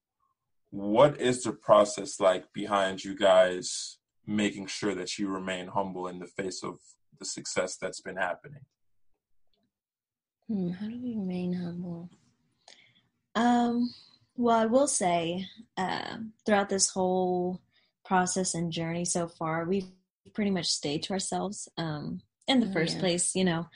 What 0.69 1.19
is 1.19 1.43
the 1.43 1.51
process 1.51 2.19
like 2.19 2.45
behind 2.53 3.03
you 3.03 3.15
guys 3.15 3.97
making 4.25 4.67
sure 4.67 4.95
that 4.95 5.17
you 5.17 5.27
remain 5.27 5.67
humble 5.67 6.07
in 6.07 6.19
the 6.19 6.27
face 6.27 6.63
of 6.63 6.77
the 7.17 7.25
success 7.25 7.75
that's 7.75 7.99
been 7.99 8.15
happening? 8.15 8.61
Hmm, 10.47 10.69
how 10.69 10.87
do 10.87 10.99
we 11.03 11.15
remain 11.15 11.53
humble? 11.53 12.09
Um, 13.35 13.93
well, 14.39 14.57
I 14.57 14.67
will 14.67 14.87
say, 14.87 15.45
uh, 15.75 16.15
throughout 16.45 16.69
this 16.69 16.89
whole 16.89 17.59
process 18.05 18.55
and 18.55 18.71
journey 18.71 19.03
so 19.03 19.27
far, 19.27 19.65
we've 19.65 19.89
pretty 20.33 20.49
much 20.49 20.67
stayed 20.67 21.03
to 21.03 21.13
ourselves 21.13 21.67
um, 21.77 22.21
in 22.47 22.61
the 22.61 22.67
oh, 22.67 22.71
first 22.71 22.95
yeah. 22.95 22.99
place, 23.01 23.35
you 23.35 23.43
know. 23.43 23.67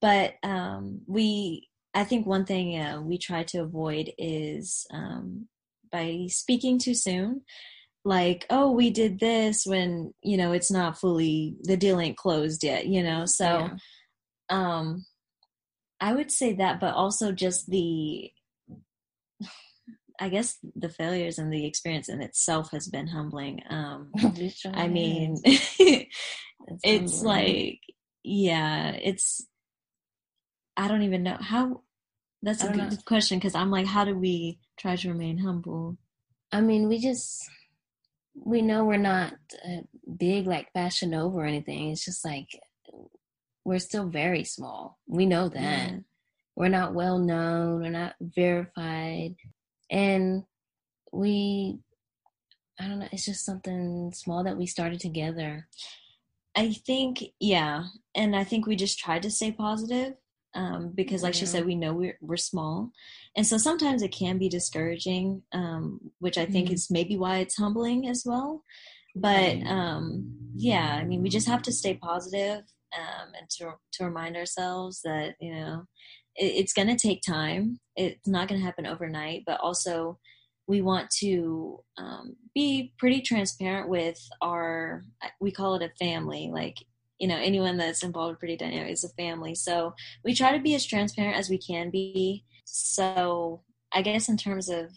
But 0.00 0.34
um, 0.44 1.00
we, 1.08 1.68
I 1.92 2.04
think 2.04 2.24
one 2.24 2.44
thing 2.44 2.78
uh, 2.80 3.00
we 3.02 3.18
try 3.18 3.42
to 3.42 3.62
avoid 3.62 4.12
is 4.16 4.86
um, 4.92 5.48
by 5.90 6.26
speaking 6.28 6.78
too 6.78 6.94
soon. 6.94 7.42
Like, 8.04 8.46
oh, 8.48 8.70
we 8.70 8.90
did 8.90 9.18
this 9.18 9.66
when, 9.66 10.14
you 10.22 10.36
know, 10.36 10.52
it's 10.52 10.70
not 10.70 11.00
fully, 11.00 11.56
the 11.62 11.76
deal 11.76 11.98
ain't 11.98 12.16
closed 12.16 12.62
yet, 12.62 12.86
you 12.86 13.02
know? 13.02 13.26
So, 13.26 13.44
yeah. 13.44 13.76
um, 14.50 15.04
I 16.00 16.12
would 16.14 16.30
say 16.30 16.52
that, 16.54 16.78
but 16.78 16.94
also 16.94 17.32
just 17.32 17.68
the, 17.68 18.30
I 20.20 20.28
guess 20.28 20.58
the 20.76 20.88
failures 20.88 21.38
and 21.38 21.52
the 21.52 21.66
experience 21.66 22.08
in 22.08 22.20
itself 22.22 22.70
has 22.72 22.88
been 22.88 23.08
humbling. 23.08 23.62
Um, 23.68 24.12
I 24.74 24.88
mean, 24.88 25.36
it's 25.44 26.12
humbling. 26.84 27.24
like, 27.24 27.80
yeah, 28.22 28.92
it's, 28.92 29.46
I 30.76 30.88
don't 30.88 31.02
even 31.02 31.22
know 31.22 31.36
how, 31.40 31.82
that's 32.42 32.64
a 32.64 32.68
good 32.68 32.76
know. 32.92 32.96
question 33.06 33.38
because 33.38 33.54
I'm 33.54 33.70
like, 33.70 33.86
how 33.86 34.04
do 34.04 34.16
we 34.16 34.58
try 34.76 34.96
to 34.96 35.08
remain 35.08 35.38
humble? 35.38 35.96
I 36.50 36.60
mean, 36.60 36.88
we 36.88 36.98
just, 36.98 37.48
we 38.34 38.62
know 38.62 38.84
we're 38.84 38.96
not 38.96 39.34
uh, 39.64 39.82
big 40.16 40.46
like 40.46 40.72
Fashion 40.72 41.10
Nova 41.10 41.38
or 41.38 41.44
anything. 41.46 41.90
It's 41.90 42.04
just 42.04 42.24
like 42.24 42.48
we're 43.64 43.78
still 43.78 44.08
very 44.08 44.44
small. 44.44 44.98
We 45.06 45.26
know 45.26 45.48
that. 45.48 45.90
Yeah. 45.90 45.96
We're 46.54 46.68
not 46.68 46.94
well 46.94 47.18
known, 47.18 47.80
we're 47.80 47.90
not 47.90 48.14
verified. 48.20 49.36
And 49.92 50.42
we 51.12 51.78
I 52.80 52.88
don't 52.88 52.98
know, 52.98 53.08
it's 53.12 53.26
just 53.26 53.44
something 53.44 54.12
small 54.12 54.42
that 54.44 54.56
we 54.56 54.66
started 54.66 54.98
together. 54.98 55.68
I 56.56 56.72
think, 56.72 57.22
yeah. 57.38 57.84
And 58.14 58.34
I 58.34 58.44
think 58.44 58.66
we 58.66 58.76
just 58.76 58.98
tried 58.98 59.22
to 59.22 59.30
stay 59.30 59.52
positive 59.52 60.14
um, 60.54 60.92
because, 60.94 61.22
like 61.22 61.34
yeah. 61.34 61.40
she 61.40 61.46
said, 61.46 61.64
we 61.64 61.76
know 61.76 61.92
we're, 61.92 62.18
we're 62.20 62.36
small. 62.36 62.90
And 63.36 63.46
so 63.46 63.56
sometimes 63.56 64.02
it 64.02 64.12
can 64.12 64.38
be 64.38 64.48
discouraging, 64.48 65.42
um, 65.52 66.00
which 66.18 66.38
I 66.38 66.46
think 66.46 66.66
mm-hmm. 66.66 66.74
is 66.74 66.90
maybe 66.90 67.16
why 67.16 67.38
it's 67.38 67.56
humbling 67.56 68.08
as 68.08 68.24
well. 68.26 68.64
But 69.14 69.62
um, 69.66 70.34
yeah, 70.56 70.98
I 71.00 71.04
mean, 71.04 71.22
we 71.22 71.28
just 71.28 71.48
have 71.48 71.62
to 71.62 71.72
stay 71.72 71.94
positive, 71.94 72.64
um, 72.98 73.28
and 73.38 73.48
to, 73.58 73.74
to 73.92 74.04
remind 74.04 74.36
ourselves 74.36 75.02
that, 75.04 75.36
you 75.40 75.54
know, 75.54 75.84
it's 76.36 76.72
going 76.72 76.88
to 76.88 76.96
take 76.96 77.22
time. 77.22 77.78
It's 77.96 78.26
not 78.26 78.48
going 78.48 78.60
to 78.60 78.64
happen 78.64 78.86
overnight, 78.86 79.42
but 79.46 79.60
also 79.60 80.18
we 80.66 80.80
want 80.80 81.10
to 81.10 81.80
um, 81.98 82.36
be 82.54 82.92
pretty 82.98 83.20
transparent 83.20 83.88
with 83.88 84.18
our 84.40 85.04
we 85.40 85.50
call 85.50 85.74
it 85.74 85.82
a 85.82 86.04
family 86.04 86.50
like 86.52 86.76
you 87.18 87.28
know 87.28 87.36
anyone 87.36 87.76
that's 87.76 88.02
involved 88.02 88.32
with 88.32 88.38
pretty 88.38 88.56
dynamic 88.56 88.92
is 88.92 89.04
a 89.04 89.08
family 89.10 89.54
so 89.54 89.94
we 90.24 90.34
try 90.34 90.56
to 90.56 90.62
be 90.62 90.74
as 90.74 90.86
transparent 90.86 91.36
as 91.36 91.50
we 91.50 91.58
can 91.58 91.90
be 91.90 92.44
so 92.64 93.62
i 93.92 94.02
guess 94.02 94.28
in 94.28 94.36
terms 94.36 94.68
of 94.68 94.90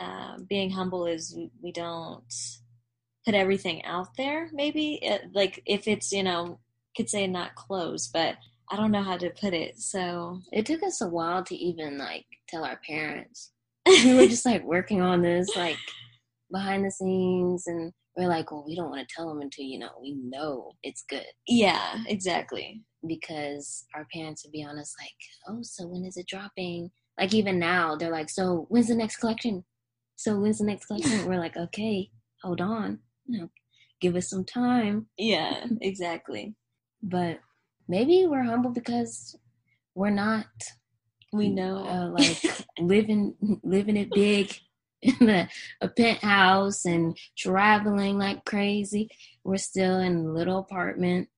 uh, 0.00 0.36
being 0.48 0.70
humble 0.70 1.06
is 1.06 1.34
we, 1.36 1.50
we, 1.60 1.72
don't 1.72 2.32
put 3.26 3.34
everything 3.34 3.84
out 3.84 4.06
there 4.16 4.48
maybe 4.52 5.00
it, 5.02 5.22
like 5.34 5.60
if 5.66 5.88
it's 5.88 6.12
you 6.12 6.22
know 6.22 6.60
could 6.96 7.10
say 7.10 7.26
not 7.26 7.56
close 7.56 8.06
but 8.06 8.36
i 8.70 8.76
don't 8.76 8.90
know 8.90 9.02
how 9.02 9.16
to 9.16 9.30
put 9.30 9.54
it 9.54 9.78
so. 9.80 10.40
It 10.52 10.66
took 10.66 10.82
us 10.82 11.00
a 11.00 11.08
while 11.08 11.42
to 11.44 11.54
even 11.54 11.98
like 11.98 12.26
tell 12.48 12.64
our 12.64 12.80
parents. 12.86 13.52
We 13.86 14.14
were 14.14 14.26
just 14.28 14.46
like 14.46 14.64
working 14.64 15.00
on 15.00 15.22
this 15.22 15.48
like 15.56 15.78
behind 16.52 16.84
the 16.84 16.90
scenes 16.90 17.66
and 17.66 17.92
we're 18.16 18.28
like 18.28 18.50
well 18.50 18.64
we 18.66 18.74
don't 18.74 18.90
want 18.90 19.06
to 19.06 19.14
tell 19.14 19.28
them 19.28 19.40
until 19.40 19.64
you 19.64 19.78
know 19.78 19.90
we 20.00 20.14
know 20.22 20.72
it's 20.82 21.04
good. 21.08 21.26
Yeah 21.46 21.96
exactly. 22.06 22.82
Because 23.06 23.84
our 23.94 24.06
parents 24.12 24.44
would 24.44 24.52
be 24.52 24.64
honest 24.68 24.94
like 25.00 25.10
oh 25.48 25.60
so 25.62 25.86
when 25.86 26.04
is 26.04 26.16
it 26.16 26.26
dropping? 26.26 26.90
Like 27.18 27.34
even 27.34 27.58
now 27.58 27.96
they're 27.96 28.12
like 28.12 28.30
so 28.30 28.66
when's 28.68 28.88
the 28.88 28.94
next 28.94 29.16
collection? 29.16 29.64
So 30.16 30.38
when's 30.38 30.58
the 30.58 30.64
next 30.64 30.86
collection? 30.86 31.26
We're 31.28 31.38
like 31.38 31.56
okay 31.56 32.10
hold 32.42 32.60
on. 32.60 32.98
You 33.26 33.40
know 33.40 33.50
give 34.00 34.16
us 34.16 34.28
some 34.28 34.44
time. 34.44 35.06
Yeah 35.16 35.64
exactly. 35.80 36.54
But 37.02 37.38
maybe 37.88 38.26
we're 38.26 38.44
humble 38.44 38.70
because 38.70 39.36
we're 39.94 40.10
not. 40.10 40.46
We 41.32 41.50
know 41.50 41.78
uh, 41.78 42.08
like 42.10 42.42
living 42.78 43.34
living 43.62 43.96
it 43.96 44.10
big 44.12 44.54
in 45.02 45.28
a, 45.28 45.48
a, 45.80 45.88
penthouse 45.88 46.84
and 46.84 47.16
traveling 47.36 48.18
like 48.18 48.44
crazy. 48.44 49.10
We're 49.44 49.58
still 49.58 49.98
in 50.00 50.16
a 50.16 50.32
little 50.32 50.58
apartment 50.58 51.28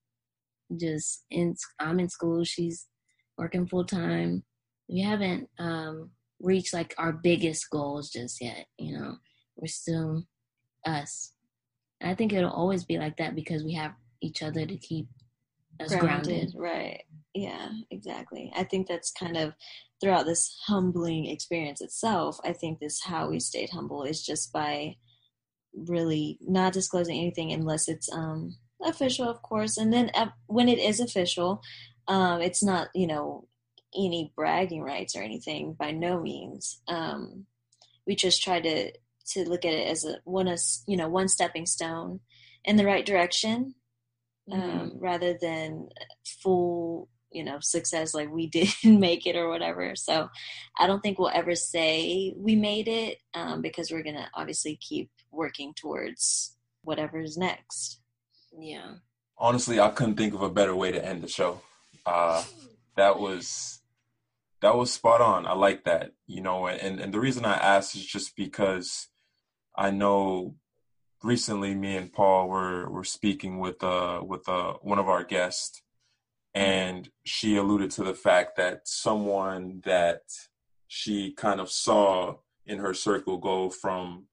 just 0.76 1.24
in 1.30 1.54
i'm 1.78 1.98
in 2.00 2.08
school 2.08 2.44
she's 2.44 2.86
working 3.36 3.66
full 3.66 3.84
time 3.84 4.42
we 4.88 5.00
haven't 5.00 5.48
um 5.58 6.10
reached 6.40 6.72
like 6.72 6.94
our 6.98 7.12
biggest 7.12 7.68
goals 7.70 8.10
just 8.10 8.40
yet 8.40 8.66
you 8.78 8.96
know? 8.96 9.16
We're 9.56 9.66
still 9.66 10.24
us. 10.86 11.32
And 12.00 12.10
i 12.10 12.14
think 12.14 12.32
it'll 12.32 12.50
always 12.50 12.84
be 12.84 12.98
like 12.98 13.16
that 13.18 13.34
because 13.34 13.64
we 13.64 13.74
have 13.74 13.92
each 14.22 14.42
other 14.42 14.64
to 14.64 14.76
keep 14.76 15.06
us 15.80 15.94
grounded. 15.94 16.52
grounded. 16.52 16.54
Right. 16.56 17.02
Yeah, 17.34 17.70
exactly. 17.90 18.52
I 18.56 18.64
think 18.64 18.86
that's 18.86 19.12
kind 19.12 19.36
of 19.36 19.54
throughout 20.00 20.26
this 20.26 20.56
humbling 20.66 21.26
experience 21.26 21.80
itself. 21.80 22.38
I 22.44 22.52
think 22.52 22.78
this 22.80 23.02
how 23.02 23.30
we 23.30 23.40
stayed 23.40 23.70
humble 23.70 24.02
is 24.02 24.24
just 24.24 24.52
by 24.52 24.96
really 25.74 26.38
not 26.40 26.72
disclosing 26.72 27.18
anything 27.18 27.52
unless 27.52 27.88
it's 27.88 28.12
um 28.12 28.56
official, 28.82 29.28
of 29.28 29.42
course. 29.42 29.76
And 29.76 29.92
then 29.92 30.10
uh, 30.14 30.28
when 30.46 30.68
it 30.68 30.78
is 30.78 31.00
official, 31.00 31.62
um, 32.08 32.40
it's 32.40 32.62
not 32.62 32.88
you 32.94 33.06
know 33.06 33.46
any 33.94 34.32
bragging 34.36 34.82
rights 34.82 35.16
or 35.16 35.22
anything 35.22 35.74
by 35.78 35.90
no 35.90 36.20
means. 36.20 36.80
Um, 36.88 37.46
we 38.06 38.16
just 38.16 38.42
try 38.42 38.60
to 38.60 38.92
to 39.32 39.48
look 39.48 39.64
at 39.64 39.74
it 39.74 39.88
as 39.88 40.04
a 40.04 40.16
one 40.24 40.48
a 40.48 40.56
you 40.86 40.96
know 40.96 41.08
one 41.08 41.28
stepping 41.28 41.66
stone 41.66 42.20
in 42.64 42.76
the 42.76 42.84
right 42.84 43.06
direction 43.06 43.74
um, 44.52 44.60
mm-hmm. 44.60 44.98
rather 44.98 45.36
than 45.40 45.88
full 46.42 47.08
you 47.30 47.44
know 47.44 47.58
success 47.60 48.14
like 48.14 48.30
we 48.30 48.46
didn't 48.58 49.00
make 49.00 49.26
it 49.26 49.36
or 49.36 49.48
whatever. 49.48 49.94
So 49.96 50.28
i 50.78 50.86
don't 50.86 51.00
think 51.00 51.18
we'll 51.18 51.30
ever 51.32 51.54
say 51.54 52.34
we 52.36 52.56
made 52.56 52.88
it 52.88 53.18
um, 53.34 53.62
because 53.62 53.90
we're 53.90 54.02
gonna 54.02 54.28
obviously 54.34 54.76
keep 54.76 55.10
working 55.30 55.74
towards 55.74 56.56
whatever's 56.82 57.36
next. 57.36 58.00
Yeah. 58.58 58.94
Honestly 59.38 59.80
i 59.80 59.90
couldn't 59.90 60.16
think 60.16 60.34
of 60.34 60.42
a 60.42 60.50
better 60.50 60.74
way 60.74 60.92
to 60.92 61.04
end 61.04 61.22
the 61.22 61.28
show. 61.28 61.60
Uh, 62.04 62.42
that 62.96 63.18
was 63.18 63.80
that 64.62 64.76
was 64.76 64.92
spot 64.92 65.20
on. 65.20 65.46
I 65.46 65.52
like 65.52 65.84
that 65.84 66.12
you 66.26 66.40
know 66.40 66.66
and 66.66 67.00
and 67.00 67.14
the 67.14 67.20
reason 67.20 67.44
i 67.44 67.54
asked 67.54 67.94
is 67.94 68.04
just 68.04 68.36
because 68.36 69.08
i 69.76 69.90
know 69.90 70.54
recently 71.22 71.74
me 71.74 71.96
and 71.96 72.12
Paul 72.12 72.48
were 72.48 72.88
were 72.90 73.04
speaking 73.04 73.58
with 73.58 73.82
uh 73.82 74.20
with 74.22 74.48
uh 74.48 74.74
one 74.82 74.98
of 74.98 75.08
our 75.08 75.24
guests 75.24 75.82
and 76.54 77.08
she 77.24 77.56
alluded 77.56 77.90
to 77.92 78.02
the 78.02 78.14
fact 78.14 78.56
that 78.56 78.88
someone 78.88 79.82
that 79.84 80.22
she 80.88 81.32
kind 81.32 81.60
of 81.60 81.70
saw 81.70 82.36
in 82.66 82.78
her 82.78 82.94
circle 82.94 83.38
go 83.38 83.70
from 83.70 84.24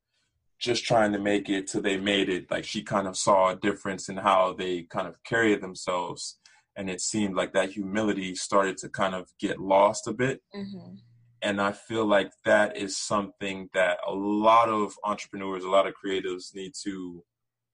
just 0.60 0.86
trying 0.86 1.12
to 1.12 1.20
make 1.20 1.50
it 1.50 1.68
to 1.68 1.82
they 1.82 1.98
made 1.98 2.30
it 2.30 2.50
like 2.50 2.66
she 2.66 2.82
kind 2.82 3.08
of 3.08 3.16
saw 3.16 3.50
a 3.50 3.56
difference 3.56 4.10
in 4.10 4.18
how 4.18 4.54
they 4.54 4.84
kind 4.84 5.08
of 5.08 5.22
carry 5.24 5.56
themselves 5.56 6.40
and 6.76 6.90
it 6.90 7.02
seemed 7.02 7.36
like 7.36 7.54
that 7.54 7.72
humility 7.72 8.36
started 8.36 8.78
to 8.78 8.88
kind 8.88 9.16
of 9.16 9.28
get 9.40 9.60
lost 9.60 10.08
a 10.08 10.14
bit. 10.14 10.42
Mm-hmm 10.56 10.98
and 11.42 11.62
I 11.62 11.72
feel 11.72 12.06
like 12.06 12.32
that 12.46 12.78
is 12.78 12.98
something 12.98 13.70
that 13.74 14.00
a 14.08 14.14
lot 14.14 14.70
of 14.70 14.96
entrepreneurs, 15.04 15.64
a 15.64 15.70
lot 15.70 15.88
of 15.88 15.94
creatives 15.94 16.56
need 16.56 16.74
to 16.84 17.24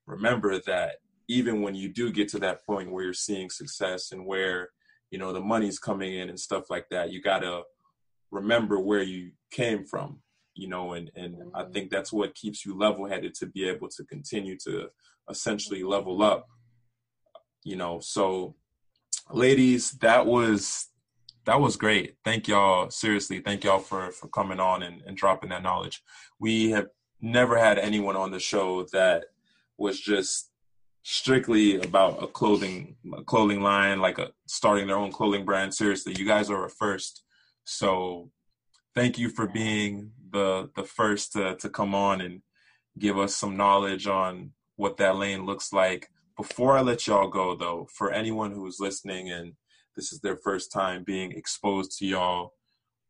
remember 0.05 0.59
that 0.65 0.95
even 1.29 1.61
when 1.61 1.73
you 1.73 1.89
do 1.89 2.11
get 2.11 2.27
to 2.29 2.39
that 2.39 2.65
point 2.65 2.91
where 2.91 3.05
you're 3.05 3.13
seeing 3.13 3.49
success 3.49 4.11
and 4.11 4.25
where 4.25 4.69
you 5.11 5.17
know 5.17 5.31
the 5.31 5.39
money's 5.39 5.79
coming 5.79 6.15
in 6.15 6.29
and 6.29 6.39
stuff 6.39 6.69
like 6.69 6.87
that, 6.89 7.11
you 7.11 7.21
got 7.21 7.39
to 7.39 7.63
remember 8.31 8.79
where 8.79 9.03
you 9.03 9.31
came 9.51 9.85
from, 9.85 10.19
you 10.55 10.67
know, 10.67 10.93
and 10.93 11.11
and 11.15 11.35
I 11.53 11.61
mm-hmm. 11.61 11.71
think 11.71 11.89
that's 11.89 12.11
what 12.11 12.35
keeps 12.35 12.65
you 12.65 12.77
level 12.77 13.07
headed 13.07 13.33
to 13.35 13.45
be 13.45 13.67
able 13.69 13.87
to 13.89 14.03
continue 14.05 14.57
to 14.65 14.89
essentially 15.29 15.83
level 15.83 16.21
up, 16.21 16.47
you 17.63 17.77
know. 17.77 17.99
So, 18.01 18.55
ladies, 19.31 19.91
that 20.01 20.25
was 20.25 20.89
that 21.45 21.59
was 21.59 21.75
great. 21.75 22.15
Thank 22.23 22.47
y'all. 22.47 22.89
Seriously, 22.89 23.39
thank 23.39 23.63
y'all 23.63 23.79
for 23.79 24.11
for 24.11 24.27
coming 24.27 24.59
on 24.59 24.83
and, 24.83 25.01
and 25.05 25.17
dropping 25.17 25.49
that 25.49 25.63
knowledge. 25.63 26.01
We 26.39 26.71
have 26.71 26.87
never 27.21 27.57
had 27.57 27.77
anyone 27.77 28.15
on 28.15 28.31
the 28.31 28.39
show 28.39 28.85
that 28.93 29.25
was 29.77 29.99
just 29.99 30.49
strictly 31.03 31.75
about 31.81 32.23
a 32.23 32.27
clothing 32.27 32.95
a 33.17 33.23
clothing 33.23 33.61
line, 33.61 33.99
like 33.99 34.17
a 34.19 34.31
starting 34.47 34.87
their 34.87 34.97
own 34.97 35.11
clothing 35.11 35.45
brand. 35.45 35.73
Seriously, 35.73 36.15
you 36.17 36.25
guys 36.25 36.49
are 36.49 36.65
a 36.65 36.69
first. 36.69 37.23
So 37.65 38.31
thank 38.95 39.17
you 39.17 39.29
for 39.29 39.47
being 39.47 40.11
the 40.31 40.69
the 40.75 40.83
first 40.83 41.33
to, 41.33 41.55
to 41.57 41.69
come 41.69 41.93
on 41.93 42.21
and 42.21 42.41
give 42.97 43.17
us 43.17 43.35
some 43.35 43.57
knowledge 43.57 44.07
on 44.07 44.51
what 44.75 44.97
that 44.97 45.17
lane 45.17 45.45
looks 45.45 45.73
like. 45.73 46.09
Before 46.37 46.77
I 46.77 46.81
let 46.81 47.05
y'all 47.05 47.27
go 47.27 47.55
though, 47.55 47.87
for 47.93 48.11
anyone 48.11 48.51
who's 48.51 48.79
listening 48.79 49.29
and 49.29 49.53
this 49.95 50.11
is 50.11 50.19
their 50.19 50.37
first 50.37 50.71
time 50.71 51.03
being 51.03 51.31
exposed 51.31 51.97
to 51.99 52.05
y'all, 52.05 52.53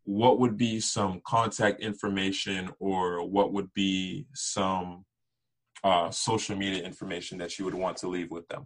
what 0.05 0.39
would 0.39 0.57
be 0.57 0.79
some 0.79 1.21
contact 1.25 1.81
information 1.81 2.69
or 2.79 3.25
what 3.25 3.53
would 3.53 3.73
be 3.73 4.27
some 4.33 5.05
uh, 5.83 6.09
social 6.09 6.55
media 6.55 6.83
information 6.83 7.37
that 7.37 7.57
you 7.57 7.65
would 7.65 7.73
want 7.73 7.97
to 7.97 8.07
leave 8.07 8.31
with 8.31 8.47
them? 8.47 8.65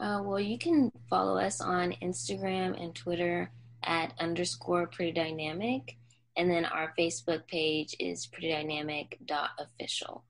Uh, 0.00 0.20
well, 0.22 0.40
you 0.40 0.58
can 0.58 0.90
follow 1.08 1.38
us 1.38 1.60
on 1.60 1.94
Instagram 2.02 2.80
and 2.82 2.94
Twitter 2.94 3.50
at 3.84 4.12
underscore 4.18 4.86
pretty 4.86 5.12
dynamic. 5.12 5.96
And 6.36 6.50
then 6.50 6.64
our 6.64 6.92
Facebook 6.98 7.46
page 7.46 7.94
is 8.00 8.26
pretty 8.26 8.50
dynamic 8.50 9.18
dot 9.24 9.50
official. 9.58 10.24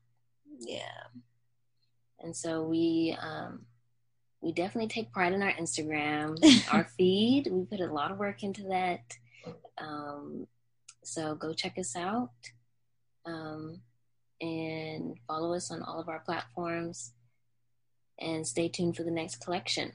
Yeah. 0.59 1.03
And 2.19 2.35
so 2.35 2.63
we 2.63 3.17
um, 3.19 3.65
we 4.41 4.51
definitely 4.51 4.89
take 4.89 5.11
pride 5.11 5.33
in 5.33 5.41
our 5.41 5.53
Instagram, 5.53 6.37
our 6.73 6.85
feed. 6.97 7.47
We 7.51 7.65
put 7.65 7.79
a 7.79 7.91
lot 7.91 8.11
of 8.11 8.17
work 8.17 8.43
into 8.43 8.63
that. 8.63 9.17
Um, 9.77 10.47
so 11.03 11.35
go 11.35 11.53
check 11.53 11.77
us 11.77 11.95
out 11.95 12.31
um, 13.25 13.81
and 14.41 15.17
follow 15.27 15.53
us 15.53 15.71
on 15.71 15.81
all 15.81 15.99
of 15.99 16.09
our 16.09 16.19
platforms 16.19 17.13
and 18.19 18.47
stay 18.47 18.69
tuned 18.69 18.95
for 18.95 19.03
the 19.03 19.11
next 19.11 19.37
collection. 19.37 19.91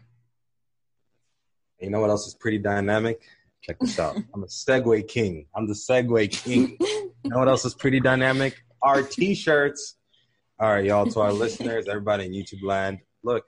You 1.80 1.90
know 1.90 2.00
what 2.00 2.10
else 2.10 2.26
is 2.26 2.34
pretty 2.34 2.58
dynamic? 2.58 3.22
Check 3.62 3.78
this 3.80 3.98
out. 3.98 4.16
I'm 4.34 4.42
a 4.42 4.46
segue 4.46 5.08
king. 5.08 5.46
I'm 5.54 5.66
the 5.66 5.74
segue 5.74 6.30
king. 6.30 6.76
you 6.80 7.12
know 7.24 7.38
what 7.38 7.48
else 7.48 7.64
is 7.64 7.74
pretty 7.74 8.00
dynamic? 8.00 8.62
Our 8.82 9.02
t 9.02 9.34
shirts. 9.34 9.96
All 10.58 10.70
right, 10.70 10.84
y'all, 10.84 11.06
to 11.06 11.20
our 11.20 11.32
listeners, 11.32 11.88
everybody 11.88 12.26
in 12.26 12.32
YouTube 12.32 12.62
land, 12.62 12.98
look, 13.24 13.44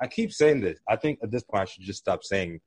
I 0.00 0.06
keep 0.06 0.32
saying 0.32 0.60
this. 0.60 0.78
I 0.88 0.96
think 0.96 1.18
at 1.22 1.30
this 1.30 1.44
point 1.44 1.62
I 1.62 1.64
should 1.66 1.82
just 1.82 2.00
stop 2.00 2.24
saying 2.24 2.60